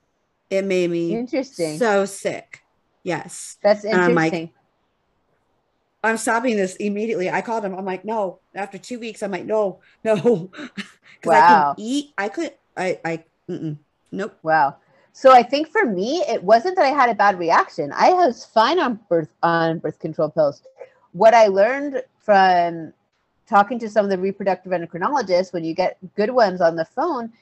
It 0.50 0.64
made 0.64 0.90
me 0.90 1.12
Interesting. 1.14 1.78
so 1.78 2.04
sick. 2.06 2.60
Yes. 3.04 3.58
That's 3.62 3.84
and 3.84 4.00
I'm 4.00 4.14
like. 4.14 4.52
I'm 6.02 6.18
stopping 6.18 6.56
this 6.56 6.76
immediately. 6.76 7.28
I 7.30 7.42
called 7.42 7.64
him. 7.64 7.74
I'm 7.74 7.84
like, 7.84 8.04
no. 8.04 8.38
After 8.54 8.78
two 8.78 9.00
weeks, 9.00 9.22
I'm 9.22 9.32
like, 9.32 9.44
no, 9.44 9.80
no. 10.04 10.50
Because 11.20 11.32
I 11.32 11.40
Wow. 11.40 11.72
couldn't 11.72 11.84
eat. 11.84 12.10
I 12.18 12.28
could. 12.28 12.52
I. 12.76 13.00
I. 13.04 13.24
Mm-mm. 13.50 13.78
Nope. 14.12 14.38
wow. 14.42 14.76
So 15.16 15.32
I 15.32 15.42
think 15.42 15.68
for 15.68 15.86
me, 15.86 16.22
it 16.28 16.44
wasn't 16.44 16.76
that 16.76 16.84
I 16.84 16.90
had 16.90 17.08
a 17.08 17.14
bad 17.14 17.38
reaction. 17.38 17.90
I 17.96 18.12
was 18.12 18.44
fine 18.44 18.78
on 18.78 19.00
birth 19.08 19.30
on 19.42 19.78
birth 19.78 19.98
control 19.98 20.28
pills. 20.28 20.62
What 21.12 21.32
I 21.32 21.46
learned 21.46 22.02
from 22.18 22.92
talking 23.48 23.78
to 23.78 23.88
some 23.88 24.04
of 24.04 24.10
the 24.10 24.18
reproductive 24.18 24.72
endocrinologists, 24.72 25.54
when 25.54 25.64
you 25.64 25.72
get 25.72 25.96
good 26.16 26.28
ones 26.28 26.60
on 26.60 26.76
the 26.76 26.84
phone, 26.84 27.32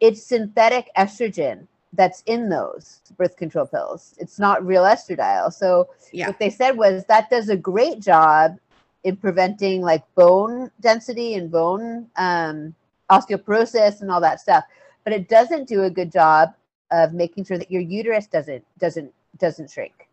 it's 0.00 0.22
synthetic 0.22 0.90
estrogen 0.98 1.66
that's 1.94 2.22
in 2.26 2.50
those 2.50 3.00
birth 3.16 3.38
control 3.38 3.64
pills. 3.64 4.14
It's 4.18 4.38
not 4.38 4.62
real 4.62 4.82
estradiol. 4.82 5.50
So 5.50 5.88
Yeah. 6.12 6.26
what 6.26 6.38
they 6.38 6.50
said 6.50 6.76
was 6.76 7.06
that 7.06 7.30
does 7.30 7.48
a 7.48 7.56
great 7.56 8.00
job 8.00 8.58
in 9.02 9.16
preventing 9.16 9.80
like 9.80 10.02
bone 10.14 10.70
density 10.80 11.36
and 11.36 11.50
bone 11.50 12.06
um, 12.16 12.74
osteoporosis 13.10 14.02
and 14.02 14.10
all 14.10 14.20
that 14.20 14.40
stuff 14.40 14.64
but 15.04 15.12
it 15.12 15.28
doesn't 15.28 15.68
do 15.68 15.82
a 15.82 15.90
good 15.90 16.10
job 16.10 16.54
of 16.90 17.12
making 17.12 17.44
sure 17.44 17.58
that 17.58 17.70
your 17.70 17.82
uterus 17.82 18.26
doesn't 18.26 18.64
doesn't 18.78 19.12
doesn't 19.38 19.70
shrink 19.70 20.08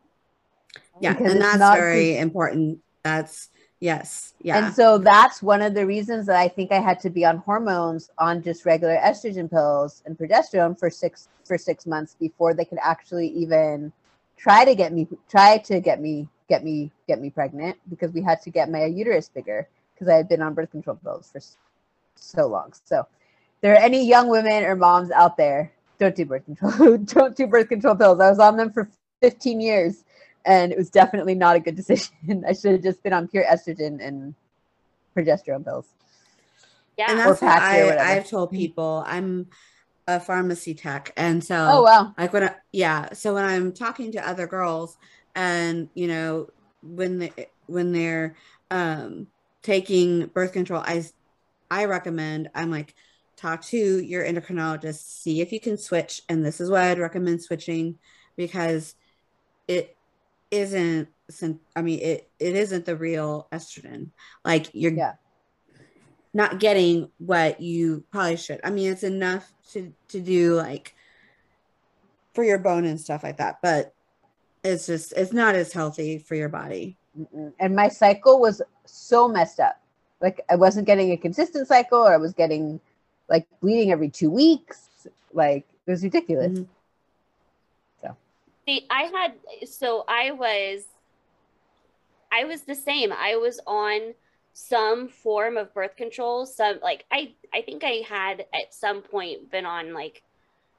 Yeah. 0.99 1.13
Because 1.13 1.33
And 1.33 1.41
that's 1.41 1.57
very 1.57 2.17
important. 2.17 2.79
That's 3.03 3.49
yes. 3.79 4.33
Yeah. 4.41 4.65
and 4.65 4.73
so 4.73 4.97
that's 4.97 5.41
one 5.41 5.61
of 5.61 5.73
the 5.73 5.85
reasons 5.85 6.27
that 6.27 6.37
i 6.37 6.47
think 6.47 6.71
i 6.71 6.79
had 6.79 6.99
to 6.99 7.09
be 7.09 7.25
on 7.25 7.37
hormones 7.37 8.09
on 8.17 8.41
just 8.41 8.65
regular 8.65 8.95
estrogen 8.97 9.49
pills 9.49 10.03
and 10.05 10.17
progesterone 10.17 10.77
for 10.77 10.89
six 10.89 11.27
for 11.43 11.57
six 11.57 11.85
months 11.85 12.15
before 12.19 12.53
they 12.53 12.63
could 12.63 12.77
actually 12.81 13.27
even 13.27 13.91
try 14.37 14.63
to 14.63 14.75
get 14.75 14.93
me 14.93 15.07
try 15.29 15.57
to 15.57 15.79
get 15.79 15.99
me 15.99 16.27
get 16.47 16.63
me 16.63 16.91
get 17.07 17.19
me 17.19 17.29
pregnant 17.29 17.77
because 17.89 18.11
we 18.11 18.21
had 18.21 18.41
to 18.41 18.49
get 18.49 18.69
my 18.69 18.85
uterus 18.85 19.29
bigger 19.29 19.67
because 19.93 20.07
i 20.07 20.15
had 20.15 20.29
been 20.29 20.41
on 20.41 20.53
birth 20.53 20.71
control 20.71 20.95
pills 21.03 21.29
for 21.31 21.41
so 22.15 22.47
long 22.47 22.71
so 22.85 23.05
there 23.61 23.73
are 23.73 23.83
any 23.83 24.07
young 24.07 24.27
women 24.27 24.63
or 24.63 24.75
moms 24.75 25.11
out 25.11 25.37
there 25.37 25.71
don't 26.01 26.15
do 26.15 26.25
birth 26.25 26.45
control 26.45 26.97
don't 27.05 27.35
do 27.35 27.47
birth 27.47 27.69
control 27.69 27.95
pills. 27.95 28.19
I 28.19 28.29
was 28.29 28.39
on 28.39 28.57
them 28.57 28.71
for 28.71 28.89
15 29.21 29.61
years 29.61 30.03
and 30.45 30.71
it 30.71 30.77
was 30.77 30.89
definitely 30.89 31.35
not 31.35 31.55
a 31.55 31.59
good 31.59 31.75
decision. 31.81 32.43
I 32.47 32.53
should 32.53 32.71
have 32.73 32.83
just 32.83 33.03
been 33.03 33.13
on 33.13 33.27
pure 33.27 33.45
estrogen 33.45 34.05
and 34.05 34.33
progesterone 35.15 35.63
pills. 35.63 35.85
Yeah. 36.97 37.11
and 37.11 37.19
that's 37.19 37.41
what 37.41 37.51
I, 37.51 38.15
I've 38.17 38.29
told 38.29 38.51
people. 38.51 39.03
I'm 39.07 39.47
a 40.07 40.19
pharmacy 40.19 40.73
tech, 40.73 41.13
and 41.15 41.43
so 41.43 41.69
oh 41.71 41.83
wow. 41.83 42.13
like 42.17 42.33
when 42.33 42.43
I, 42.43 42.55
yeah 42.71 43.13
so 43.13 43.35
when 43.35 43.45
i'm 43.45 43.71
talking 43.71 44.11
to 44.13 44.27
other 44.27 44.47
girls 44.47 44.97
and 45.35 45.89
you 45.93 46.07
know 46.07 46.49
when 46.81 47.19
they 47.19 47.31
when 47.67 47.91
they're 47.91 48.35
um 48.71 49.27
taking 49.61 50.25
birth 50.27 50.53
control 50.53 50.81
i 50.83 51.05
i 51.69 51.85
recommend 51.85 52.49
i'm 52.55 52.71
like 52.71 52.95
talk 53.41 53.63
to 53.63 53.77
your 53.77 54.23
endocrinologist 54.23 54.99
see 55.21 55.41
if 55.41 55.51
you 55.51 55.59
can 55.59 55.77
switch. 55.77 56.21
And 56.29 56.45
this 56.45 56.61
is 56.61 56.69
why 56.69 56.89
i'd 56.89 56.99
recommend 56.99 57.41
switching 57.41 57.97
because 58.37 58.95
it 59.67 59.97
isn't 60.51 61.07
i 61.75 61.81
mean 61.81 61.99
it 61.99 62.29
it 62.39 62.55
isn't 62.55 62.85
the 62.85 62.95
real 62.95 63.47
estrogen. 63.51 64.09
Like 64.45 64.69
you're 64.73 64.91
Yeah. 64.93 65.13
not 66.33 66.59
getting 66.59 67.09
what 67.17 67.61
you 67.61 68.03
probably 68.11 68.37
should. 68.37 68.59
I 68.63 68.69
mean 68.69 68.91
it's 68.91 69.03
enough 69.03 69.51
to 69.71 69.93
to 70.09 70.19
do 70.21 70.53
like 70.55 70.93
for 72.33 72.43
your 72.43 72.59
bone 72.59 72.85
and 72.85 72.99
stuff 72.99 73.23
like 73.23 73.37
that 73.37 73.57
but 73.61 73.93
it's 74.63 74.85
just 74.85 75.11
it's 75.17 75.33
not 75.33 75.55
as 75.55 75.73
healthy 75.73 76.17
for 76.19 76.35
your 76.35 76.49
body. 76.49 76.97
Mm-mm. 77.19 77.51
and 77.59 77.75
my 77.75 77.89
cycle 77.89 78.39
was 78.39 78.61
so 78.85 79.27
messed 79.27 79.59
up. 79.59 79.77
Like 80.21 80.41
i 80.49 80.55
wasn't 80.55 80.85
getting 80.87 81.11
a 81.11 81.17
consistent 81.17 81.67
cycle 81.67 81.99
or 81.99 82.13
i 82.13 82.17
was 82.17 82.33
getting 82.33 82.79
like 83.31 83.47
bleeding 83.61 83.91
every 83.91 84.09
two 84.09 84.29
weeks 84.29 85.07
like 85.33 85.65
it 85.87 85.91
was 85.91 86.03
ridiculous 86.03 86.59
Mhm. 86.59 86.67
See, 88.67 88.85
I 88.91 89.03
had 89.03 89.33
so 89.67 90.05
I 90.07 90.31
was 90.31 90.85
I 92.31 92.45
was 92.45 92.61
the 92.61 92.75
same. 92.75 93.11
I 93.11 93.35
was 93.35 93.59
on 93.65 94.13
some 94.53 95.07
form 95.07 95.57
of 95.57 95.73
birth 95.73 95.95
control. 95.95 96.45
Some 96.45 96.79
like 96.81 97.05
I 97.11 97.33
I 97.53 97.63
think 97.63 97.83
I 97.83 98.03
had 98.07 98.45
at 98.53 98.73
some 98.73 99.01
point 99.01 99.49
been 99.51 99.65
on 99.65 99.93
like 99.93 100.21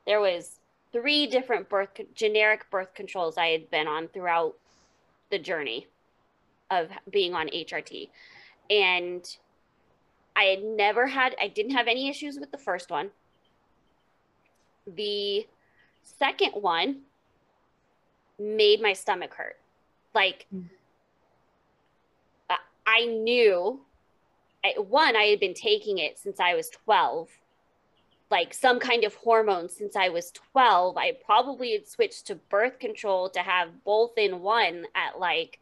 there 0.07 0.20
was 0.20 0.61
three 0.92 1.26
different 1.26 1.68
birth 1.68 2.00
generic 2.14 2.70
birth 2.70 2.94
controls 2.94 3.36
I 3.36 3.48
had 3.48 3.70
been 3.70 3.88
on 3.88 4.09
throughout 4.09 4.55
the 5.30 5.38
journey 5.38 5.88
of 6.70 6.88
being 7.11 7.34
on 7.34 7.48
HRT. 7.48 8.11
And 8.70 9.36
I 10.37 10.45
had 10.45 10.62
never 10.62 11.07
had, 11.07 11.35
I 11.41 11.49
didn't 11.49 11.72
have 11.72 11.89
any 11.89 12.09
issues 12.09 12.39
with 12.39 12.51
the 12.51 12.59
first 12.59 12.91
one. 12.91 13.11
The 14.87 15.47
second 16.03 16.53
one 16.53 17.03
made 18.39 18.80
my 18.80 18.93
stomach 18.93 19.35
hurt. 19.35 19.59
Like, 20.14 20.47
mm. 20.55 20.64
I 22.85 23.05
knew, 23.07 23.80
I, 24.64 24.74
one, 24.78 25.16
I 25.16 25.24
had 25.24 25.41
been 25.41 25.55
taking 25.55 25.99
it 25.99 26.18
since 26.18 26.41
I 26.41 26.55
was 26.55 26.68
12 26.68 27.28
like 28.33 28.55
some 28.55 28.80
kind 28.80 29.05
of 29.05 29.14
hormone 29.14 29.68
since 29.68 29.95
I 29.95 30.09
was 30.09 30.33
12. 30.53 30.97
I 30.97 31.12
probably 31.24 31.72
had 31.72 31.87
switched 31.87 32.26
to 32.28 32.35
birth 32.35 32.78
control 32.78 33.28
to 33.28 33.41
have 33.41 33.85
both 33.85 34.16
in 34.16 34.41
one 34.41 34.87
at 34.95 35.20
like 35.20 35.59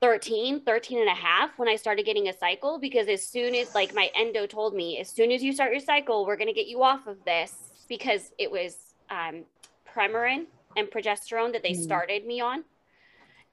13, 0.00 0.62
13 0.62 1.00
and 1.00 1.08
a 1.08 1.14
half 1.14 1.58
when 1.58 1.68
I 1.68 1.76
started 1.76 2.06
getting 2.06 2.28
a 2.28 2.32
cycle 2.32 2.78
because 2.78 3.08
as 3.08 3.26
soon 3.26 3.54
as 3.54 3.74
like 3.74 3.94
my 3.94 4.10
endo 4.14 4.46
told 4.46 4.74
me, 4.74 4.98
as 4.98 5.08
soon 5.08 5.30
as 5.30 5.42
you 5.42 5.52
start 5.52 5.72
your 5.72 5.80
cycle, 5.80 6.26
we're 6.26 6.36
going 6.36 6.48
to 6.48 6.54
get 6.54 6.66
you 6.66 6.82
off 6.82 7.06
of 7.06 7.22
this 7.24 7.54
because 7.88 8.32
it 8.38 8.50
was 8.50 8.76
um, 9.10 9.44
Premarin 9.94 10.46
and 10.76 10.88
progesterone 10.88 11.52
that 11.52 11.62
they 11.62 11.72
mm. 11.72 11.82
started 11.82 12.26
me 12.26 12.40
on. 12.40 12.64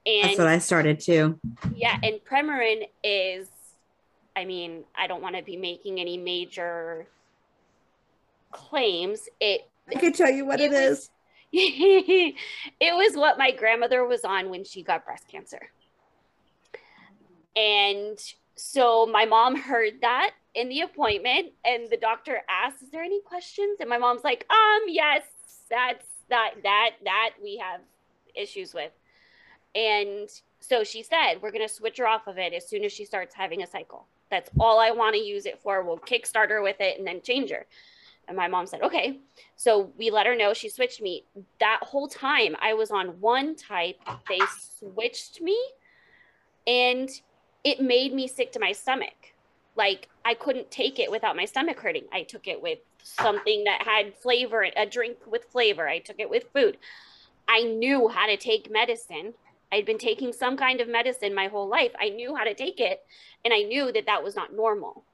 And 0.06 0.24
that's 0.24 0.38
what 0.38 0.46
I 0.46 0.58
started 0.58 1.00
too. 1.00 1.38
Yeah. 1.74 1.98
And 2.02 2.20
Premarin 2.24 2.88
is, 3.04 3.48
I 4.34 4.44
mean, 4.44 4.84
I 4.96 5.06
don't 5.06 5.20
want 5.20 5.36
to 5.36 5.42
be 5.42 5.56
making 5.56 6.00
any 6.00 6.16
major 6.16 7.06
claims 8.50 9.28
it 9.40 9.68
I 9.90 9.98
can 9.98 10.12
tell 10.12 10.30
you 10.30 10.44
what 10.44 10.60
it, 10.60 10.72
it 10.72 10.90
was, 10.90 11.10
it 11.52 12.34
was 12.80 13.16
what 13.16 13.38
my 13.38 13.50
grandmother 13.52 14.04
was 14.04 14.24
on 14.24 14.50
when 14.50 14.64
she 14.64 14.82
got 14.82 15.04
breast 15.04 15.28
cancer. 15.28 15.70
And 17.58 18.18
so 18.54 19.06
my 19.06 19.24
mom 19.24 19.56
heard 19.60 20.00
that 20.00 20.32
in 20.54 20.68
the 20.68 20.80
appointment 20.80 21.52
and 21.64 21.90
the 21.90 21.96
doctor 21.96 22.42
asked, 22.48 22.82
"Is 22.82 22.90
there 22.90 23.02
any 23.02 23.20
questions?" 23.22 23.78
And 23.80 23.88
my 23.88 23.98
mom's 23.98 24.24
like, 24.24 24.46
"Um, 24.50 24.82
yes, 24.86 25.24
that's 25.68 26.06
that 26.28 26.54
that 26.62 26.92
that 27.04 27.30
we 27.42 27.56
have 27.58 27.80
issues 28.34 28.72
with." 28.72 28.92
And 29.74 30.28
so 30.60 30.84
she 30.84 31.02
said, 31.02 31.42
"We're 31.42 31.50
going 31.50 31.66
to 31.66 31.72
switch 31.72 31.98
her 31.98 32.06
off 32.06 32.26
of 32.26 32.38
it 32.38 32.52
as 32.52 32.68
soon 32.68 32.84
as 32.84 32.92
she 32.92 33.04
starts 33.04 33.34
having 33.34 33.62
a 33.62 33.66
cycle. 33.66 34.06
That's 34.30 34.50
all 34.60 34.78
I 34.78 34.90
want 34.90 35.14
to 35.14 35.20
use 35.20 35.46
it 35.46 35.58
for. 35.60 35.82
We'll 35.82 35.98
kickstart 35.98 36.50
her 36.50 36.62
with 36.62 36.80
it 36.80 36.98
and 36.98 37.06
then 37.06 37.22
change 37.22 37.50
her." 37.50 37.66
And 38.28 38.36
my 38.36 38.46
mom 38.46 38.66
said, 38.66 38.82
okay. 38.82 39.20
So 39.56 39.90
we 39.96 40.10
let 40.10 40.26
her 40.26 40.36
know 40.36 40.52
she 40.52 40.68
switched 40.68 41.00
me. 41.00 41.24
That 41.60 41.78
whole 41.80 42.06
time 42.06 42.56
I 42.60 42.74
was 42.74 42.90
on 42.90 43.18
one 43.20 43.56
type, 43.56 43.96
they 44.28 44.38
switched 44.78 45.40
me 45.40 45.58
and 46.66 47.08
it 47.64 47.80
made 47.80 48.12
me 48.12 48.26
sick 48.28 48.52
to 48.52 48.60
my 48.60 48.72
stomach. 48.72 49.34
Like 49.76 50.08
I 50.24 50.34
couldn't 50.34 50.70
take 50.70 50.98
it 50.98 51.10
without 51.10 51.36
my 51.36 51.44
stomach 51.44 51.80
hurting. 51.80 52.04
I 52.12 52.22
took 52.22 52.46
it 52.48 52.62
with 52.62 52.78
something 53.02 53.64
that 53.64 53.82
had 53.82 54.14
flavor, 54.14 54.66
a 54.76 54.86
drink 54.86 55.18
with 55.26 55.44
flavor. 55.44 55.88
I 55.88 55.98
took 55.98 56.18
it 56.18 56.30
with 56.30 56.44
food. 56.52 56.76
I 57.48 57.62
knew 57.62 58.08
how 58.08 58.26
to 58.26 58.36
take 58.36 58.70
medicine. 58.70 59.34
I'd 59.70 59.86
been 59.86 59.98
taking 59.98 60.32
some 60.32 60.56
kind 60.56 60.80
of 60.80 60.88
medicine 60.88 61.34
my 61.34 61.48
whole 61.48 61.68
life. 61.68 61.92
I 62.00 62.08
knew 62.08 62.34
how 62.34 62.44
to 62.44 62.54
take 62.54 62.80
it 62.80 63.04
and 63.44 63.54
I 63.54 63.62
knew 63.62 63.92
that 63.92 64.06
that 64.06 64.24
was 64.24 64.34
not 64.34 64.54
normal. 64.54 65.04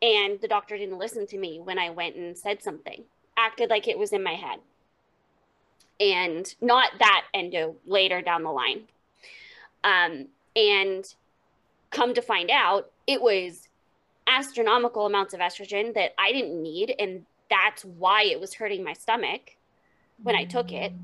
And 0.00 0.40
the 0.40 0.48
doctor 0.48 0.76
didn't 0.76 0.98
listen 0.98 1.26
to 1.26 1.38
me 1.38 1.60
when 1.60 1.78
I 1.78 1.90
went 1.90 2.16
and 2.16 2.36
said 2.38 2.62
something, 2.62 3.04
acted 3.36 3.68
like 3.68 3.88
it 3.88 3.98
was 3.98 4.12
in 4.12 4.22
my 4.22 4.34
head. 4.34 4.60
And 6.00 6.54
not 6.60 6.92
that 7.00 7.24
endo 7.34 7.76
later 7.84 8.22
down 8.22 8.44
the 8.44 8.50
line. 8.50 8.84
Um, 9.82 10.28
and 10.56 11.04
come 11.90 12.14
to 12.14 12.22
find 12.22 12.50
out, 12.50 12.90
it 13.06 13.20
was 13.20 13.68
astronomical 14.26 15.06
amounts 15.06 15.34
of 15.34 15.40
estrogen 15.40 15.94
that 15.94 16.12
I 16.18 16.32
didn't 16.32 16.62
need. 16.62 16.94
And 16.98 17.24
that's 17.50 17.84
why 17.84 18.24
it 18.24 18.40
was 18.40 18.54
hurting 18.54 18.84
my 18.84 18.92
stomach 18.92 19.56
when 20.22 20.34
I 20.34 20.44
took 20.44 20.72
it. 20.72 20.92
Mm. 20.92 20.98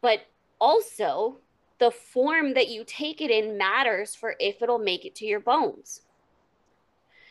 But 0.00 0.20
also, 0.58 1.36
the 1.78 1.90
form 1.90 2.54
that 2.54 2.68
you 2.68 2.84
take 2.86 3.20
it 3.20 3.30
in 3.30 3.58
matters 3.58 4.14
for 4.14 4.34
if 4.40 4.62
it'll 4.62 4.78
make 4.78 5.04
it 5.04 5.14
to 5.16 5.26
your 5.26 5.40
bones. 5.40 6.02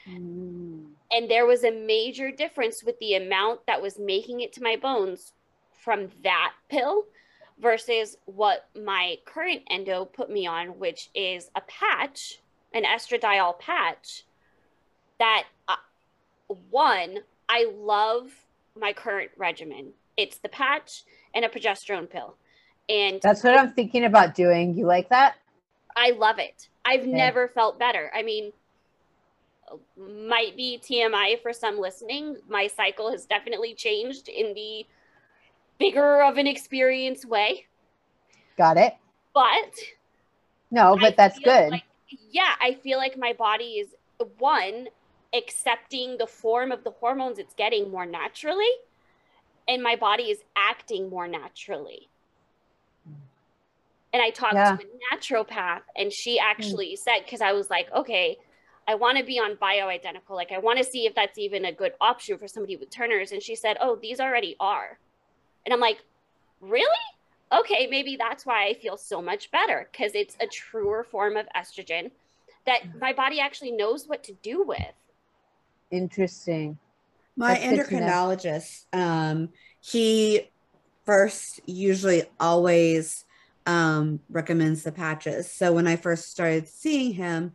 Mm. 0.08 0.86
And 1.12 1.30
there 1.30 1.46
was 1.46 1.64
a 1.64 1.72
major 1.72 2.32
difference 2.32 2.84
with 2.84 3.00
the 3.00 3.16
amount 3.16 3.66
that 3.66 3.82
was 3.82 3.98
making 3.98 4.42
it 4.42 4.54
to 4.54 4.64
my 4.64 4.76
bones 4.76 5.34
from 5.72 6.10
that 6.24 6.54
pill 6.70 7.06
versus 7.60 8.18
what 8.26 8.68
my 8.76 9.16
current 9.26 9.62
endo 9.70 10.06
put 10.06 10.30
me 10.30 10.46
on, 10.46 10.80
which 10.80 11.10
is 11.16 11.50
a 11.56 11.62
patch, 11.62 12.40
an 12.74 12.84
estradiol 12.84 13.58
patch. 13.60 14.24
That 15.20 15.46
uh, 15.68 15.76
one, 16.70 17.20
I 17.48 17.72
love 17.78 18.32
my 18.80 18.94
current 18.94 19.32
regimen. 19.38 19.94
It's 20.18 20.38
the 20.38 20.50
patch 20.50 21.04
and 21.34 21.46
a 21.46 21.50
progesterone 21.50 22.10
pill. 22.10 22.36
And 22.90 23.20
that's 23.22 23.44
what 23.44 23.58
I'm 23.58 23.74
thinking 23.74 24.06
about 24.06 24.36
doing. 24.36 24.78
You 24.78 24.86
like 24.86 25.10
that? 25.10 25.36
I 25.96 26.12
love 26.12 26.40
it. 26.40 26.68
I've 26.84 27.02
okay. 27.02 27.12
never 27.12 27.48
felt 27.48 27.80
better. 27.80 28.12
I 28.14 28.22
mean, 28.22 28.52
might 29.98 30.56
be 30.56 30.80
TMI 30.84 31.42
for 31.42 31.54
some 31.54 31.80
listening. 31.80 32.38
My 32.48 32.68
cycle 32.68 33.12
has 33.12 33.26
definitely 33.26 33.74
changed 33.74 34.28
in 34.28 34.54
the 34.54 34.86
bigger 35.78 36.22
of 36.24 36.38
an 36.38 36.48
experience 36.48 37.26
way. 37.26 37.66
Got 38.58 38.78
it. 38.78 38.96
But 39.34 39.74
no, 40.72 40.96
but 41.00 41.14
I 41.14 41.16
that's 41.16 41.40
good. 41.40 41.72
Like, 41.72 41.84
yeah, 42.32 42.54
I 42.62 42.76
feel 42.76 42.98
like 42.98 43.18
my 43.18 43.34
body 43.34 43.84
is 43.84 43.90
one 44.38 44.88
accepting 45.34 46.18
the 46.18 46.28
form 46.28 46.72
of 46.72 46.84
the 46.84 46.92
hormones 46.92 47.38
it's 47.38 47.54
getting 47.54 47.92
more 47.92 48.06
naturally, 48.06 48.72
and 49.68 49.84
my 49.84 49.96
body 49.96 50.24
is 50.24 50.40
acting 50.56 51.10
more 51.10 51.28
naturally. 51.28 52.10
And 54.14 54.24
I 54.24 54.30
talked 54.30 54.54
yeah. 54.54 54.78
to 54.78 54.82
a 54.82 55.16
naturopath, 55.16 55.82
and 55.98 56.12
she 56.14 56.40
actually 56.40 56.94
mm. 56.94 56.98
said, 56.98 57.20
because 57.26 57.42
I 57.42 57.52
was 57.52 57.70
like, 57.70 57.92
okay, 57.94 58.38
I 58.88 58.96
want 58.96 59.18
to 59.18 59.24
be 59.24 59.40
on 59.40 59.56
bioidentical. 59.56 60.32
Like, 60.36 60.52
I 60.52 60.60
want 60.60 60.78
to 60.78 60.84
see 60.84 61.06
if 61.06 61.16
that's 61.16 61.38
even 61.38 61.66
a 61.66 61.72
good 61.72 61.94
option 62.00 62.38
for 62.38 62.48
somebody 62.48 62.76
with 62.76 62.90
Turner's. 62.90 63.32
And 63.32 63.42
she 63.42 63.56
said, 63.56 63.78
Oh, 63.82 63.98
these 64.02 64.20
already 64.20 64.56
are. 64.60 65.00
And 65.66 65.74
I'm 65.74 65.80
like, 65.80 66.00
Really? 66.62 66.88
Okay, 67.52 67.88
maybe 67.90 68.16
that's 68.16 68.46
why 68.46 68.66
I 68.68 68.74
feel 68.74 68.98
so 68.98 69.22
much 69.22 69.52
better 69.52 69.88
because 69.92 70.16
it's 70.16 70.36
a 70.42 70.48
truer 70.48 71.04
form 71.04 71.38
of 71.38 71.46
estrogen 71.56 72.12
that 72.66 72.82
mm-hmm. 72.82 73.00
my 73.00 73.14
body 73.14 73.40
actually 73.40 73.72
knows 73.72 74.08
what 74.08 74.24
to 74.24 74.34
do 74.42 74.64
with. 74.64 74.94
Interesting. 75.92 76.80
My 77.38 77.54
that's 77.54 77.90
endocrinologist, 77.90 78.86
um, 78.94 79.50
he 79.80 80.50
first 81.06 81.60
usually 81.66 82.24
always 82.40 83.26
um, 83.68 84.20
recommends 84.30 84.84
the 84.84 84.92
patches. 84.92 85.52
So 85.52 85.72
when 85.74 85.86
I 85.86 85.98
first 85.98 86.32
started 86.32 86.68
seeing 86.68 87.14
him, 87.14 87.54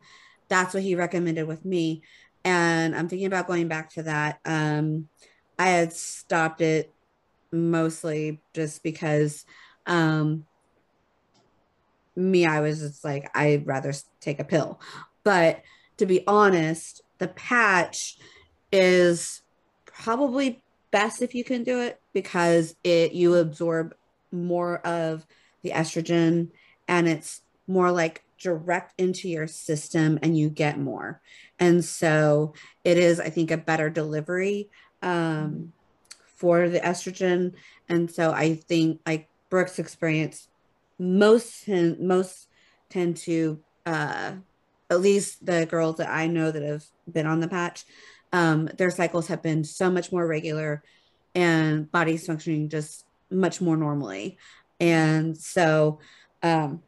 that's 0.49 0.75
what 0.75 0.83
he 0.83 0.95
recommended 0.95 1.47
with 1.47 1.65
me. 1.65 2.03
And 2.45 2.95
I'm 2.95 3.09
thinking 3.09 3.27
about 3.27 3.47
going 3.47 3.69
back 3.69 3.91
to 3.95 4.05
that. 4.05 4.39
Um, 4.45 5.09
I 5.59 5.69
had 5.69 5.93
stopped 5.93 6.61
it 6.61 6.93
mostly 7.53 8.43
just 8.55 8.83
because 8.83 9.45
um, 9.87 10.45
me, 12.17 12.47
I 12.47 12.61
was 12.61 12.81
just 12.81 13.05
like, 13.05 13.31
I'd 13.35 13.67
rather 13.67 13.93
take 14.21 14.41
a 14.41 14.45
pill. 14.45 14.81
But 15.25 15.63
to 15.99 16.07
be 16.07 16.27
honest, 16.27 17.03
the 17.19 17.29
patch 17.29 18.17
is 18.73 19.43
probably 19.87 20.63
best 20.91 21.23
if 21.23 21.35
you 21.35 21.45
can 21.45 21.63
do 21.63 21.81
it 21.81 22.01
because 22.13 22.75
it 22.83 23.13
you 23.13 23.35
absorb 23.35 23.95
more 24.33 24.79
of 24.87 25.25
the 25.63 25.71
estrogen 25.71 26.49
and 26.89 27.09
it's 27.09 27.43
more 27.67 27.93
like 27.93 28.25
direct 28.41 28.95
into 28.99 29.29
your 29.29 29.47
system 29.47 30.19
and 30.23 30.37
you 30.37 30.49
get 30.49 30.79
more. 30.79 31.21
And 31.59 31.85
so 31.85 32.55
it 32.83 32.97
is, 32.97 33.21
I 33.21 33.29
think, 33.29 33.51
a 33.51 33.57
better 33.57 33.91
delivery 33.91 34.71
um, 35.03 35.73
for 36.41 36.71
the 36.71 36.81
estrogen. 36.81 37.53
And 37.89 38.11
so 38.11 38.33
I 38.33 38.55
think, 38.55 39.01
like 39.07 39.29
Brooke's 39.51 39.79
experience, 39.79 40.49
most 40.99 41.69
most 41.69 42.49
tend 42.89 43.19
to, 43.19 43.61
uh, 43.85 44.33
at 44.89 45.01
least 45.01 45.45
the 45.45 45.67
girls 45.67 45.97
that 45.99 46.09
I 46.09 46.27
know 46.27 46.51
that 46.51 46.63
have 46.63 46.85
been 47.11 47.27
on 47.27 47.41
the 47.41 47.49
patch, 47.49 47.85
um, 48.33 48.71
their 48.79 48.91
cycles 48.91 49.29
have 49.29 49.43
been 49.43 49.65
so 49.65 49.91
much 49.91 50.11
more 50.11 50.27
regular 50.27 50.83
and 51.35 51.91
bodies 51.93 52.27
functioning 52.27 52.71
just 52.71 53.05
much 53.31 53.61
more 53.61 53.77
normally. 53.77 54.39
And 54.81 55.37
so 55.37 56.01
um, 56.43 56.83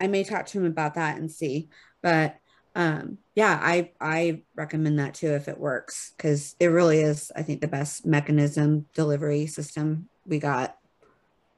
I 0.00 0.08
may 0.08 0.24
talk 0.24 0.46
to 0.46 0.58
him 0.58 0.66
about 0.66 0.94
that 0.94 1.18
and 1.18 1.30
see. 1.30 1.68
But 2.02 2.36
um, 2.74 3.18
yeah, 3.34 3.58
I 3.62 3.92
I 4.00 4.42
recommend 4.56 4.98
that 4.98 5.14
too 5.14 5.32
if 5.32 5.48
it 5.48 5.58
works 5.58 6.12
because 6.16 6.56
it 6.58 6.66
really 6.66 7.00
is, 7.00 7.30
I 7.36 7.42
think, 7.42 7.60
the 7.60 7.68
best 7.68 8.04
mechanism 8.06 8.86
delivery 8.94 9.46
system 9.46 10.08
we 10.26 10.38
got. 10.38 10.76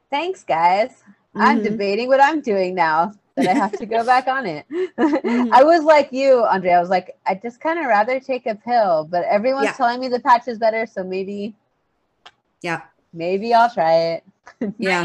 Thanks, 0.09 0.43
guys. 0.43 1.03
I'm 1.35 1.59
Mhm. 1.59 1.63
debating 1.63 2.07
what 2.07 2.21
I'm 2.21 2.41
doing 2.41 2.73
now 2.75 3.13
that 3.35 3.47
I 3.47 3.53
have 3.53 3.71
to 3.73 3.85
go 3.85 4.03
back 4.05 4.27
on 4.27 4.45
it. 4.45 4.65
Mm-hmm. 4.69 5.53
I 5.53 5.63
was 5.63 5.83
like 5.83 6.11
you, 6.11 6.43
Andre. 6.45 6.71
I 6.71 6.79
was 6.79 6.89
like, 6.89 7.17
I 7.25 7.35
just 7.35 7.59
kind 7.59 7.77
of 7.79 7.85
rather 7.85 8.19
take 8.19 8.45
a 8.47 8.55
pill, 8.55 9.07
but 9.09 9.23
everyone's 9.25 9.65
Yeah. 9.65 9.73
telling 9.73 9.99
me 9.99 10.07
the 10.07 10.19
patch 10.19 10.47
is 10.47 10.57
better, 10.57 10.85
so 10.85 11.03
maybe, 11.03 11.55
Yeah. 12.61 12.81
maybe 13.13 13.53
I'll 13.53 13.69
try 13.69 13.93
it. 14.15 14.23
Yeah. 14.79 15.03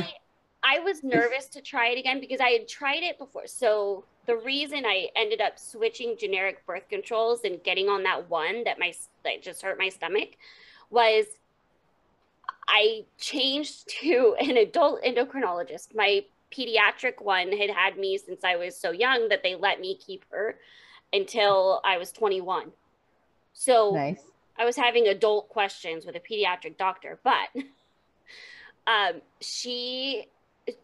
I, 0.63 0.77
I 0.77 0.79
was 0.81 1.03
nervous 1.03 1.47
to 1.49 1.61
try 1.61 1.89
it 1.89 1.99
again 1.99 2.21
because 2.21 2.41
I 2.41 2.51
had 2.51 2.69
tried 2.69 3.03
it 3.03 3.19
before. 3.19 3.47
So 3.47 4.05
the 4.27 4.37
reason 4.37 4.85
I 4.87 5.09
ended 5.17 5.41
up 5.41 5.59
switching 5.59 6.17
generic 6.17 6.65
birth 6.67 6.89
controls 6.89 7.41
and 7.45 7.63
getting 7.63 7.89
on 7.89 8.03
that 8.05 8.31
one 8.31 8.65
that 8.65 8.79
my 8.79 8.93
that 9.25 9.43
just 9.43 9.63
hurt 9.63 9.79
my 9.79 9.89
stomach 9.89 10.31
was 10.91 11.27
I 12.69 13.05
changed 13.19 13.89
to 14.01 14.37
an 14.41 14.57
adult 14.57 15.03
endocrinologist. 15.03 15.95
My 15.95 16.25
pediatric 16.57 17.23
one 17.23 17.51
had 17.57 17.71
had 17.71 17.97
me 17.97 18.19
since 18.19 18.45
I 18.45 18.57
was 18.57 18.77
so 18.77 18.91
young 18.91 19.29
that 19.29 19.43
they 19.43 19.55
let 19.55 19.81
me 19.81 19.97
keep 19.97 20.25
her 20.31 20.59
until 21.13 21.81
I 21.85 21.99
was 21.99 22.13
21. 22.13 22.73
So 23.53 23.93
Nice. 23.95 24.21
I 24.59 24.65
was 24.65 24.77
having 24.77 25.09
adult 25.09 25.49
questions 25.49 26.05
with 26.05 26.15
a 26.17 26.21
pediatric 26.21 26.77
doctor, 26.77 27.19
but 27.25 27.49
um, 28.87 29.21
she, 29.41 30.27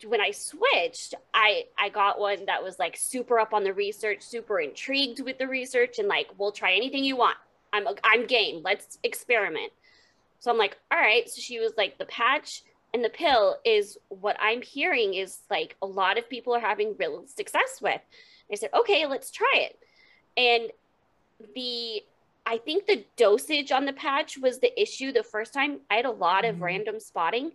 when 0.07 0.21
I 0.21 0.31
switched, 0.31 1.15
I 1.35 1.65
I 1.79 1.89
got 1.89 2.19
one 2.19 2.47
that 2.47 2.63
was 2.63 2.79
like 2.79 2.97
super 2.97 3.39
up 3.39 3.53
on 3.53 3.65
the 3.65 3.73
research, 3.73 4.23
super 4.23 4.61
intrigued 4.61 5.21
with 5.21 5.39
the 5.39 5.49
research, 5.49 5.99
and 5.99 6.09
like, 6.09 6.29
we'll 6.39 6.53
try 6.53 6.75
anything 6.75 7.05
you 7.05 7.17
want. 7.17 7.37
I'm 7.73 7.87
I'm 8.05 8.27
game. 8.27 8.63
Let's 8.65 8.99
experiment. 9.03 9.73
So 10.41 10.51
I'm 10.51 10.59
like, 10.59 10.77
all 10.91 10.99
right. 10.99 11.29
So 11.29 11.41
she 11.41 11.59
was 11.59 11.73
like, 11.77 11.99
the 11.99 12.07
patch 12.07 12.63
and 12.95 13.05
the 13.05 13.11
pill 13.11 13.57
is 13.65 13.99
what 14.09 14.37
I'm 14.41 14.63
hearing 14.63 15.15
is 15.15 15.39
like 15.51 15.77
a 15.83 15.87
lot 15.87 16.17
of 16.17 16.29
people 16.29 16.55
are 16.55 16.61
having 16.61 16.97
real 16.99 17.25
success 17.27 17.81
with. 17.83 18.01
I 18.51 18.55
said, 18.55 18.71
okay, 18.73 19.07
let's 19.07 19.31
try 19.31 19.53
it. 19.57 19.79
And 20.37 20.71
the 21.55 22.03
I 22.47 22.57
think 22.57 22.87
the 22.87 23.05
dosage 23.17 23.73
on 23.73 23.85
the 23.85 23.93
patch 23.93 24.39
was 24.39 24.59
the 24.59 24.81
issue 24.81 25.13
the 25.13 25.23
first 25.23 25.53
time. 25.53 25.81
I 25.91 25.97
had 25.97 26.07
a 26.07 26.11
lot 26.11 26.47
of 26.47 26.57
Mhm. 26.57 26.63
random 26.63 27.01
spotting. 27.01 27.53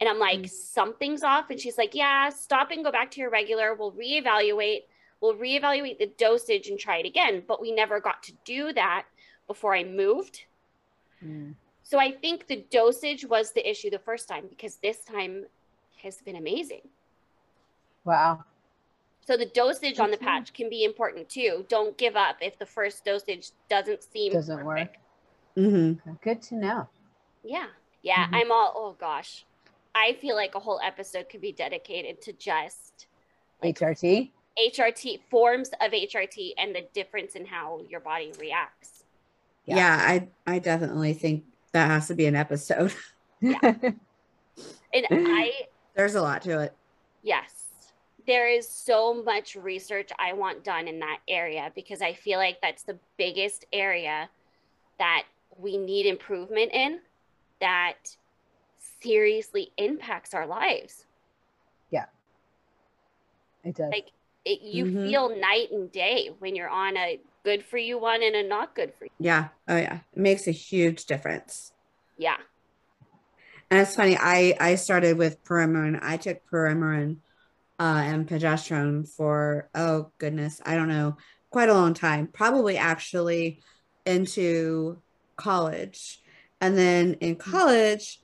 And 0.00 0.08
I'm 0.08 0.18
like, 0.18 0.40
Mhm. 0.40 0.50
something's 0.50 1.22
off. 1.22 1.50
And 1.50 1.60
she's 1.60 1.78
like, 1.78 1.94
yeah, 1.94 2.28
stop 2.30 2.70
and 2.70 2.84
go 2.84 2.90
back 2.90 3.10
to 3.12 3.20
your 3.20 3.30
regular. 3.30 3.74
We'll 3.74 3.92
reevaluate. 3.92 4.84
We'll 5.20 5.36
reevaluate 5.36 5.98
the 5.98 6.06
dosage 6.18 6.68
and 6.68 6.78
try 6.78 6.96
it 6.98 7.06
again. 7.06 7.44
But 7.46 7.60
we 7.60 7.70
never 7.72 8.00
got 8.00 8.22
to 8.24 8.32
do 8.44 8.72
that 8.72 9.06
before 9.46 9.74
I 9.74 9.84
moved. 9.84 10.44
Mm. 11.24 11.54
So 11.84 11.98
I 12.00 12.10
think 12.10 12.46
the 12.48 12.64
dosage 12.70 13.24
was 13.24 13.52
the 13.52 13.68
issue 13.68 13.90
the 13.90 13.98
first 13.98 14.26
time 14.28 14.46
because 14.48 14.76
this 14.76 15.04
time 15.04 15.46
has 16.02 16.20
been 16.20 16.36
amazing. 16.36 16.88
Wow. 18.04 18.44
So 19.24 19.36
the 19.36 19.46
dosage 19.46 20.00
on 20.00 20.10
the 20.10 20.16
patch 20.16 20.52
can 20.52 20.68
be 20.68 20.82
important 20.82 21.28
too. 21.28 21.64
Don't 21.68 21.96
give 21.96 22.16
up 22.16 22.38
if 22.40 22.58
the 22.58 22.66
first 22.66 23.04
dosage 23.04 23.50
doesn't 23.68 24.02
seem 24.02 24.32
Doesn't 24.32 24.64
work. 24.64 24.96
Mm-hmm. 25.56 26.12
Good 26.22 26.42
to 26.42 26.56
know. 26.56 26.88
Yeah. 27.44 27.68
Yeah. 28.02 28.26
Mhm. 28.26 28.34
I'm 28.34 28.50
all, 28.50 28.72
oh 28.74 28.96
gosh. 28.98 29.44
I 29.94 30.14
feel 30.14 30.36
like 30.36 30.54
a 30.54 30.60
whole 30.60 30.80
episode 30.82 31.28
could 31.28 31.40
be 31.40 31.52
dedicated 31.52 32.20
to 32.22 32.32
just 32.32 33.06
like 33.62 33.78
HRT. 33.78 34.30
HRT, 34.58 35.20
forms 35.30 35.70
of 35.80 35.92
HRT, 35.92 36.52
and 36.58 36.74
the 36.74 36.86
difference 36.92 37.34
in 37.34 37.46
how 37.46 37.80
your 37.88 38.00
body 38.00 38.32
reacts. 38.38 39.04
Yeah. 39.64 39.76
Yeah. 39.76 39.96
I 40.00 40.28
I 40.54 40.58
definitely 40.58 41.14
think 41.14 41.44
that 41.72 41.86
has 41.86 42.08
to 42.08 42.14
be 42.14 42.26
an 42.26 42.36
episode. 42.36 42.94
yeah. 43.40 43.74
And 44.94 45.06
I, 45.10 45.52
There's 45.94 46.14
a 46.14 46.20
lot 46.20 46.42
to 46.42 46.60
it. 46.60 46.74
yes, 47.22 47.64
there 48.26 48.46
is 48.46 48.68
so 48.68 49.14
much 49.22 49.56
research 49.56 50.10
I 50.18 50.34
want 50.34 50.62
done 50.64 50.86
in 50.86 50.98
that 51.00 51.20
area 51.26 51.72
because 51.74 52.02
I 52.02 52.12
feel 52.12 52.38
like 52.38 52.60
that's 52.60 52.82
the 52.82 52.98
biggest 53.16 53.64
area 53.72 54.28
that 54.98 55.24
we 55.58 55.78
need 55.78 56.04
improvement 56.04 56.72
in 56.72 57.00
that 57.60 58.14
seriously 59.02 59.72
impacts 59.76 60.34
our 60.34 60.46
lives. 60.46 61.06
Yeah. 61.90 62.06
It 63.64 63.76
does. 63.76 63.90
Like 63.90 64.10
it, 64.44 64.62
you 64.62 64.84
Mhm. 64.86 65.08
feel 65.08 65.28
night 65.40 65.70
and 65.70 65.90
day 65.92 66.30
when 66.38 66.56
you're 66.56 66.68
on 66.68 66.96
a 66.96 67.20
good 67.44 67.64
for 67.64 67.78
you 67.78 67.98
one 67.98 68.22
and 68.22 68.34
a 68.34 68.42
not 68.42 68.74
good 68.74 68.94
for 68.94 69.04
you. 69.04 69.10
Yeah. 69.18 69.48
Oh 69.68 69.76
yeah. 69.76 70.00
It 70.12 70.18
makes 70.18 70.46
a 70.46 70.52
huge 70.52 71.06
difference. 71.06 71.72
Yeah. 72.16 72.36
And 73.70 73.80
it's 73.80 73.96
funny, 73.96 74.16
I 74.18 74.54
I 74.60 74.74
started 74.74 75.16
with 75.16 75.42
Perimerin. 75.44 75.98
I 76.02 76.16
took 76.18 76.38
Perimerin 76.50 77.18
uh, 77.78 78.02
and 78.04 78.28
progesterone 78.28 79.08
for 79.08 79.70
oh 79.74 80.10
goodness, 80.18 80.60
I 80.66 80.74
don't 80.74 80.88
know, 80.88 81.16
quite 81.50 81.68
a 81.68 81.74
long 81.74 81.94
time. 81.94 82.26
Probably 82.26 82.76
actually 82.76 83.60
into 84.04 85.00
college, 85.36 86.20
and 86.60 86.76
then 86.76 87.14
in 87.14 87.36
college, 87.36 88.20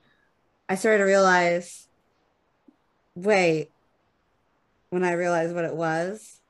I 0.68 0.74
started 0.76 0.98
to 0.98 1.04
realize, 1.04 1.88
wait, 3.14 3.72
when 4.90 5.04
I 5.04 5.12
realized 5.12 5.54
what 5.54 5.64
it 5.64 5.74
was, 5.74 6.40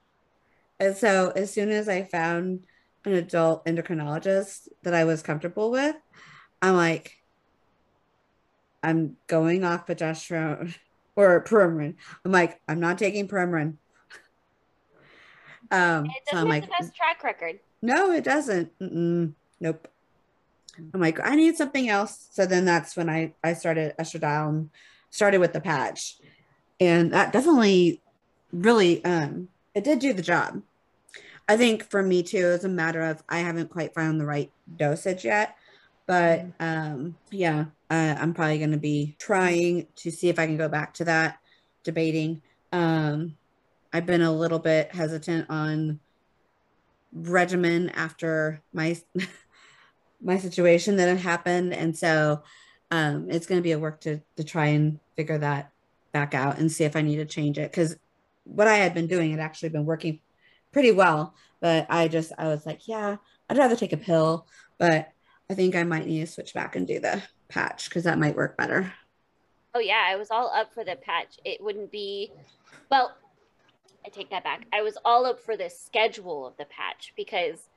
and 0.81 0.97
so 0.97 1.31
as 1.35 1.53
soon 1.53 1.71
as 1.71 1.89
I 1.89 2.05
found 2.05 2.65
an 3.05 3.15
adult 3.15 3.65
endocrinologist 3.67 4.69
that 4.83 4.95
I 4.95 5.05
was 5.05 5.23
comfortable 5.23 5.71
with, 5.71 5.97
I'm 6.63 6.75
like, 6.77 7.15
I'm 8.83 9.17
going 9.27 9.65
off 9.65 9.87
progesterone 9.87 10.75
or 11.17 11.43
Perimerin. 11.45 11.97
I'm 12.25 12.33
like, 12.33 12.61
I'm 12.69 12.81
not 12.81 12.99
taking 12.99 13.29
Perimerin. 13.29 13.79
Um, 15.71 16.07
it 16.07 16.23
so 16.25 16.37
doesn't 16.37 16.39
I'm 16.39 16.49
have 16.49 16.61
like, 16.63 16.63
the 16.63 16.69
best 16.69 16.95
track 16.95 17.23
record. 17.25 17.61
no, 17.83 18.11
it 18.13 18.25
doesn't. 18.25 18.73
Mm-mm, 18.81 19.35
nope. 19.61 19.89
I'm 20.95 21.01
like, 21.01 21.19
I 21.21 21.35
need 21.35 21.57
something 21.57 21.89
else. 21.89 22.29
So 22.31 22.47
then 22.47 22.65
that's 22.65 22.97
when 22.97 23.09
I 23.09 23.35
I 23.43 23.55
started 23.55 23.95
estradiol 23.99 24.49
and 24.49 24.71
started 25.11 25.39
with 25.39 25.53
the 25.53 25.61
patch, 25.61 26.19
and 26.81 27.13
that 27.13 27.33
definitely 27.33 28.01
really 28.53 29.05
um 29.05 29.49
it 29.75 29.85
did 29.85 29.99
do 29.99 30.13
the 30.13 30.23
job. 30.23 30.63
I 31.49 31.57
think 31.57 31.89
for 31.91 32.03
me 32.03 32.23
too, 32.23 32.49
it's 32.49 32.65
a 32.65 32.69
matter 32.69 33.03
of 33.03 33.23
I 33.29 33.39
haven't 33.39 33.71
quite 33.71 33.95
found 33.95 34.21
the 34.21 34.27
right 34.27 34.51
dosage 34.77 35.25
yet, 35.25 35.57
but 36.07 36.47
um 36.61 37.17
yeah, 37.31 37.67
uh, 37.91 38.17
I'm 38.19 38.35
probably 38.35 38.59
going 38.59 38.73
to 38.73 38.79
be 38.79 39.17
trying 39.19 39.87
to 39.97 40.11
see 40.11 40.29
if 40.29 40.39
I 40.39 40.47
can 40.47 40.57
go 40.57 40.69
back 40.69 40.95
to 40.95 41.05
that, 41.05 41.39
debating. 41.85 42.43
Um, 42.73 43.37
I've 43.93 44.07
been 44.07 44.23
a 44.23 44.33
little 44.33 44.59
bit 44.59 44.93
hesitant 44.93 45.49
on 45.49 46.01
regimen 47.13 47.89
after 47.91 48.61
my 48.73 48.97
my 50.23 50.39
situation 50.39 50.97
that 50.97 51.09
had 51.09 51.19
happened 51.19 51.73
and 51.73 51.97
so 51.97 52.43
um 52.91 53.29
it's 53.31 53.47
going 53.47 53.59
to 53.59 53.63
be 53.63 53.73
a 53.73 53.79
work 53.79 54.01
to 54.01 54.21
to 54.37 54.45
try 54.45 54.67
and 54.67 54.99
figure 55.17 55.39
that 55.39 55.71
back 56.13 56.35
out 56.35 56.59
and 56.59 56.71
see 56.73 56.85
if 56.85 56.97
i 56.97 57.03
need 57.03 57.17
to 57.17 57.25
change 57.25 57.59
it 57.59 57.71
because 57.71 57.97
what 58.45 58.67
i 58.69 58.77
had 58.77 58.95
been 58.95 59.07
doing 59.07 59.31
had 59.31 59.41
actually 59.41 59.69
been 59.69 59.87
working 59.87 60.21
pretty 60.73 60.91
well 60.93 61.35
but 61.61 61.87
i 61.91 62.09
just 62.09 62.33
i 62.39 62.47
was 62.47 62.67
like 62.67 62.89
yeah 62.89 63.17
i'd 63.49 63.59
rather 63.59 63.77
take 63.77 63.93
a 63.93 63.97
pill 63.97 64.47
but 64.79 65.13
i 65.51 65.55
think 65.55 65.77
i 65.77 65.85
might 65.85 66.07
need 66.07 66.21
to 66.21 66.27
switch 66.27 66.55
back 66.55 66.75
and 66.77 66.87
do 66.87 66.99
the 66.99 67.23
patch 67.49 67.89
because 67.89 68.05
that 68.05 68.19
might 68.19 68.37
work 68.37 68.57
better 68.57 68.93
Oh 69.75 69.81
yeah, 69.81 70.05
I 70.07 70.17
was 70.17 70.31
all 70.31 70.51
up 70.53 70.73
for 70.73 70.83
the 70.83 70.97
patch. 70.97 71.39
It 71.45 71.63
wouldn't 71.63 71.93
be 71.93 72.33
well, 72.91 73.15
I 74.05 74.09
take 74.09 74.31
that 74.31 74.45
back. 74.45 74.67
I 74.73 74.83
was 74.83 74.97
all 75.05 75.27
up 75.27 75.39
for 75.39 75.57
the 75.57 75.69
schedule 75.69 76.47
of 76.47 76.57
the 76.57 76.65
patch 76.65 77.13
because 77.17 77.69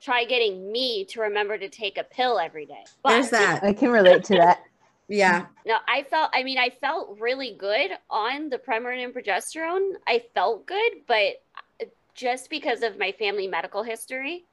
try 0.00 0.24
getting 0.24 0.70
me 0.70 1.04
to 1.06 1.20
remember 1.20 1.58
to 1.58 1.68
take 1.68 1.98
a 1.98 2.04
pill 2.04 2.38
every 2.38 2.66
day. 2.66 2.84
But 3.02 3.10
there's 3.10 3.30
that 3.30 3.62
I 3.62 3.72
can 3.72 3.90
relate 3.90 4.24
to 4.24 4.36
that. 4.36 4.62
yeah 5.10 5.46
no, 5.64 5.76
I 5.88 6.02
felt 6.02 6.30
I 6.34 6.42
mean 6.42 6.58
I 6.58 6.68
felt 6.68 7.18
really 7.18 7.56
good 7.58 7.92
on 8.10 8.50
the 8.50 8.58
Premarin 8.58 9.02
and 9.02 9.14
progesterone. 9.14 9.92
I 10.06 10.22
felt 10.34 10.66
good, 10.66 10.92
but 11.06 11.42
just 12.14 12.50
because 12.50 12.82
of 12.82 12.98
my 12.98 13.12
family 13.12 13.46
medical 13.46 13.84
history, 13.84 14.44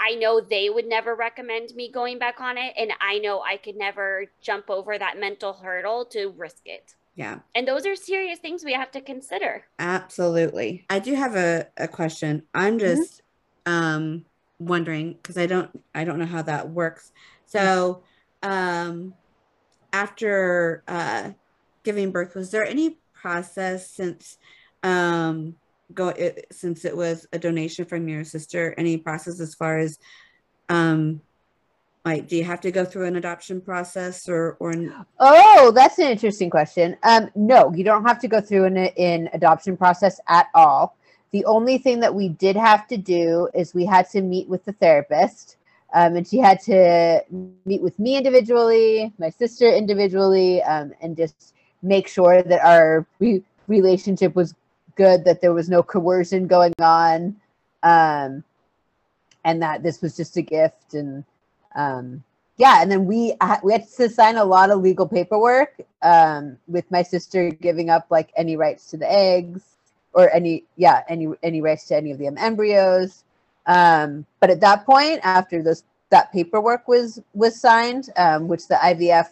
I 0.00 0.14
know 0.14 0.40
they 0.40 0.70
would 0.70 0.86
never 0.86 1.14
recommend 1.14 1.74
me 1.74 1.90
going 1.90 2.18
back 2.18 2.40
on 2.40 2.56
it 2.56 2.72
and 2.76 2.92
I 3.00 3.18
know 3.18 3.42
I 3.42 3.58
could 3.58 3.76
never 3.76 4.26
jump 4.40 4.70
over 4.70 4.96
that 4.96 5.20
mental 5.20 5.52
hurdle 5.52 6.06
to 6.06 6.28
risk 6.36 6.62
it. 6.64 6.94
yeah 7.16 7.40
And 7.54 7.68
those 7.68 7.84
are 7.84 7.94
serious 7.94 8.38
things 8.38 8.64
we 8.64 8.72
have 8.72 8.90
to 8.92 9.00
consider. 9.00 9.64
Absolutely. 9.78 10.86
I 10.88 11.00
do 11.00 11.14
have 11.14 11.36
a, 11.36 11.66
a 11.76 11.86
question. 11.86 12.44
I'm 12.54 12.78
mm-hmm. 12.78 12.86
just 12.86 13.22
um 13.68 14.24
wondering 14.58 15.12
because 15.12 15.36
I 15.36 15.46
don't 15.46 15.70
I 15.94 16.04
don't 16.04 16.18
know 16.18 16.26
how 16.26 16.42
that 16.42 16.70
works. 16.70 17.12
So 17.46 18.02
um 18.42 19.14
after 19.92 20.82
uh 20.88 21.30
giving 21.84 22.10
birth, 22.10 22.34
was 22.34 22.50
there 22.50 22.64
any 22.64 22.98
process 23.12 23.90
since 23.90 24.38
um 24.82 25.54
go 25.94 26.08
it, 26.08 26.46
since 26.50 26.84
it 26.84 26.96
was 26.96 27.26
a 27.32 27.38
donation 27.38 27.84
from 27.84 28.08
your 28.08 28.24
sister, 28.24 28.74
any 28.78 28.96
process 28.96 29.38
as 29.38 29.54
far 29.54 29.78
as 29.78 29.98
um 30.70 31.20
like 32.04 32.26
do 32.26 32.36
you 32.36 32.44
have 32.44 32.62
to 32.62 32.70
go 32.70 32.86
through 32.86 33.06
an 33.06 33.16
adoption 33.16 33.60
process 33.60 34.28
or 34.30 34.56
or 34.60 34.72
oh 35.20 35.72
that's 35.74 35.98
an 35.98 36.06
interesting 36.06 36.48
question. 36.48 36.96
Um 37.02 37.28
no 37.34 37.72
you 37.74 37.84
don't 37.84 38.06
have 38.06 38.20
to 38.20 38.28
go 38.28 38.40
through 38.40 38.64
an 38.64 38.76
in 38.78 39.28
adoption 39.34 39.76
process 39.76 40.18
at 40.26 40.46
all 40.54 40.97
the 41.30 41.44
only 41.44 41.78
thing 41.78 42.00
that 42.00 42.14
we 42.14 42.28
did 42.28 42.56
have 42.56 42.86
to 42.88 42.96
do 42.96 43.48
is 43.54 43.74
we 43.74 43.84
had 43.84 44.08
to 44.10 44.22
meet 44.22 44.48
with 44.48 44.64
the 44.64 44.72
therapist 44.72 45.56
um, 45.94 46.16
and 46.16 46.26
she 46.26 46.38
had 46.38 46.60
to 46.60 47.22
meet 47.64 47.82
with 47.82 47.98
me 47.98 48.16
individually 48.16 49.12
my 49.18 49.30
sister 49.30 49.68
individually 49.68 50.62
um, 50.62 50.92
and 51.00 51.16
just 51.16 51.54
make 51.82 52.08
sure 52.08 52.42
that 52.42 52.64
our 52.64 53.06
re- 53.18 53.42
relationship 53.66 54.34
was 54.34 54.54
good 54.96 55.24
that 55.24 55.40
there 55.40 55.54
was 55.54 55.68
no 55.68 55.82
coercion 55.82 56.46
going 56.46 56.74
on 56.80 57.36
um, 57.82 58.42
and 59.44 59.62
that 59.62 59.82
this 59.82 60.02
was 60.02 60.16
just 60.16 60.36
a 60.36 60.42
gift 60.42 60.94
and 60.94 61.24
um, 61.74 62.24
yeah, 62.58 62.82
and 62.82 62.90
then 62.90 63.06
we 63.06 63.34
we 63.62 63.72
had 63.72 63.88
to 63.96 64.08
sign 64.08 64.36
a 64.36 64.44
lot 64.44 64.70
of 64.70 64.80
legal 64.80 65.06
paperwork 65.06 65.80
um, 66.02 66.58
with 66.66 66.90
my 66.90 67.02
sister 67.02 67.50
giving 67.50 67.88
up 67.88 68.06
like 68.10 68.30
any 68.36 68.56
rights 68.56 68.90
to 68.90 68.96
the 68.96 69.10
eggs 69.10 69.62
or 70.18 70.28
any 70.30 70.64
yeah 70.76 71.02
any 71.08 71.28
any 71.42 71.60
rights 71.60 71.86
to 71.86 71.96
any 71.96 72.10
of 72.10 72.18
the 72.18 72.26
embryos. 72.26 73.24
Um, 73.66 74.26
but 74.40 74.50
at 74.50 74.60
that 74.60 74.84
point, 74.84 75.20
after 75.22 75.62
those 75.62 75.84
that 76.10 76.32
paperwork 76.32 76.88
was 76.88 77.20
was 77.34 77.60
signed, 77.60 78.10
um, 78.16 78.48
which 78.48 78.66
the 78.66 78.74
IVF 78.74 79.28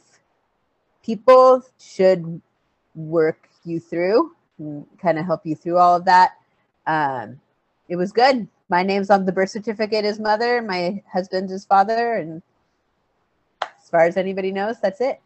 people 1.04 1.62
should 1.78 2.40
work 2.94 3.48
you 3.64 3.80
through, 3.80 4.34
kind 5.02 5.18
of 5.18 5.26
help 5.26 5.44
you 5.44 5.56
through 5.56 5.78
all 5.78 5.96
of 5.96 6.04
that. 6.04 6.32
Um, 6.86 7.40
it 7.88 7.96
was 7.96 8.12
good 8.12 8.48
my 8.68 8.82
name's 8.82 9.10
on 9.10 9.24
the 9.24 9.32
birth 9.32 9.50
certificate 9.50 10.04
is 10.04 10.18
mother, 10.18 10.62
my 10.62 11.02
husband 11.10 11.50
is 11.50 11.64
father, 11.64 12.14
and 12.14 12.42
as 13.62 13.90
far 13.90 14.04
as 14.04 14.16
anybody 14.16 14.50
knows, 14.50 14.80
that's 14.80 15.00
it. 15.00 15.20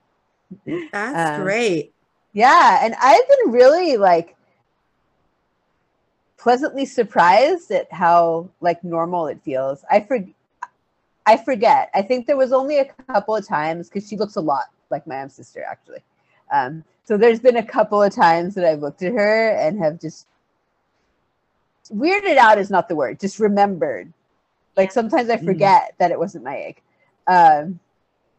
That's 0.92 1.38
um, 1.38 1.44
great. 1.44 1.92
Yeah, 2.32 2.80
and 2.82 2.94
I've 3.00 3.28
been 3.28 3.52
really 3.52 3.96
like 3.96 4.36
pleasantly 6.40 6.86
surprised 6.86 7.70
at 7.70 7.92
how 7.92 8.48
like 8.60 8.82
normal 8.82 9.26
it 9.26 9.40
feels. 9.44 9.84
I 9.90 10.00
for 10.00 10.18
I 11.26 11.36
forget. 11.36 11.90
I 11.94 12.02
think 12.02 12.26
there 12.26 12.36
was 12.36 12.52
only 12.52 12.78
a 12.78 12.86
couple 13.12 13.36
of 13.36 13.46
times 13.46 13.88
because 13.88 14.08
she 14.08 14.16
looks 14.16 14.36
a 14.36 14.40
lot 14.40 14.64
like 14.90 15.06
my 15.06 15.20
own 15.20 15.28
sister 15.28 15.62
actually. 15.70 16.00
Um, 16.50 16.82
so 17.04 17.16
there's 17.16 17.40
been 17.40 17.58
a 17.58 17.64
couple 17.64 18.02
of 18.02 18.14
times 18.14 18.54
that 18.54 18.64
I've 18.64 18.80
looked 18.80 19.02
at 19.02 19.12
her 19.12 19.50
and 19.50 19.78
have 19.78 20.00
just 20.00 20.26
weirded 21.94 22.36
out 22.36 22.58
is 22.58 22.70
not 22.70 22.88
the 22.88 22.96
word, 22.96 23.20
just 23.20 23.38
remembered. 23.38 24.12
Like 24.76 24.92
sometimes 24.92 25.28
I 25.28 25.36
mm. 25.36 25.44
forget 25.44 25.92
mm. 25.92 25.98
that 25.98 26.10
it 26.10 26.18
wasn't 26.18 26.44
my 26.44 26.56
egg. 26.56 26.82
Um, 27.26 27.80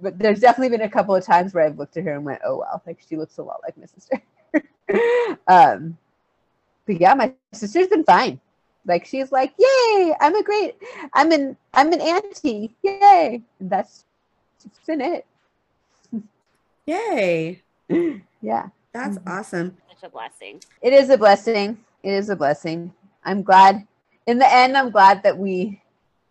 but 0.02 0.18
there's 0.18 0.40
definitely 0.40 0.76
been 0.76 0.86
a 0.86 0.90
couple 0.90 1.16
of 1.16 1.24
times 1.24 1.54
where 1.54 1.66
I've 1.66 1.78
looked 1.78 1.96
at 1.98 2.04
her 2.04 2.16
and 2.16 2.26
went, 2.26 2.42
oh, 2.44 2.58
wow, 2.58 2.82
like 2.88 3.00
she 3.08 3.16
looks 3.16 3.38
a 3.38 3.44
lot 3.44 3.62
like 3.64 3.78
my 3.78 3.86
sister. 3.86 5.38
um, 5.48 5.98
but 6.86 7.00
yeah, 7.00 7.14
my 7.14 7.34
sister's 7.54 7.88
been 7.88 8.04
fine. 8.04 8.40
Like 8.86 9.06
she's 9.06 9.32
like, 9.32 9.54
yay, 9.58 10.14
I'm 10.20 10.36
a 10.36 10.44
great, 10.44 10.76
I'm 11.14 11.32
an, 11.32 11.56
I'm 11.74 11.94
an 11.94 12.02
auntie, 12.02 12.76
yay. 12.82 13.42
And 13.60 13.70
that's, 13.70 14.06
that's 14.64 14.80
been 14.86 15.02
it. 15.02 15.26
Yay. 16.86 17.62
yeah. 18.42 18.70
That's 18.94 19.18
mm-hmm. 19.18 19.30
awesome. 19.30 19.78
Such 19.90 20.10
a 20.10 20.10
blessing. 20.10 20.62
It 20.82 20.94
is 20.94 21.10
a 21.10 21.18
blessing. 21.18 21.78
It 22.04 22.12
is 22.12 22.30
a 22.30 22.36
blessing. 22.36 22.94
I'm 23.24 23.44
glad. 23.44 23.88
In 24.28 24.38
the 24.38 24.52
end, 24.52 24.76
I'm 24.76 24.90
glad 24.90 25.24
that 25.24 25.38
we 25.38 25.82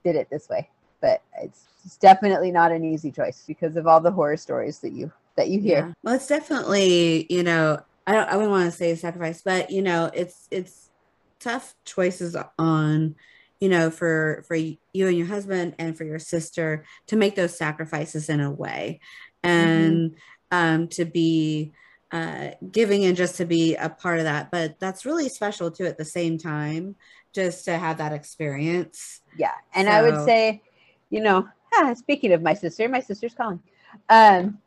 did 0.05 0.17
it 0.17 0.29
this 0.29 0.49
way. 0.49 0.69
But 1.01 1.23
it's, 1.41 1.67
it's 1.85 1.97
definitely 1.97 2.51
not 2.51 2.73
an 2.73 2.85
easy 2.85 3.11
choice 3.11 3.45
because 3.47 3.77
of 3.77 3.87
all 3.87 4.01
the 4.01 4.11
horror 4.11 4.37
stories 4.37 4.81
that 4.81 4.93
you 4.93 5.11
that 5.37 5.49
you 5.49 5.61
hear. 5.61 5.79
Yeah. 5.79 5.93
Well, 6.03 6.15
it's 6.15 6.27
definitely 6.27 7.27
you 7.31 7.43
know 7.43 7.81
I 8.11 8.13
don't 8.13 8.29
I 8.29 8.35
wouldn't 8.35 8.51
want 8.51 8.71
to 8.71 8.77
say 8.77 8.97
sacrifice, 8.97 9.41
but 9.41 9.71
you 9.71 9.83
know 9.83 10.11
it's 10.13 10.49
it's 10.51 10.91
tough 11.39 11.77
choices 11.85 12.37
on 12.59 13.15
you 13.61 13.69
know 13.69 13.89
for 13.89 14.45
for 14.49 14.57
you 14.57 14.77
and 14.95 15.17
your 15.17 15.29
husband 15.29 15.77
and 15.79 15.97
for 15.97 16.03
your 16.03 16.19
sister 16.19 16.85
to 17.07 17.15
make 17.15 17.37
those 17.37 17.57
sacrifices 17.57 18.29
in 18.29 18.41
a 18.41 18.51
way 18.51 18.99
and 19.45 20.11
mm-hmm. 20.11 20.57
um 20.57 20.89
to 20.89 21.05
be 21.05 21.73
uh, 22.11 22.49
giving 22.73 23.05
and 23.05 23.17
just 23.17 23.37
to 23.37 23.45
be 23.45 23.77
a 23.77 23.89
part 23.89 24.19
of 24.19 24.25
that. 24.25 24.51
But 24.51 24.81
that's 24.81 25.07
really 25.07 25.29
special 25.29 25.71
too 25.71 25.87
at 25.87 25.97
the 25.97 26.05
same 26.05 26.37
time, 26.37 26.97
just 27.33 27.65
to 27.67 27.79
have 27.79 27.99
that 27.99 28.13
experience. 28.13 29.21
Yeah. 29.37 29.53
And 29.73 29.87
so, 29.87 29.93
I 29.93 30.03
would 30.03 30.25
say, 30.25 30.63
you 31.11 31.21
know, 31.21 31.49
ah, 31.75 31.95
speaking 31.97 32.33
of 32.33 32.43
my 32.43 32.55
sister, 32.55 32.89
my 32.89 32.99
sister's 32.99 33.35
calling. 33.35 33.61
Um, 34.09 34.59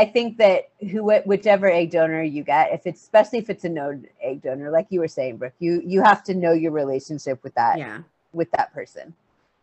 I 0.00 0.06
think 0.06 0.38
that 0.38 0.70
who 0.90 1.02
whichever 1.26 1.70
egg 1.70 1.90
donor 1.90 2.22
you 2.22 2.42
get, 2.42 2.72
if 2.72 2.86
it's 2.86 3.02
especially 3.02 3.38
if 3.38 3.50
it's 3.50 3.64
a 3.64 3.68
no 3.68 4.00
egg 4.22 4.40
donor, 4.40 4.70
like 4.70 4.86
you 4.88 4.98
were 4.98 5.08
saying, 5.08 5.36
Brooke, 5.36 5.52
you 5.58 5.82
you 5.84 6.02
have 6.02 6.24
to 6.24 6.34
know 6.34 6.52
your 6.52 6.72
relationship 6.72 7.44
with 7.44 7.54
that 7.56 7.78
yeah. 7.78 7.98
with 8.32 8.50
that 8.52 8.72
person. 8.72 9.12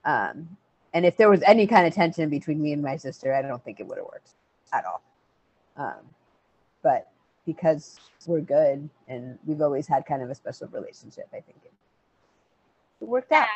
Um, 0.05 0.47
and 0.93 1.07
if 1.07 1.17
there 1.17 1.27
was 1.27 1.41
any 1.41 1.65
kind 1.65 1.87
of 1.87 1.93
tension 1.95 2.29
between 2.29 2.61
me 2.61 2.71
and 2.71 2.83
my 2.83 2.97
sister, 2.97 3.33
I 3.33 3.41
don't 3.41 3.63
think 3.63 3.79
it 3.79 3.87
would 3.87 3.97
have 3.97 4.05
worked 4.05 4.29
at 4.71 4.85
all. 4.85 5.01
Um, 5.75 6.05
but 6.83 7.09
because 7.47 7.99
we're 8.27 8.41
good 8.41 8.87
and 9.07 9.39
we've 9.47 9.61
always 9.61 9.87
had 9.87 10.05
kind 10.05 10.21
of 10.21 10.29
a 10.29 10.35
special 10.35 10.67
relationship, 10.67 11.27
I 11.31 11.39
think 11.39 11.57
it, 11.65 11.73
it 13.01 13.07
worked 13.07 13.31
out. 13.31 13.47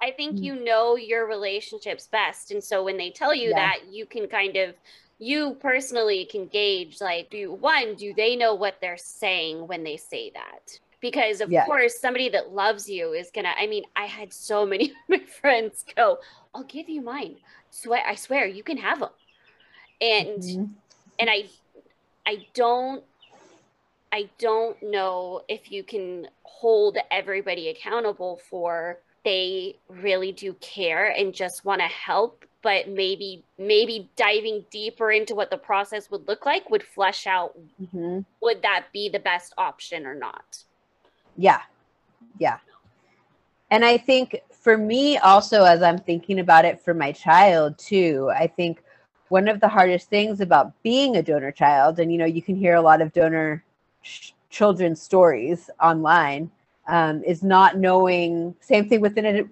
I 0.00 0.12
think 0.12 0.36
mm. 0.36 0.42
you 0.42 0.64
know 0.64 0.96
your 0.96 1.26
relationships 1.28 2.08
best. 2.10 2.50
And 2.52 2.64
so 2.64 2.82
when 2.82 2.96
they 2.96 3.10
tell 3.10 3.34
you 3.34 3.50
yeah. 3.50 3.56
that, 3.56 3.78
you 3.90 4.06
can 4.06 4.26
kind 4.26 4.56
of, 4.56 4.74
you 5.22 5.56
personally 5.60 6.24
can 6.24 6.46
gauge 6.46 7.00
like, 7.00 7.30
do 7.30 7.52
one, 7.52 7.94
do 7.94 8.12
they 8.12 8.34
know 8.34 8.54
what 8.54 8.78
they're 8.80 8.96
saying 8.96 9.68
when 9.68 9.84
they 9.84 9.96
say 9.96 10.30
that? 10.34 10.78
Because 11.00 11.40
of 11.40 11.50
yeah. 11.50 11.64
course, 11.64 12.00
somebody 12.00 12.28
that 12.30 12.52
loves 12.52 12.88
you 12.88 13.12
is 13.12 13.30
gonna. 13.32 13.52
I 13.56 13.66
mean, 13.66 13.84
I 13.94 14.06
had 14.06 14.32
so 14.32 14.66
many 14.66 14.90
of 14.90 14.96
my 15.08 15.18
friends 15.18 15.84
go, 15.96 16.18
"I'll 16.54 16.64
give 16.64 16.88
you 16.88 17.02
mine. 17.02 17.36
Swear, 17.70 18.02
I 18.06 18.16
swear, 18.16 18.46
you 18.46 18.62
can 18.62 18.76
have 18.76 19.00
them." 19.00 19.10
And 20.00 20.42
mm-hmm. 20.42 20.64
and 21.18 21.30
I 21.30 21.44
I 22.26 22.46
don't 22.54 23.04
I 24.12 24.28
don't 24.38 24.80
know 24.82 25.42
if 25.48 25.72
you 25.72 25.82
can 25.82 26.28
hold 26.42 26.98
everybody 27.10 27.68
accountable 27.68 28.40
for 28.50 28.98
they 29.24 29.76
really 29.88 30.32
do 30.32 30.54
care 30.54 31.08
and 31.10 31.32
just 31.32 31.64
want 31.64 31.80
to 31.80 31.86
help 31.86 32.44
but 32.62 32.88
maybe 32.88 33.44
maybe 33.58 34.08
diving 34.16 34.64
deeper 34.70 35.10
into 35.10 35.34
what 35.34 35.50
the 35.50 35.56
process 35.56 36.10
would 36.10 36.26
look 36.28 36.46
like 36.46 36.68
would 36.70 36.82
flesh 36.82 37.26
out 37.26 37.56
mm-hmm. 37.80 38.20
would 38.40 38.62
that 38.62 38.86
be 38.92 39.08
the 39.08 39.18
best 39.18 39.52
option 39.58 40.06
or 40.06 40.14
not 40.14 40.58
yeah 41.36 41.60
yeah 42.38 42.58
and 43.70 43.84
i 43.84 43.96
think 43.96 44.40
for 44.50 44.76
me 44.76 45.18
also 45.18 45.64
as 45.64 45.82
i'm 45.82 45.98
thinking 45.98 46.40
about 46.40 46.64
it 46.64 46.80
for 46.80 46.94
my 46.94 47.12
child 47.12 47.76
too 47.78 48.30
i 48.36 48.46
think 48.46 48.82
one 49.32 49.48
of 49.48 49.60
the 49.60 49.68
hardest 49.68 50.10
things 50.10 50.42
about 50.42 50.70
being 50.82 51.16
a 51.16 51.22
donor 51.22 51.50
child, 51.50 51.98
and 51.98 52.12
you 52.12 52.18
know, 52.18 52.26
you 52.26 52.42
can 52.42 52.54
hear 52.54 52.74
a 52.74 52.82
lot 52.82 53.00
of 53.00 53.14
donor 53.14 53.64
ch- 54.02 54.34
children's 54.50 55.00
stories 55.00 55.70
online, 55.80 56.50
um, 56.86 57.24
is 57.24 57.42
not 57.42 57.78
knowing. 57.78 58.54
Same 58.60 58.90
thing 58.90 59.00
within 59.00 59.24
a 59.24 59.44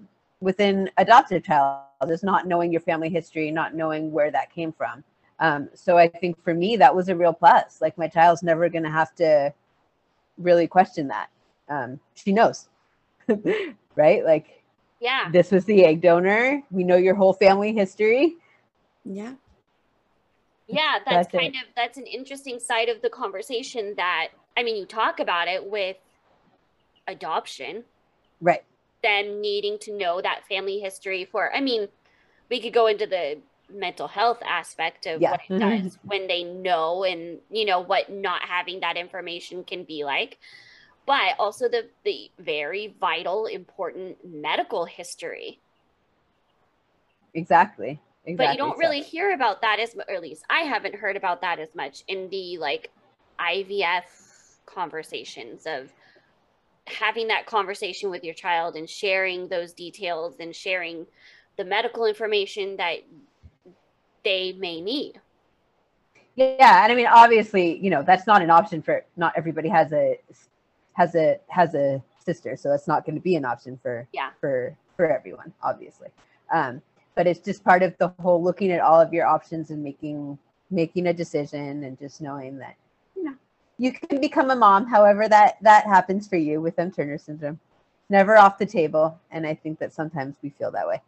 within 0.42 0.90
adopted 0.98 1.44
child 1.44 1.80
is 2.08 2.22
not 2.22 2.46
knowing 2.46 2.72
your 2.72 2.80
family 2.80 3.10
history, 3.10 3.50
not 3.50 3.74
knowing 3.74 4.12
where 4.12 4.30
that 4.30 4.52
came 4.52 4.72
from. 4.72 5.04
Um, 5.38 5.68
so 5.74 5.98
I 5.98 6.08
think 6.08 6.42
for 6.42 6.54
me 6.54 6.76
that 6.76 6.94
was 6.94 7.08
a 7.08 7.16
real 7.16 7.32
plus. 7.32 7.80
Like 7.80 7.98
my 7.98 8.08
child's 8.08 8.42
never 8.42 8.68
going 8.68 8.84
to 8.84 8.90
have 8.90 9.14
to 9.16 9.52
really 10.38 10.66
question 10.66 11.08
that. 11.08 11.28
Um, 11.68 12.00
she 12.14 12.32
knows, 12.32 12.68
right? 13.96 14.24
Like, 14.24 14.62
yeah, 15.00 15.30
this 15.30 15.50
was 15.50 15.64
the 15.64 15.84
egg 15.84 16.00
donor. 16.00 16.62
We 16.70 16.84
know 16.84 16.96
your 16.96 17.14
whole 17.14 17.32
family 17.32 17.72
history. 17.72 18.36
Yeah 19.04 19.34
yeah 20.70 20.98
that's, 21.04 21.28
that's 21.28 21.32
kind 21.32 21.54
it. 21.54 21.58
of 21.58 21.64
that's 21.76 21.98
an 21.98 22.06
interesting 22.06 22.58
side 22.58 22.88
of 22.88 23.02
the 23.02 23.10
conversation 23.10 23.94
that 23.96 24.28
i 24.56 24.62
mean 24.62 24.76
you 24.76 24.86
talk 24.86 25.20
about 25.20 25.48
it 25.48 25.64
with 25.64 25.96
adoption 27.08 27.84
right 28.40 28.62
then 29.02 29.40
needing 29.40 29.78
to 29.78 29.96
know 29.96 30.20
that 30.20 30.46
family 30.48 30.80
history 30.80 31.24
for 31.24 31.54
i 31.54 31.60
mean 31.60 31.88
we 32.50 32.60
could 32.60 32.72
go 32.72 32.86
into 32.86 33.06
the 33.06 33.38
mental 33.72 34.08
health 34.08 34.38
aspect 34.44 35.06
of 35.06 35.20
yeah. 35.20 35.30
what 35.30 35.40
it 35.48 35.52
mm-hmm. 35.52 35.84
does 35.84 35.98
when 36.02 36.26
they 36.26 36.42
know 36.42 37.04
and 37.04 37.38
you 37.50 37.64
know 37.64 37.80
what 37.80 38.10
not 38.10 38.42
having 38.42 38.80
that 38.80 38.96
information 38.96 39.62
can 39.62 39.84
be 39.84 40.04
like 40.04 40.38
but 41.06 41.34
also 41.38 41.68
the 41.68 41.88
the 42.04 42.30
very 42.38 42.94
vital 43.00 43.46
important 43.46 44.16
medical 44.24 44.84
history 44.84 45.60
exactly 47.34 48.00
Exactly 48.26 48.46
but 48.46 48.52
you 48.52 48.58
don't 48.58 48.76
so. 48.76 48.80
really 48.80 49.00
hear 49.00 49.32
about 49.32 49.62
that 49.62 49.80
as 49.80 49.94
or 49.94 50.14
at 50.14 50.20
least 50.20 50.44
I 50.50 50.60
haven't 50.60 50.94
heard 50.94 51.16
about 51.16 51.40
that 51.40 51.58
as 51.58 51.74
much 51.74 52.04
in 52.06 52.28
the 52.28 52.58
like 52.58 52.90
IVF 53.40 54.02
conversations 54.66 55.66
of 55.66 55.90
having 56.92 57.28
that 57.28 57.46
conversation 57.46 58.10
with 58.10 58.24
your 58.24 58.34
child 58.34 58.76
and 58.76 58.88
sharing 58.88 59.48
those 59.48 59.72
details 59.72 60.36
and 60.40 60.54
sharing 60.54 61.06
the 61.56 61.64
medical 61.64 62.06
information 62.06 62.76
that 62.76 62.98
they 64.24 64.52
may 64.52 64.80
need. 64.80 65.20
Yeah, 66.36 66.84
and 66.84 66.92
I 66.92 66.94
mean, 66.94 67.06
obviously, 67.06 67.78
you 67.78 67.90
know, 67.90 68.02
that's 68.02 68.26
not 68.26 68.42
an 68.42 68.50
option 68.50 68.82
for 68.82 69.04
not 69.16 69.32
everybody 69.36 69.68
has 69.68 69.92
a 69.92 70.18
has 70.94 71.14
a 71.14 71.38
has 71.48 71.74
a 71.74 72.02
sister, 72.24 72.56
so 72.56 72.72
it's 72.72 72.88
not 72.88 73.04
going 73.04 73.16
to 73.16 73.20
be 73.20 73.36
an 73.36 73.44
option 73.44 73.78
for 73.82 74.06
yeah 74.12 74.30
for 74.40 74.76
for 74.96 75.10
everyone, 75.10 75.52
obviously. 75.62 76.08
Um, 76.52 76.80
but 77.14 77.26
it's 77.26 77.40
just 77.40 77.64
part 77.64 77.82
of 77.82 77.96
the 77.98 78.08
whole 78.20 78.42
looking 78.42 78.70
at 78.70 78.80
all 78.80 79.00
of 79.00 79.12
your 79.12 79.26
options 79.26 79.70
and 79.70 79.82
making 79.82 80.38
making 80.70 81.08
a 81.08 81.12
decision 81.12 81.84
and 81.84 81.98
just 81.98 82.20
knowing 82.20 82.58
that 82.58 82.76
you 83.80 83.92
can 83.92 84.20
become 84.20 84.50
a 84.50 84.56
mom 84.56 84.86
however 84.86 85.26
that 85.26 85.56
that 85.62 85.86
happens 85.86 86.28
for 86.28 86.36
you 86.36 86.60
with 86.60 86.78
M 86.78 86.92
Turner 86.92 87.16
syndrome. 87.16 87.58
Never 88.10 88.36
off 88.36 88.58
the 88.58 88.66
table 88.66 89.18
and 89.30 89.46
i 89.46 89.54
think 89.54 89.78
that 89.78 89.94
sometimes 89.94 90.36
we 90.42 90.50
feel 90.50 90.70
that 90.72 90.86
way. 90.86 91.00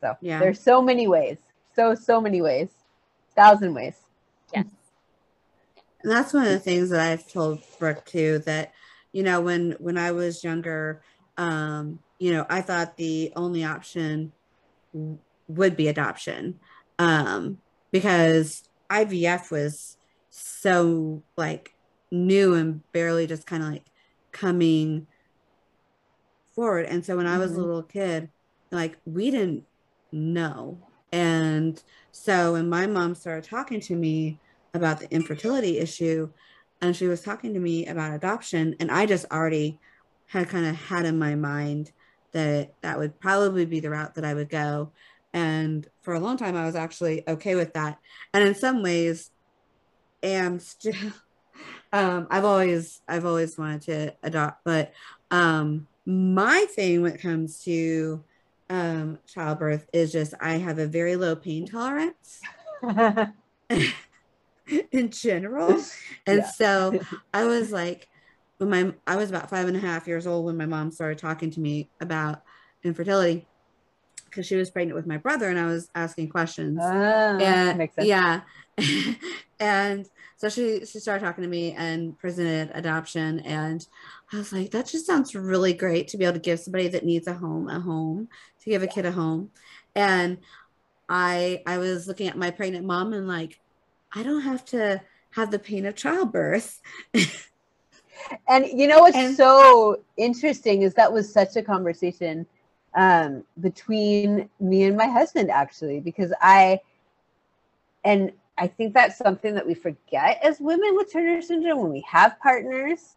So 0.00 0.16
Yeah. 0.20 0.38
there's 0.38 0.60
so 0.60 0.82
many 0.82 1.08
ways. 1.08 1.38
So 1.74 1.94
so 1.94 2.20
many 2.20 2.42
ways. 2.42 2.68
Thousand 3.34 3.72
ways. 3.72 3.96
Yes. 4.54 4.66
And 6.02 6.12
that's 6.12 6.34
one 6.34 6.44
of 6.44 6.50
the 6.50 6.58
things 6.58 6.90
that 6.90 7.00
I've 7.00 7.30
told 7.30 7.62
Brooke 7.78 8.04
too, 8.04 8.40
that, 8.40 8.72
you 9.12 9.22
know, 9.22 9.40
when 9.40 9.76
when 9.78 9.96
I 9.96 10.12
was 10.12 10.44
younger, 10.44 11.02
um, 11.38 12.00
you 12.18 12.32
know, 12.34 12.44
I 12.50 12.60
thought 12.60 12.98
the 12.98 13.32
only 13.34 13.64
option 13.64 14.32
would 15.48 15.74
be 15.74 15.88
adoption. 15.88 16.60
Um, 16.98 17.58
because 17.92 18.62
IVF 18.90 19.50
was 19.50 19.96
so 20.30 21.22
like 21.36 21.72
new 22.10 22.54
and 22.54 22.82
barely 22.92 23.26
just 23.26 23.46
kind 23.46 23.62
of 23.62 23.70
like 23.70 23.86
coming 24.32 25.06
forward. 26.54 26.86
And 26.86 27.04
so 27.04 27.16
when 27.16 27.26
I 27.26 27.38
was 27.38 27.56
a 27.56 27.60
Mhm. 27.60 27.60
little 27.60 27.82
kid, 27.82 28.30
like 28.70 28.98
we 29.04 29.30
didn't 29.30 29.66
know. 30.12 30.82
And 31.12 31.82
so 32.12 32.52
when 32.52 32.68
my 32.68 32.86
mom 32.86 33.14
started 33.14 33.44
talking 33.44 33.80
to 33.82 33.96
me 33.96 34.40
about 34.74 35.00
the 35.00 35.10
infertility 35.12 35.78
issue, 35.78 36.32
and 36.80 36.96
she 36.96 37.06
was 37.08 37.22
talking 37.22 37.54
to 37.54 37.60
me 37.60 37.86
about 37.86 38.14
adoption, 38.14 38.76
and 38.80 38.90
I 38.90 39.06
just 39.06 39.26
already 39.30 39.80
had 40.26 40.48
kind 40.48 40.66
of 40.66 40.76
had 40.76 41.04
in 41.04 41.18
my 41.18 41.34
mind 41.34 41.92
that 42.32 42.74
that 42.82 42.98
would 42.98 43.18
probably 43.20 43.66
be 43.66 43.80
the 43.80 43.90
route 43.90 44.14
that 44.14 44.24
I 44.24 44.34
would 44.34 44.48
go. 44.48 44.92
And 45.32 45.86
for 46.02 46.14
a 46.14 46.20
long 46.20 46.36
time, 46.36 46.56
I 46.56 46.64
was 46.66 46.76
actually 46.76 47.28
okay 47.28 47.54
with 47.56 47.74
that. 47.74 47.98
And 48.32 48.46
in 48.46 48.54
some 48.54 48.82
ways, 48.82 49.30
am 50.22 50.58
still. 50.60 50.94
Um, 51.92 52.26
I've 52.30 52.44
always 52.44 53.00
I've 53.08 53.26
always 53.26 53.58
wanted 53.58 53.82
to 53.82 54.14
adopt, 54.22 54.60
but 54.64 54.92
um, 55.30 55.88
my 56.06 56.66
thing 56.74 57.02
when 57.02 57.12
it 57.14 57.22
comes 57.22 57.62
to 57.64 58.24
um, 58.68 59.18
childbirth 59.26 59.86
is 59.92 60.12
just 60.12 60.34
I 60.40 60.54
have 60.54 60.78
a 60.78 60.86
very 60.86 61.16
low 61.16 61.34
pain 61.36 61.66
tolerance 61.66 62.40
in 64.92 65.10
general. 65.10 65.84
And 66.26 66.44
Yeah. 66.44 66.50
so 66.52 66.98
I 67.32 67.44
was 67.44 67.72
like, 67.72 68.08
when 68.58 68.70
my 68.70 68.94
I 69.06 69.16
was 69.16 69.30
about 69.30 69.50
five 69.50 69.68
and 69.68 69.76
a 69.76 69.80
half 69.80 70.06
years 70.06 70.26
old 70.26 70.44
when 70.46 70.56
my 70.56 70.66
mom 70.66 70.90
started 70.90 71.18
talking 71.18 71.50
to 71.52 71.60
me 71.60 71.90
about 72.00 72.42
infertility 72.84 73.48
because 74.26 74.46
she 74.46 74.56
was 74.56 74.70
pregnant 74.70 74.96
with 74.96 75.06
my 75.06 75.16
brother 75.16 75.48
and 75.48 75.58
I 75.58 75.66
was 75.66 75.88
asking 75.94 76.28
questions. 76.28 76.78
Ah, 76.80 77.38
and 77.38 77.78
makes 77.78 77.94
sense. 77.96 78.08
yeah. 78.08 78.42
and 79.60 80.08
so 80.36 80.48
she 80.48 80.84
she 80.86 80.98
started 80.98 81.24
talking 81.24 81.42
to 81.42 81.48
me 81.50 81.72
and 81.72 82.18
presented 82.18 82.70
adoption 82.74 83.40
and 83.40 83.86
I 84.32 84.38
was 84.38 84.52
like, 84.52 84.70
that 84.70 84.86
just 84.86 85.06
sounds 85.06 85.34
really 85.34 85.72
great 85.74 86.08
to 86.08 86.16
be 86.16 86.24
able 86.24 86.34
to 86.34 86.40
give 86.40 86.60
somebody 86.60 86.88
that 86.88 87.04
needs 87.04 87.26
a 87.28 87.34
home 87.34 87.68
a 87.68 87.78
home, 87.78 88.28
to 88.62 88.70
give 88.70 88.82
a 88.82 88.86
kid 88.86 89.04
a 89.06 89.12
home. 89.12 89.50
And 89.94 90.38
I 91.08 91.62
I 91.66 91.78
was 91.78 92.08
looking 92.08 92.28
at 92.28 92.38
my 92.38 92.50
pregnant 92.50 92.86
mom 92.86 93.12
and 93.12 93.28
like, 93.28 93.60
I 94.12 94.22
don't 94.22 94.42
have 94.42 94.64
to 94.66 95.02
have 95.32 95.50
the 95.50 95.58
pain 95.58 95.86
of 95.86 95.94
childbirth. 95.94 96.80
And 98.48 98.66
you 98.66 98.86
know 98.86 99.00
what's 99.00 99.16
And- 99.16 99.36
so 99.36 100.02
interesting 100.16 100.82
is 100.82 100.94
that 100.94 101.12
was 101.12 101.32
such 101.32 101.56
a 101.56 101.62
conversation 101.62 102.46
um, 102.94 103.44
between 103.60 104.48
me 104.58 104.84
and 104.84 104.96
my 104.96 105.06
husband, 105.06 105.50
actually, 105.50 106.00
because 106.00 106.32
I, 106.40 106.80
and 108.04 108.32
I 108.60 108.66
think 108.66 108.92
that's 108.92 109.16
something 109.16 109.54
that 109.54 109.66
we 109.66 109.74
forget 109.74 110.38
as 110.42 110.60
women 110.60 110.94
with 110.94 111.10
Turner 111.10 111.40
syndrome 111.40 111.80
when 111.80 111.90
we 111.90 112.04
have 112.06 112.38
partners. 112.40 113.16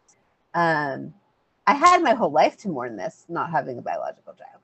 Um, 0.53 1.13
I 1.67 1.73
had 1.73 2.01
my 2.01 2.13
whole 2.13 2.31
life 2.31 2.57
to 2.59 2.69
mourn 2.69 2.95
this, 2.95 3.25
not 3.27 3.51
having 3.51 3.77
a 3.77 3.81
biological 3.81 4.33
child, 4.33 4.61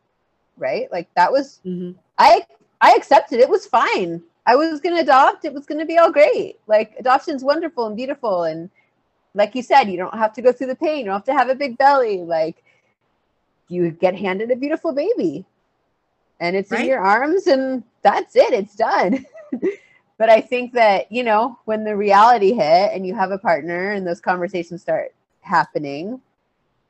right? 0.58 0.90
Like 0.92 1.14
that 1.16 1.32
was 1.32 1.60
Mhm. 1.66 1.96
I 2.18 2.46
I 2.82 2.94
accepted 2.96 3.40
it 3.42 3.50
was 3.50 3.66
fine. 3.68 4.24
I 4.46 4.56
was 4.56 4.80
gonna 4.80 5.02
adopt. 5.02 5.44
It 5.44 5.54
was 5.54 5.66
gonna 5.66 5.86
be 5.86 5.98
all 5.98 6.12
great. 6.12 6.60
Like 6.66 6.96
adoption's 6.98 7.44
wonderful 7.44 7.86
and 7.88 7.96
beautiful, 7.98 8.44
and 8.44 8.70
like 9.36 9.56
you 9.56 9.62
said, 9.62 9.84
you 9.92 9.98
don't 9.98 10.18
have 10.18 10.34
to 10.34 10.42
go 10.42 10.54
through 10.54 10.68
the 10.68 10.76
pain. 10.76 11.00
You 11.00 11.06
don't 11.06 11.14
have 11.16 11.24
to 11.26 11.34
have 11.34 11.50
a 11.50 11.56
big 11.56 11.78
belly. 11.78 12.24
Like 12.24 12.64
you 13.68 13.92
get 13.92 14.16
handed 14.16 14.50
a 14.50 14.56
beautiful 14.56 14.94
baby, 14.94 15.46
and 16.40 16.56
it's 16.56 16.72
in 16.72 16.88
your 16.88 17.00
arms, 17.02 17.48
and 17.48 17.84
that's 18.02 18.36
it. 18.38 18.54
It's 18.54 18.76
done. 18.76 19.26
but 20.20 20.30
I 20.30 20.42
think 20.42 20.74
that 20.74 21.12
you 21.12 21.24
know 21.24 21.58
when 21.66 21.84
the 21.84 21.96
reality 21.96 22.54
hit, 22.54 22.92
and 22.94 23.08
you 23.08 23.16
have 23.16 23.32
a 23.32 23.40
partner, 23.40 23.94
and 23.94 24.06
those 24.06 24.22
conversations 24.22 24.82
start 24.84 25.16
happening, 25.42 26.22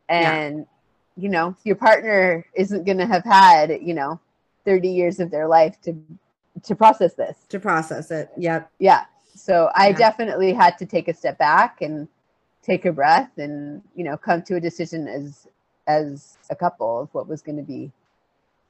Yeah. 0.10 0.34
and 0.34 0.68
you 1.16 1.30
know 1.30 1.56
your 1.64 1.76
partner 1.78 2.46
isn't 2.56 2.84
going 2.86 2.98
to 2.98 3.06
have 3.06 3.24
had 3.24 3.80
you 3.82 3.94
know 3.94 4.20
30 4.66 4.90
years 4.90 5.20
of 5.22 5.32
their 5.32 5.48
life 5.48 5.80
to 5.84 5.96
to 6.64 6.76
process 6.76 7.14
this 7.14 7.38
to 7.50 7.60
process 7.60 8.12
it. 8.12 8.30
Yep. 8.38 8.70
yeah 8.80 9.06
so 9.36 9.70
i 9.76 9.90
Yeah. 9.90 9.98
definitely 9.98 10.52
had 10.54 10.78
to 10.78 10.86
take 10.86 11.08
a 11.08 11.14
step 11.14 11.38
back 11.38 11.82
and 11.82 12.08
take 12.64 12.86
a 12.86 12.92
breath 12.92 13.38
and 13.38 13.82
you 13.96 14.04
know 14.04 14.18
come 14.18 14.42
to 14.44 14.56
a 14.56 14.60
decision 14.60 15.08
as 15.08 15.48
as 15.88 16.38
a 16.50 16.56
couple 16.56 17.00
of 17.02 17.14
what 17.14 17.28
was 17.28 17.42
going 17.42 17.58
to 17.58 17.64
be 17.64 17.92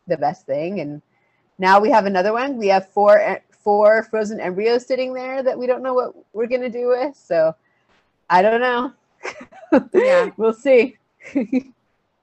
the 0.08 0.18
best 0.18 0.46
thing 0.46 0.80
and 0.80 1.02
now 1.60 1.80
we 1.80 1.90
have 1.90 2.06
another 2.06 2.34
one 2.34 2.58
we 2.58 2.68
have 2.68 2.90
four 2.90 3.20
e- 3.20 3.44
four 3.64 4.04
frozen 4.04 4.40
embryos 4.40 4.86
sitting 4.86 5.14
there 5.14 5.44
that 5.44 5.58
we 5.58 5.68
don't 5.68 5.84
know 5.84 5.94
what 5.94 6.14
we're 6.34 6.48
going 6.48 6.62
to 6.62 6.70
do 6.70 6.88
with 6.88 7.16
so 7.16 7.56
i 8.30 8.42
don't 8.42 8.62
know 8.62 8.92
Yeah. 9.94 10.32
we'll 10.38 10.54
see 10.54 10.98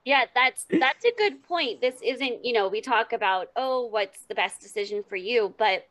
Yeah, 0.07 0.27
that's 0.37 0.67
that's 0.71 1.05
a 1.05 1.11
good 1.19 1.43
point. 1.43 1.81
This 1.81 1.97
isn't, 2.01 2.45
you 2.45 2.53
know, 2.53 2.69
we 2.69 2.81
talk 2.81 3.13
about, 3.13 3.49
oh, 3.57 3.87
what's 3.87 4.21
the 4.29 4.37
best 4.37 4.61
decision 4.61 5.03
for 5.03 5.17
you, 5.17 5.53
but 5.59 5.85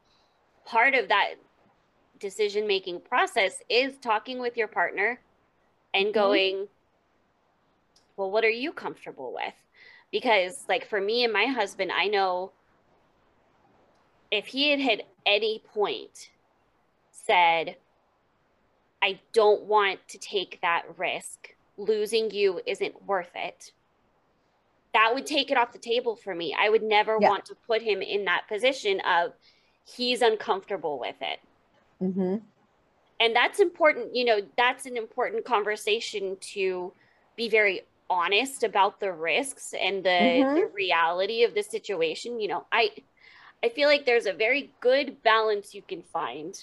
part 0.63 0.95
of 0.95 1.09
that 1.09 1.33
decision 2.17 2.65
making 2.65 3.01
process 3.01 3.61
is 3.67 3.97
talking 3.97 4.39
with 4.39 4.55
your 4.55 4.69
partner 4.69 5.19
and 5.93 6.05
mm-hmm. 6.05 6.13
going, 6.13 6.67
well, 8.15 8.31
what 8.31 8.45
are 8.45 8.49
you 8.49 8.71
comfortable 8.71 9.33
with? 9.33 9.53
Because 10.13 10.63
like 10.69 10.87
for 10.87 11.01
me 11.01 11.25
and 11.25 11.33
my 11.33 11.47
husband, 11.47 11.91
I 11.91 12.07
know 12.07 12.53
if 14.31 14.47
he 14.47 14.71
had 14.71 14.99
at 14.99 15.05
any 15.25 15.63
point 15.73 16.29
said, 17.11 17.77
I 19.01 19.21
don't 19.33 19.63
want 19.63 19.99
to 20.09 20.17
take 20.17 20.59
that 20.61 20.97
risk, 20.97 21.49
losing 21.77 22.31
you 22.31 22.61
isn't 22.65 23.03
worth 23.03 23.31
it 23.35 23.71
that 24.93 25.13
would 25.13 25.25
take 25.25 25.51
it 25.51 25.57
off 25.57 25.73
the 25.73 25.79
table 25.79 26.15
for 26.15 26.33
me. 26.33 26.55
I 26.57 26.69
would 26.69 26.83
never 26.83 27.19
Yeah. 27.19 27.27
want 27.27 27.45
to 27.45 27.55
put 27.67 27.81
him 27.81 28.01
in 28.01 28.25
that 28.25 28.47
position 28.47 29.01
of 29.01 29.31
he's 29.83 30.21
uncomfortable 30.21 30.99
with 30.99 31.15
it. 31.21 31.39
hmm 31.99 32.35
And 33.19 33.35
that's 33.35 33.59
important, 33.59 34.15
you 34.15 34.25
know, 34.25 34.41
that's 34.57 34.85
an 34.85 34.97
important 34.97 35.45
conversation 35.45 36.37
to 36.53 36.93
be 37.37 37.49
very 37.49 37.81
honest 38.09 38.63
about 38.63 38.99
the 38.99 39.11
risks 39.11 39.73
and 39.79 40.03
the, 40.03 40.09
Mhm. 40.19 40.55
the 40.55 40.69
reality 40.73 41.43
of 41.43 41.53
the 41.53 41.63
situation. 41.63 42.39
You 42.39 42.49
know, 42.49 42.67
I 42.71 42.91
I 43.65 43.69
feel 43.69 43.89
like 43.89 44.05
there's 44.05 44.27
a 44.27 44.33
very 44.33 44.71
good 44.79 45.23
balance 45.23 45.73
you 45.73 45.81
can 45.81 46.03
find. 46.03 46.53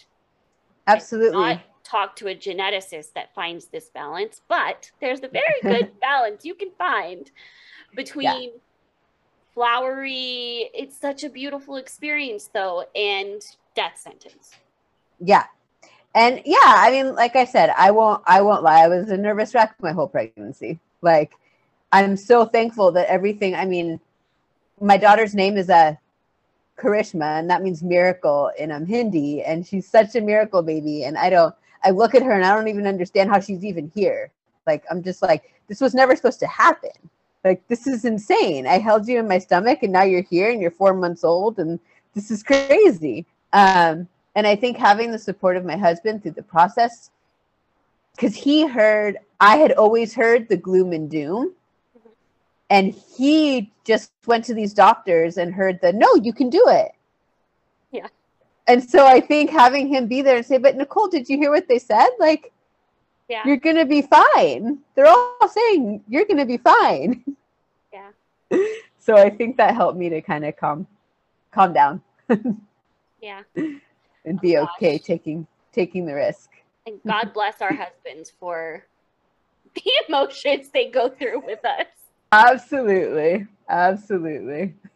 absolutely 0.87 1.41
Not 1.41 1.63
talk 1.83 2.15
to 2.17 2.29
a 2.29 2.35
geneticist 2.35 3.13
that 3.15 3.35
finds 3.35 3.67
this 3.67 3.91
balance, 3.91 4.41
but 4.47 4.89
there's 5.01 5.19
a 5.25 5.29
very 5.29 5.61
good 5.63 5.99
balance 6.01 6.45
you 6.45 6.55
can 6.55 6.71
find 6.79 7.29
between 7.97 8.53
flowery, 9.53 10.71
it's 10.73 10.97
such 10.97 11.25
a 11.25 11.29
beautiful 11.29 11.77
experience 11.77 12.49
though, 12.55 12.85
and 12.95 13.43
death 13.75 13.99
sentence. 13.99 14.53
yeah 15.19 15.45
and 16.15 16.43
yeah 16.45 16.59
i 16.63 16.91
mean 16.91 17.15
like 17.15 17.37
i 17.37 17.45
said 17.45 17.73
i 17.79 17.91
won't 17.91 18.23
i 18.27 18.43
won't 18.43 18.63
lie 18.63 18.83
i 18.85 18.89
was 18.89 19.09
a 19.11 19.17
nervous 19.17 19.55
wreck 19.55 19.75
my 19.81 19.93
whole 19.93 20.09
pregnancy 20.09 20.79
like 21.01 21.33
i'm 21.91 22.17
so 22.19 22.45
thankful 22.45 22.93
that 22.93 23.09
everything 23.09 23.55
i 23.55 23.65
mean 23.65 23.99
my 24.81 24.99
daughter's 24.99 25.35
name 25.35 25.57
is 25.57 25.71
a 25.71 25.99
karishma 26.83 27.39
and 27.39 27.49
that 27.49 27.63
means 27.63 27.83
miracle 27.83 28.51
in 28.59 28.73
um, 28.73 28.85
hindi 28.85 29.43
and 29.43 29.67
she's 29.67 29.89
such 29.89 30.15
a 30.15 30.21
miracle 30.21 30.63
baby 30.63 31.05
and 31.05 31.17
i 31.17 31.31
don't 31.31 31.55
i 31.85 31.91
look 31.91 32.15
at 32.15 32.23
her 32.23 32.33
and 32.33 32.45
i 32.45 32.55
don't 32.55 32.69
even 32.69 32.87
understand 32.87 33.31
how 33.31 33.39
she's 33.41 33.65
even 33.65 33.91
here. 33.95 34.31
Like 34.67 34.85
i'm 34.91 35.03
just 35.03 35.23
like 35.23 35.53
this 35.69 35.81
was 35.81 35.95
never 35.95 36.15
supposed 36.17 36.41
to 36.41 36.47
happen. 36.47 36.91
Like 37.45 37.67
this 37.69 37.87
is 37.87 38.05
insane. 38.05 38.67
I 38.67 38.79
held 38.79 39.09
you 39.09 39.19
in 39.19 39.27
my 39.27 39.39
stomach 39.39 39.83
and 39.83 39.93
now 39.93 40.05
you're 40.05 40.23
here 40.23 40.51
and 40.51 40.61
you're 40.61 40.71
four 40.71 40.95
months 40.95 41.25
old 41.25 41.59
and 41.59 41.81
this 42.15 42.31
is 42.31 42.43
crazy. 42.43 43.27
Um 43.53 44.09
and 44.35 44.47
I 44.47 44.57
think 44.57 44.77
having 44.77 45.11
the 45.11 45.19
support 45.19 45.57
of 45.57 45.65
my 45.65 45.77
husband 45.77 46.23
through 46.23 46.33
the 46.33 46.43
process, 46.43 47.11
because 48.15 48.35
he 48.35 48.67
heard, 48.67 49.19
I 49.41 49.57
had 49.57 49.73
always 49.73 50.15
heard 50.15 50.49
the 50.49 50.57
gloom 50.57 50.93
and 50.93 51.11
doom. 51.11 51.55
And 52.73 52.95
he 53.19 53.71
just 53.85 54.13
went 54.27 54.47
to 54.47 54.55
these 54.55 54.73
doctors 54.73 55.37
and 55.37 55.53
heard 55.53 55.79
the 55.83 55.93
no, 55.93 56.09
you 56.15 56.33
can 56.33 56.49
do 56.49 56.65
it. 56.69 56.93
Yeah. 57.91 58.07
And 58.67 58.83
so 58.83 59.07
I 59.07 59.21
think 59.21 59.51
having 59.51 59.89
him 59.89 60.07
be 60.07 60.23
there 60.23 60.37
and 60.39 60.47
say, 60.47 60.57
but 60.57 60.77
Nicole, 60.77 61.09
did 61.09 61.29
you 61.29 61.37
hear 61.37 61.51
what 61.51 61.69
they 61.69 61.79
said? 61.79 62.09
Like, 62.19 62.51
Yeah. 63.29 63.43
you're 63.45 63.59
going 63.59 63.77
to 63.77 63.85
be 63.85 64.01
fine. 64.01 64.79
They're 64.95 65.07
all 65.07 65.49
saying 65.49 66.03
you're 66.09 66.25
going 66.25 66.39
to 66.39 66.47
be 66.47 66.57
fine. 66.59 67.37
Yeah. 67.93 68.11
So 68.99 69.17
I 69.17 69.31
think 69.31 69.57
that 69.57 69.75
helped 69.75 69.99
me 69.99 70.09
to 70.11 70.23
kind 70.23 70.45
of 70.45 70.57
calm, 70.57 70.87
calm 71.51 71.73
down 71.73 72.01
Yeah. 73.21 73.43
and 73.57 73.81
oh 74.27 74.39
be 74.41 74.57
Oh, 74.57 74.69
okay 74.79 74.97
gosh. 74.97 75.07
taking 75.07 75.47
taking 75.73 76.07
the 76.07 76.15
risk. 76.15 76.49
And 76.87 77.01
God 77.05 77.33
bless 77.35 77.61
our 77.61 77.75
husbands 77.75 78.31
for 78.31 78.85
the 79.75 79.91
emotions 80.09 80.69
they 80.73 80.89
go 80.89 81.09
through 81.09 81.43
with 81.45 81.65
us. 81.65 81.87
Absolutely. 82.33 83.47
Absolutely. 83.69 84.75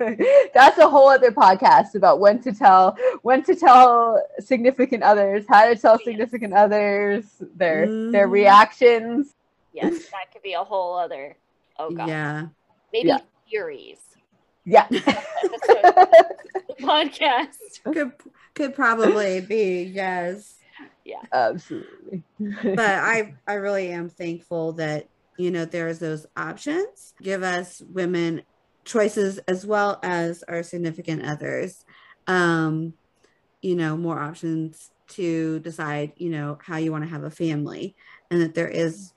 That's 0.54 0.78
a 0.78 0.88
whole 0.88 1.08
other 1.08 1.30
podcast 1.30 1.94
about 1.94 2.18
when 2.20 2.42
to 2.42 2.52
tell 2.52 2.96
when 3.22 3.42
to 3.44 3.54
tell 3.54 4.22
significant 4.40 5.02
others, 5.02 5.44
how 5.48 5.66
to 5.68 5.76
tell 5.76 5.94
Yes. 5.94 6.04
significant 6.04 6.52
others, 6.52 7.24
their 7.56 7.86
their 8.10 8.26
Mhm. 8.28 8.32
reactions. 8.32 9.34
Yes, 9.72 10.06
that 10.10 10.32
could 10.32 10.42
be 10.42 10.52
a 10.54 10.64
whole 10.64 10.98
other 10.98 11.36
oh 11.78 11.90
god. 11.90 12.08
Yeah. 12.08 12.46
Maybe 12.92 13.08
Yeah. 13.08 13.18
series. 13.50 13.98
Yeah. 14.64 14.88
Podcast. 16.80 17.82
Could 17.84 18.12
could 18.54 18.74
probably 18.74 19.40
be, 19.40 19.82
yes. 19.84 20.54
Yeah. 21.04 21.22
Absolutely. 21.32 22.22
but 22.38 22.78
I 22.80 23.34
I 23.46 23.54
really 23.54 23.90
am 23.90 24.08
thankful 24.10 24.72
that 24.74 25.06
you 25.38 25.50
know 25.50 25.64
there's 25.64 25.98
those 25.98 26.26
options. 26.36 27.14
Give 27.22 27.42
us 27.42 27.82
women 27.88 28.42
choices 28.84 29.38
as 29.38 29.66
well 29.66 29.98
as 30.02 30.42
our 30.48 30.62
significant 30.62 31.24
others. 31.24 31.84
Um, 32.26 32.94
you 33.60 33.76
know, 33.76 33.96
more 33.96 34.18
options 34.18 34.90
to 35.08 35.60
decide, 35.60 36.12
you 36.16 36.30
know, 36.30 36.58
how 36.62 36.76
you 36.76 36.92
want 36.92 37.04
to 37.04 37.10
have 37.10 37.24
a 37.24 37.30
family 37.30 37.96
and 38.30 38.40
that 38.40 38.54
there 38.54 38.68
is 38.68 39.12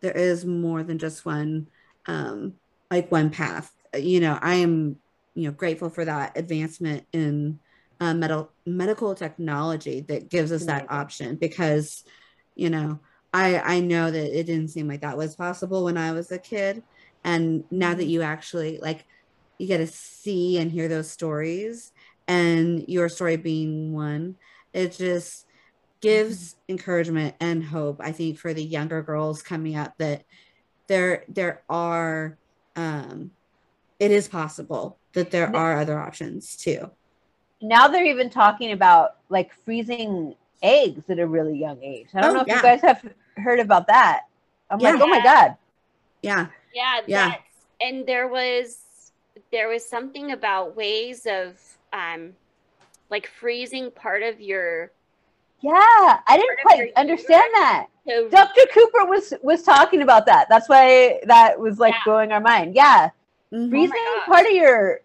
there 0.00 0.12
is 0.12 0.44
more 0.44 0.82
than 0.82 0.98
just 0.98 1.24
one 1.24 1.68
um 2.06 2.54
like 2.90 3.10
one 3.10 3.30
path. 3.30 3.70
You 3.96 4.20
know, 4.20 4.38
I 4.40 4.56
am, 4.56 4.96
you 5.34 5.48
know, 5.48 5.52
grateful 5.52 5.90
for 5.90 6.04
that 6.04 6.36
advancement 6.36 7.06
in 7.12 7.58
uh, 8.00 8.14
medical 8.14 8.52
medical 8.66 9.14
technology 9.14 10.00
that 10.08 10.28
gives 10.28 10.52
us 10.52 10.66
that 10.66 10.90
option 10.90 11.36
because 11.36 12.04
you 12.54 12.70
know 12.70 12.98
i 13.34 13.58
i 13.58 13.80
know 13.80 14.10
that 14.10 14.38
it 14.38 14.44
didn't 14.44 14.68
seem 14.68 14.88
like 14.88 15.02
that 15.02 15.18
was 15.18 15.36
possible 15.36 15.84
when 15.84 15.98
i 15.98 16.12
was 16.12 16.32
a 16.32 16.38
kid. 16.38 16.82
And 17.26 17.64
now 17.70 17.94
that 17.94 18.04
you 18.04 18.20
actually 18.20 18.78
like 18.80 19.04
you 19.58 19.66
get 19.66 19.78
to 19.78 19.86
see 19.86 20.58
and 20.58 20.70
hear 20.70 20.88
those 20.88 21.10
stories 21.10 21.92
and 22.26 22.84
your 22.88 23.08
story 23.08 23.36
being 23.36 23.92
one 23.92 24.36
it 24.72 24.92
just 24.92 25.46
gives 26.02 26.56
encouragement 26.68 27.34
and 27.40 27.64
hope 27.64 28.00
i 28.02 28.12
think 28.12 28.38
for 28.38 28.52
the 28.52 28.62
younger 28.62 29.02
girls 29.02 29.42
coming 29.42 29.74
up 29.76 29.94
that 29.98 30.24
there 30.86 31.24
there 31.28 31.62
are 31.70 32.36
um 32.76 33.30
it 33.98 34.10
is 34.10 34.28
possible 34.28 34.98
that 35.14 35.30
there 35.30 35.54
are 35.54 35.78
other 35.78 35.98
options 35.98 36.56
too. 36.56 36.90
Now 37.62 37.88
they're 37.88 38.04
even 38.04 38.30
talking 38.30 38.72
about 38.72 39.16
like 39.28 39.52
freezing 39.64 40.34
eggs 40.62 41.08
at 41.10 41.18
a 41.18 41.26
really 41.26 41.56
young 41.58 41.82
age. 41.82 42.08
I 42.14 42.20
don't 42.20 42.30
Oh, 42.30 42.34
know 42.34 42.40
if 42.42 42.48
yeah. 42.48 42.56
you 42.56 42.62
guys 42.62 42.80
have 42.82 43.04
heard 43.36 43.60
about 43.60 43.86
that. 43.88 44.22
I'm 44.70 44.78
like, 44.78 45.00
oh 45.00 45.06
my 45.06 45.22
god. 45.22 45.56
yeah 46.22 46.46
Yeah, 46.74 47.00
Yeah. 47.06 47.34
and 47.80 48.06
there 48.06 48.28
was 48.28 48.78
there 49.52 49.68
was 49.68 49.84
something 49.88 50.32
about 50.32 50.74
ways 50.76 51.26
of 51.26 51.58
um 51.92 52.32
like 53.10 53.26
freezing 53.26 53.90
part 53.90 54.22
of 54.22 54.40
your 54.40 54.90
Yeah, 55.60 55.72
I 56.26 56.36
didn't 56.36 56.58
quite 56.62 56.92
understand 56.96 57.50
that. 57.54 57.86
to 58.08 58.28
Dr. 58.30 58.62
Cooper 58.72 59.04
was 59.06 59.34
was 59.42 59.62
talking 59.62 60.02
about 60.02 60.26
that. 60.26 60.48
That's 60.48 60.68
why 60.68 61.20
that 61.26 61.58
was 61.58 61.78
like 61.78 61.94
Yeah. 61.94 62.00
blowing 62.04 62.32
our 62.32 62.40
mind. 62.40 62.74
Yeah, 62.74 63.10
Mhm. 63.52 63.70
freezing 63.70 63.96
gosh. 64.16 64.26
part 64.26 64.46
of 64.46 64.52
your. 64.52 65.00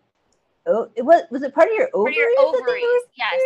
Oh, 0.66 0.89
it 0.95 1.04
was 1.04 1.24
was 1.32 1.41
it 1.43 1.54
part 1.56 1.70
of 1.70 1.76
your 1.76 1.88
part 1.89 1.95
ovaries? 1.95 2.18
of 2.18 2.22
your 2.22 2.39
ovaries. 2.39 2.84
were 2.84 3.12
Yes. 3.16 3.41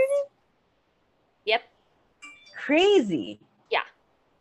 Freezing? 2.65 3.37
Yeah. 3.71 3.79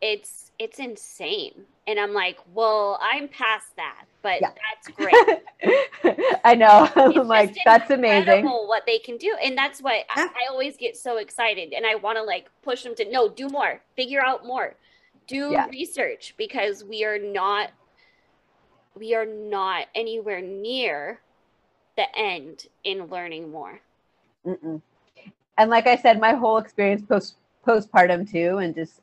It's 0.01 0.51
it's 0.59 0.79
insane. 0.79 1.65
And 1.87 1.99
I'm 1.99 2.13
like, 2.13 2.39
well, 2.55 2.99
I'm 3.03 3.27
past 3.29 3.67
that, 3.77 4.05
but 4.23 4.41
Yeah. 4.41 4.51
that's 4.75 4.97
great. 4.97 6.39
I 6.45 6.55
know. 6.55 6.89
I'm 6.97 7.27
like, 7.27 7.57
that's 7.65 7.91
amazing. 7.91 8.45
what 8.45 8.85
they 8.87 8.99
can 8.99 9.17
do 9.17 9.35
and 9.43 9.57
that's 9.59 9.81
what 9.83 10.05
I, 10.11 10.23
I 10.25 10.47
always 10.51 10.77
get 10.77 10.97
so 10.97 11.19
excited 11.19 11.73
and 11.73 11.85
i 11.87 11.95
want 11.95 12.17
to 12.19 12.23
like 12.25 12.49
push 12.63 12.83
them 12.85 12.95
to 12.97 13.11
no 13.11 13.29
do 13.29 13.49
more 13.49 13.81
figure 13.97 14.25
out 14.25 14.45
more 14.47 14.75
do 15.27 15.51
Yeah. 15.53 15.67
research 15.69 16.35
because 16.39 16.85
we 16.85 17.05
are 17.05 17.19
not 17.19 17.71
we 18.99 19.15
are 19.15 19.27
not 19.27 19.87
anywhere 19.95 20.41
near 20.41 21.21
the 21.97 22.07
end 22.17 22.67
in 22.85 23.07
learning 23.07 23.51
more 23.51 23.81
Mm-mm. 24.47 24.81
And 25.59 25.71
like 25.71 25.87
I 25.87 25.97
said, 25.97 26.19
my 26.21 26.33
whole 26.35 26.57
experience 26.59 27.03
post 27.03 27.37
postpartum 27.67 28.31
too, 28.31 28.59
and 28.59 28.75
just 28.75 29.01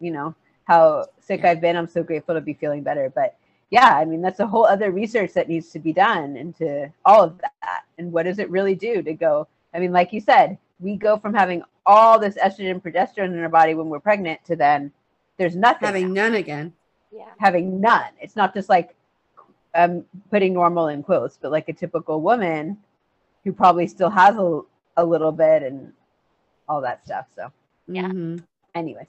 you 0.00 0.10
know 0.10 0.34
how 0.64 1.06
sick 1.20 1.40
Yeah. 1.42 1.50
I've 1.50 1.60
been. 1.60 1.76
I'm 1.76 1.88
so 1.88 2.02
grateful 2.02 2.34
to 2.34 2.40
be 2.40 2.54
feeling 2.54 2.82
better. 2.82 3.10
But 3.10 3.36
yeah, 3.70 3.96
I 3.96 4.04
mean 4.04 4.22
that's 4.22 4.40
a 4.40 4.46
whole 4.46 4.66
other 4.66 4.90
research 4.90 5.32
that 5.34 5.48
needs 5.48 5.70
to 5.70 5.78
be 5.78 5.92
done 5.92 6.36
into 6.36 6.92
all 7.04 7.22
of 7.22 7.38
that. 7.38 7.84
And 7.98 8.12
what 8.12 8.24
does 8.24 8.38
it 8.38 8.50
really 8.50 8.74
do 8.74 9.02
to 9.02 9.12
go? 9.14 9.46
I 9.74 9.78
mean, 9.78 9.92
like 9.92 10.12
you 10.12 10.20
said, 10.20 10.58
we 10.80 10.96
go 10.96 11.18
from 11.18 11.34
having 11.34 11.62
all 11.86 12.18
this 12.18 12.36
estrogen 12.36 12.70
and 12.70 12.82
progesterone 12.82 13.32
in 13.32 13.40
our 13.40 13.48
body 13.48 13.74
when 13.74 13.88
we're 13.88 14.00
pregnant 14.00 14.44
to 14.44 14.56
then 14.56 14.92
there's 15.38 15.56
nothing 15.56 15.86
having 15.86 16.12
now, 16.12 16.22
none 16.24 16.34
again 16.34 16.72
yeah 17.12 17.30
having 17.38 17.80
none. 17.80 18.10
It's 18.20 18.36
not 18.36 18.54
just 18.54 18.68
like 18.68 18.94
um 19.74 20.04
putting 20.30 20.54
normal 20.54 20.88
in 20.88 21.02
quotes, 21.02 21.38
but 21.40 21.50
like 21.50 21.68
a 21.68 21.72
typical 21.72 22.20
woman 22.20 22.78
who 23.44 23.52
probably 23.52 23.86
still 23.86 24.10
has 24.10 24.36
a, 24.36 24.60
a 24.96 25.04
little 25.04 25.32
bit 25.32 25.62
and 25.62 25.92
all 26.68 26.80
that 26.82 27.04
stuff. 27.04 27.26
So, 27.34 27.50
Yeah. 27.90 28.08
Mhm. 28.08 28.42
anyways, 28.74 29.06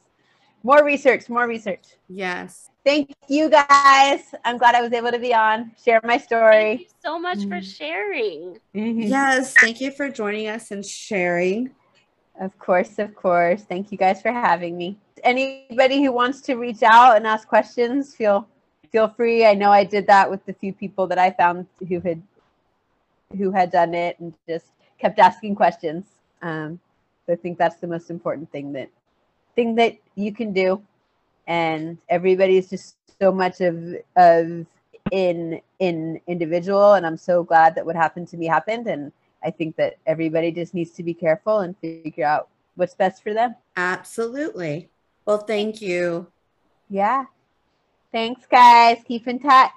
more 0.63 0.83
research, 0.83 1.29
more 1.29 1.47
research. 1.47 1.95
yes 2.09 2.69
Thank 2.83 3.13
you 3.27 3.47
guys. 3.47 4.33
I'm 4.43 4.57
glad 4.57 4.73
I 4.73 4.81
was 4.81 4.91
able 4.91 5.11
to 5.11 5.19
be 5.19 5.33
on, 5.35 5.71
share 5.83 6.01
my 6.03 6.17
thank 6.17 6.23
story. 6.23 6.71
you 6.81 6.85
so 7.05 7.19
much 7.19 7.45
for 7.45 7.61
Mm. 7.61 7.77
sharing 7.77 8.43
Mhm. 8.73 9.07
yes 9.09 9.53
thank 9.53 9.79
you 9.81 9.91
for 9.91 10.09
joining 10.09 10.47
us 10.47 10.71
and 10.71 10.83
sharing 10.85 11.69
Of 12.39 12.57
course, 12.57 12.97
of 12.97 13.13
course. 13.13 13.61
Thank 13.69 13.91
you 13.91 13.97
guys 13.99 14.21
for 14.21 14.31
having 14.31 14.73
me. 14.77 14.97
Anybody 15.23 16.01
who 16.03 16.11
wants 16.11 16.41
to 16.47 16.55
reach 16.55 16.81
out 16.81 17.17
and 17.17 17.27
ask 17.27 17.45
questions, 17.47 18.15
feel 18.15 18.47
feel 18.91 19.09
free. 19.09 19.45
I 19.45 19.53
know 19.53 19.69
I 19.69 19.83
did 19.83 20.07
that 20.07 20.25
with 20.31 20.41
the 20.47 20.53
few 20.53 20.73
people 20.73 21.05
that 21.11 21.19
I 21.19 21.29
found 21.37 21.67
who 21.89 21.99
had 22.01 22.19
who 23.37 23.51
had 23.51 23.69
done 23.71 23.93
it 23.93 24.17
and 24.19 24.33
just 24.49 24.71
kept 24.97 25.19
asking 25.19 25.55
questions. 25.55 26.05
Um, 26.41 26.79
so 27.25 27.33
I 27.33 27.35
think 27.35 27.57
that's 27.57 27.77
the 27.77 27.87
most 27.87 28.09
important 28.09 28.51
thing 28.51 28.73
that 28.73 28.89
thing 29.55 29.75
that 29.75 29.97
you 30.15 30.33
can 30.33 30.53
do. 30.53 30.81
And 31.47 31.97
everybody's 32.09 32.69
just 32.69 32.95
so 33.19 33.31
much 33.31 33.61
of 33.61 33.95
of 34.15 34.65
in 35.11 35.61
in 35.79 36.21
individual, 36.27 36.93
and 36.93 37.05
I'm 37.05 37.17
so 37.17 37.43
glad 37.43 37.75
that 37.75 37.85
what 37.85 37.95
happened 37.95 38.27
to 38.29 38.37
me 38.37 38.45
happened. 38.47 38.87
And 38.87 39.11
I 39.43 39.51
think 39.51 39.75
that 39.77 39.97
everybody 40.05 40.51
just 40.51 40.73
needs 40.73 40.91
to 40.91 41.03
be 41.03 41.13
careful 41.13 41.59
and 41.59 41.75
figure 41.81 42.25
out 42.25 42.47
what's 42.75 42.93
best 42.95 43.21
for 43.23 43.33
them. 43.33 43.55
absolutely 43.75 44.89
well 45.25 45.39
thank 45.39 45.81
you 45.81 46.27
Yeah. 46.89 47.25
Thanks, 48.11 48.45
guys. 48.45 48.97
Keep 49.07 49.27
in 49.27 49.39
touch. 49.39 49.71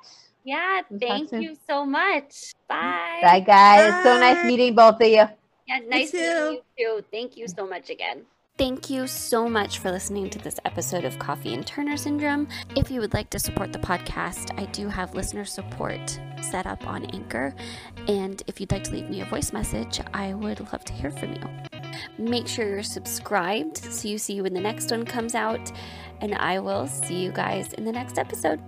yeah 0.45 0.82
We'll 0.90 0.99
thank 1.01 1.32
you 1.32 1.57
so 1.66 1.86
much 1.86 2.53
bye 2.68 3.20
Bye, 3.22 3.40
guys. 3.40 3.95
It's 3.95 4.03
so 4.05 4.18
nice 4.18 4.45
meeting 4.45 4.74
both 4.74 5.01
of 5.01 5.09
you. 5.09 5.26
Yeah 5.66 5.78
nice 5.88 6.10
too. 6.10 6.18
meeting 6.18 6.62
you 6.76 6.98
too 6.98 7.04
thank 7.10 7.36
you 7.36 7.46
so 7.48 7.66
much 7.66 7.90
again 7.90 8.24
Thank 8.56 8.88
you 8.88 9.08
so 9.08 9.48
much 9.48 9.80
for 9.80 9.90
listening 9.90 10.30
to 10.30 10.38
this 10.38 10.60
episode 10.64 11.04
of 11.04 11.18
Coffee 11.18 11.54
and 11.54 11.66
Turner 11.66 11.96
Syndrome. 11.96 12.46
If 12.76 12.88
you 12.88 13.00
would 13.00 13.12
like 13.12 13.28
to 13.30 13.38
support 13.40 13.72
the 13.72 13.80
podcast, 13.80 14.56
I 14.56 14.66
do 14.66 14.86
have 14.86 15.12
listener 15.12 15.44
support 15.44 16.20
set 16.40 16.64
up 16.64 16.86
on 16.86 17.04
Anchor. 17.06 17.52
And 18.06 18.40
if 18.46 18.60
you'd 18.60 18.70
like 18.70 18.84
to 18.84 18.92
leave 18.92 19.10
me 19.10 19.22
a 19.22 19.24
voice 19.24 19.52
message, 19.52 20.00
I 20.12 20.34
would 20.34 20.60
love 20.72 20.84
to 20.84 20.92
hear 20.92 21.10
from 21.10 21.32
you. 21.32 21.42
Make 22.16 22.46
sure 22.46 22.68
you're 22.68 22.84
subscribed 22.84 23.78
so 23.78 24.06
you 24.06 24.18
see 24.18 24.40
when 24.40 24.54
the 24.54 24.60
next 24.60 24.88
one 24.88 25.04
comes 25.04 25.34
out. 25.34 25.72
And 26.20 26.36
I 26.36 26.60
will 26.60 26.86
see 26.86 27.16
you 27.16 27.32
guys 27.32 27.72
in 27.72 27.84
the 27.84 27.92
next 27.92 28.20
episode. 28.20 28.60